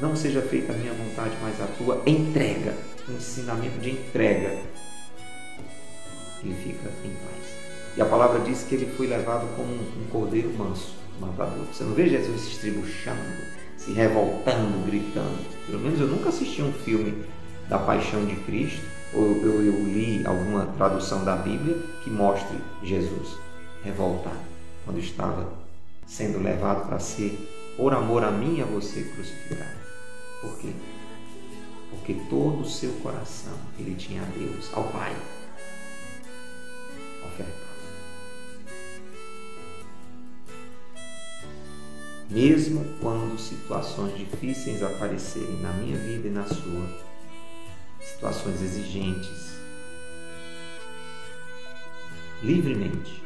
não 0.00 0.16
seja 0.16 0.40
feita 0.40 0.72
a 0.72 0.76
minha 0.76 0.92
vontade, 0.92 1.36
mas 1.42 1.60
a 1.60 1.66
tua, 1.66 2.02
entrega, 2.06 2.74
um 3.08 3.14
ensinamento 3.14 3.78
de 3.78 3.90
entrega, 3.90 4.58
ele 6.42 6.54
fica 6.54 6.90
em 7.04 7.10
paz. 7.10 7.50
E 7.96 8.00
a 8.00 8.06
palavra 8.06 8.40
diz 8.40 8.64
que 8.64 8.74
ele 8.74 8.90
foi 8.96 9.06
levado 9.06 9.46
como 9.56 9.72
um, 9.72 10.06
cordeiro 10.10 10.50
manso, 10.56 10.94
matador. 11.20 11.66
Você 11.66 11.84
não 11.84 11.92
vê 11.94 12.08
Jesus 12.08 12.40
se 12.40 12.50
estribuchando, 12.52 13.20
se 13.76 13.92
revoltando, 13.92 14.86
gritando. 14.86 15.44
Pelo 15.66 15.80
menos 15.80 16.00
eu 16.00 16.06
nunca 16.06 16.28
assisti 16.28 16.62
um 16.62 16.72
filme 16.72 17.24
da 17.68 17.78
paixão 17.78 18.24
de 18.24 18.36
Cristo, 18.36 18.99
ou 19.12 19.36
eu, 19.42 19.62
eu 19.64 19.84
li 19.84 20.24
alguma 20.26 20.66
tradução 20.66 21.24
da 21.24 21.36
Bíblia 21.36 21.76
que 22.02 22.10
mostre 22.10 22.56
Jesus 22.82 23.38
revoltado 23.82 24.38
quando 24.84 24.98
estava 24.98 25.52
sendo 26.06 26.42
levado 26.42 26.86
para 26.86 26.98
ser, 26.98 27.74
por 27.76 27.92
amor 27.92 28.24
a 28.24 28.30
mim 28.30 28.58
e 28.58 28.62
a 28.62 28.66
você, 28.66 29.02
crucificado. 29.02 29.78
Por 30.40 30.58
quê? 30.58 30.72
Porque 31.90 32.14
todo 32.28 32.62
o 32.62 32.68
seu 32.68 32.92
coração 32.94 33.54
ele 33.78 33.94
tinha 33.94 34.22
a 34.22 34.26
Deus, 34.26 34.70
ao 34.72 34.84
Pai, 34.84 35.14
ofertado. 37.24 37.70
mesmo 42.30 42.84
quando 43.00 43.36
situações 43.38 44.16
difíceis 44.16 44.82
aparecerem 44.82 45.60
na 45.60 45.72
minha 45.72 45.98
vida 45.98 46.28
e 46.28 46.30
na 46.30 46.46
sua, 46.46 47.09
situações 48.20 48.60
exigentes, 48.60 49.56
livremente, 52.42 53.22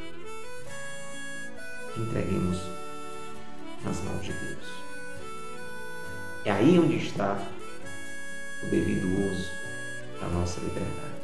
entreguemos 1.97 2.57
nas 3.83 3.99
mãos 4.05 4.23
de 4.23 4.31
Deus. 4.31 4.65
É 6.45 6.51
aí 6.51 6.79
onde 6.79 6.95
está 6.95 7.37
o 8.63 8.67
devido 8.67 9.05
uso 9.05 9.51
da 10.21 10.27
nossa 10.27 10.61
liberdade. 10.61 11.15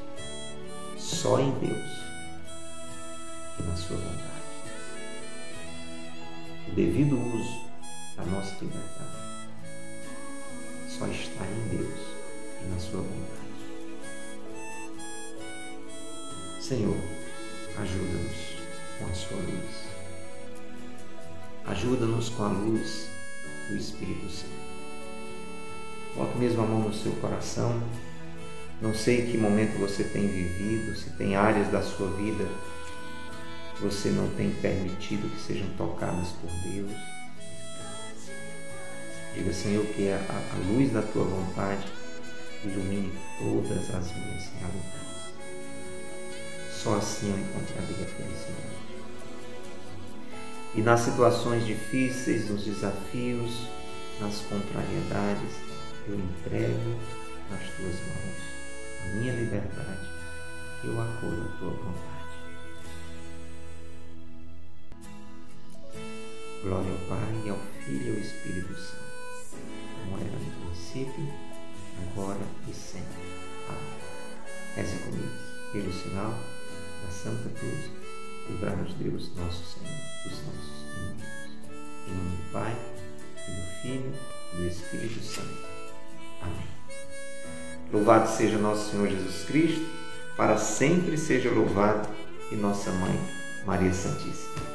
Só 0.98 1.40
em 1.40 1.52
Deus 1.60 1.90
e 3.58 3.64
na 3.64 3.76
Sua 3.78 3.96
vontade. 3.96 4.32
O 6.68 6.72
devido 6.76 7.18
uso 7.18 7.72
a 8.18 8.26
nossa 8.26 8.54
liberdade 8.60 9.22
só 10.90 11.08
está 11.08 11.46
em 11.46 11.78
Deus 11.78 12.00
e 12.64 12.66
na 12.66 12.78
Sua 12.78 13.00
vontade. 13.00 13.41
Senhor, 16.72 16.96
ajuda-nos 17.78 18.56
com 18.98 19.06
a 19.06 19.14
Sua 19.14 19.36
luz. 19.36 19.90
Ajuda-nos 21.66 22.30
com 22.30 22.44
a 22.44 22.48
luz 22.48 23.10
do 23.68 23.76
Espírito 23.76 24.30
Santo. 24.30 24.54
Bota 26.16 26.38
mesmo 26.38 26.64
a 26.64 26.66
mão 26.66 26.80
no 26.80 26.94
seu 26.94 27.12
coração. 27.16 27.78
Não 28.82 28.96
sei 28.96 29.30
que 29.30 29.38
momento 29.38 29.78
você 29.80 30.06
tem 30.06 30.26
vivido, 30.26 30.96
se 30.96 31.10
tem 31.10 31.36
áreas 31.36 31.68
da 31.68 31.82
sua 31.82 32.10
vida 32.12 32.48
que 33.76 33.82
você 33.82 34.08
não 34.08 34.30
tem 34.36 34.52
permitido 34.52 35.30
que 35.30 35.42
sejam 35.42 35.68
tocadas 35.76 36.30
por 36.30 36.50
Deus 36.72 36.92
Diga, 39.36 39.52
Senhor, 39.52 39.86
que 39.88 40.10
a, 40.10 40.16
a 40.16 40.72
luz 40.72 40.94
da 40.94 41.02
tua 41.02 41.26
vontade 41.26 41.86
ilumine 42.64 43.12
todas 43.40 43.94
as 43.94 44.16
minhas 44.16 44.50
realidades. 44.58 45.01
Só 46.82 46.96
assim 46.96 47.30
eu 47.30 47.38
encontraria 47.38 48.06
a 48.06 48.10
felicidade. 48.10 48.82
E 50.74 50.82
nas 50.82 51.02
situações 51.02 51.64
difíceis, 51.64 52.50
nos 52.50 52.66
desafios, 52.66 53.68
nas 54.20 54.40
contrariedades, 54.42 55.58
eu 56.08 56.16
entrego 56.16 57.00
nas 57.52 57.62
tuas 57.76 57.94
mãos 57.94 58.52
a 59.04 59.16
minha 59.16 59.34
liberdade, 59.34 60.10
eu 60.84 61.00
acolho 61.00 61.44
a 61.44 61.58
tua 61.60 61.70
vontade. 61.70 62.22
Glória 66.64 66.92
ao 66.92 66.98
Pai, 67.08 67.50
ao 67.50 67.60
Filho 67.86 68.08
e 68.08 68.10
ao 68.10 68.22
Espírito 68.22 68.74
Santo 68.74 69.12
como 70.02 70.18
era 70.18 70.32
no 70.32 70.70
princípio, 70.72 71.32
agora 72.12 72.40
e 72.68 72.74
sempre. 72.74 73.22
Amém. 73.70 74.02
Reze 74.76 74.98
comigo, 75.04 75.30
pelo 75.74 75.94
sinal 75.94 76.34
da 77.04 77.12
Santa 77.12 77.50
Cruz, 77.60 77.90
livrar-nos 78.50 78.94
Deus, 78.94 79.36
nosso 79.36 79.64
Senhor, 79.66 79.98
dos 80.24 80.46
nossos 80.46 80.82
inimigos. 80.96 81.28
Em 82.08 82.14
nome 82.14 82.38
do 82.38 82.52
Pai, 82.52 82.76
e 83.48 83.52
do 83.52 83.82
Filho 83.82 84.14
e 84.54 84.58
do 84.58 84.68
Espírito 84.68 85.24
Santo. 85.24 85.66
Amém. 86.42 86.68
Louvado 87.92 88.30
seja 88.30 88.58
nosso 88.58 88.92
Senhor 88.92 89.08
Jesus 89.10 89.46
Cristo, 89.46 89.86
para 90.38 90.58
sempre 90.58 91.18
seja 91.18 91.52
louvado, 91.52 92.08
e 92.52 92.56
nossa 92.56 92.92
Mãe, 92.92 93.18
Maria 93.66 93.94
Santíssima. 93.94 94.71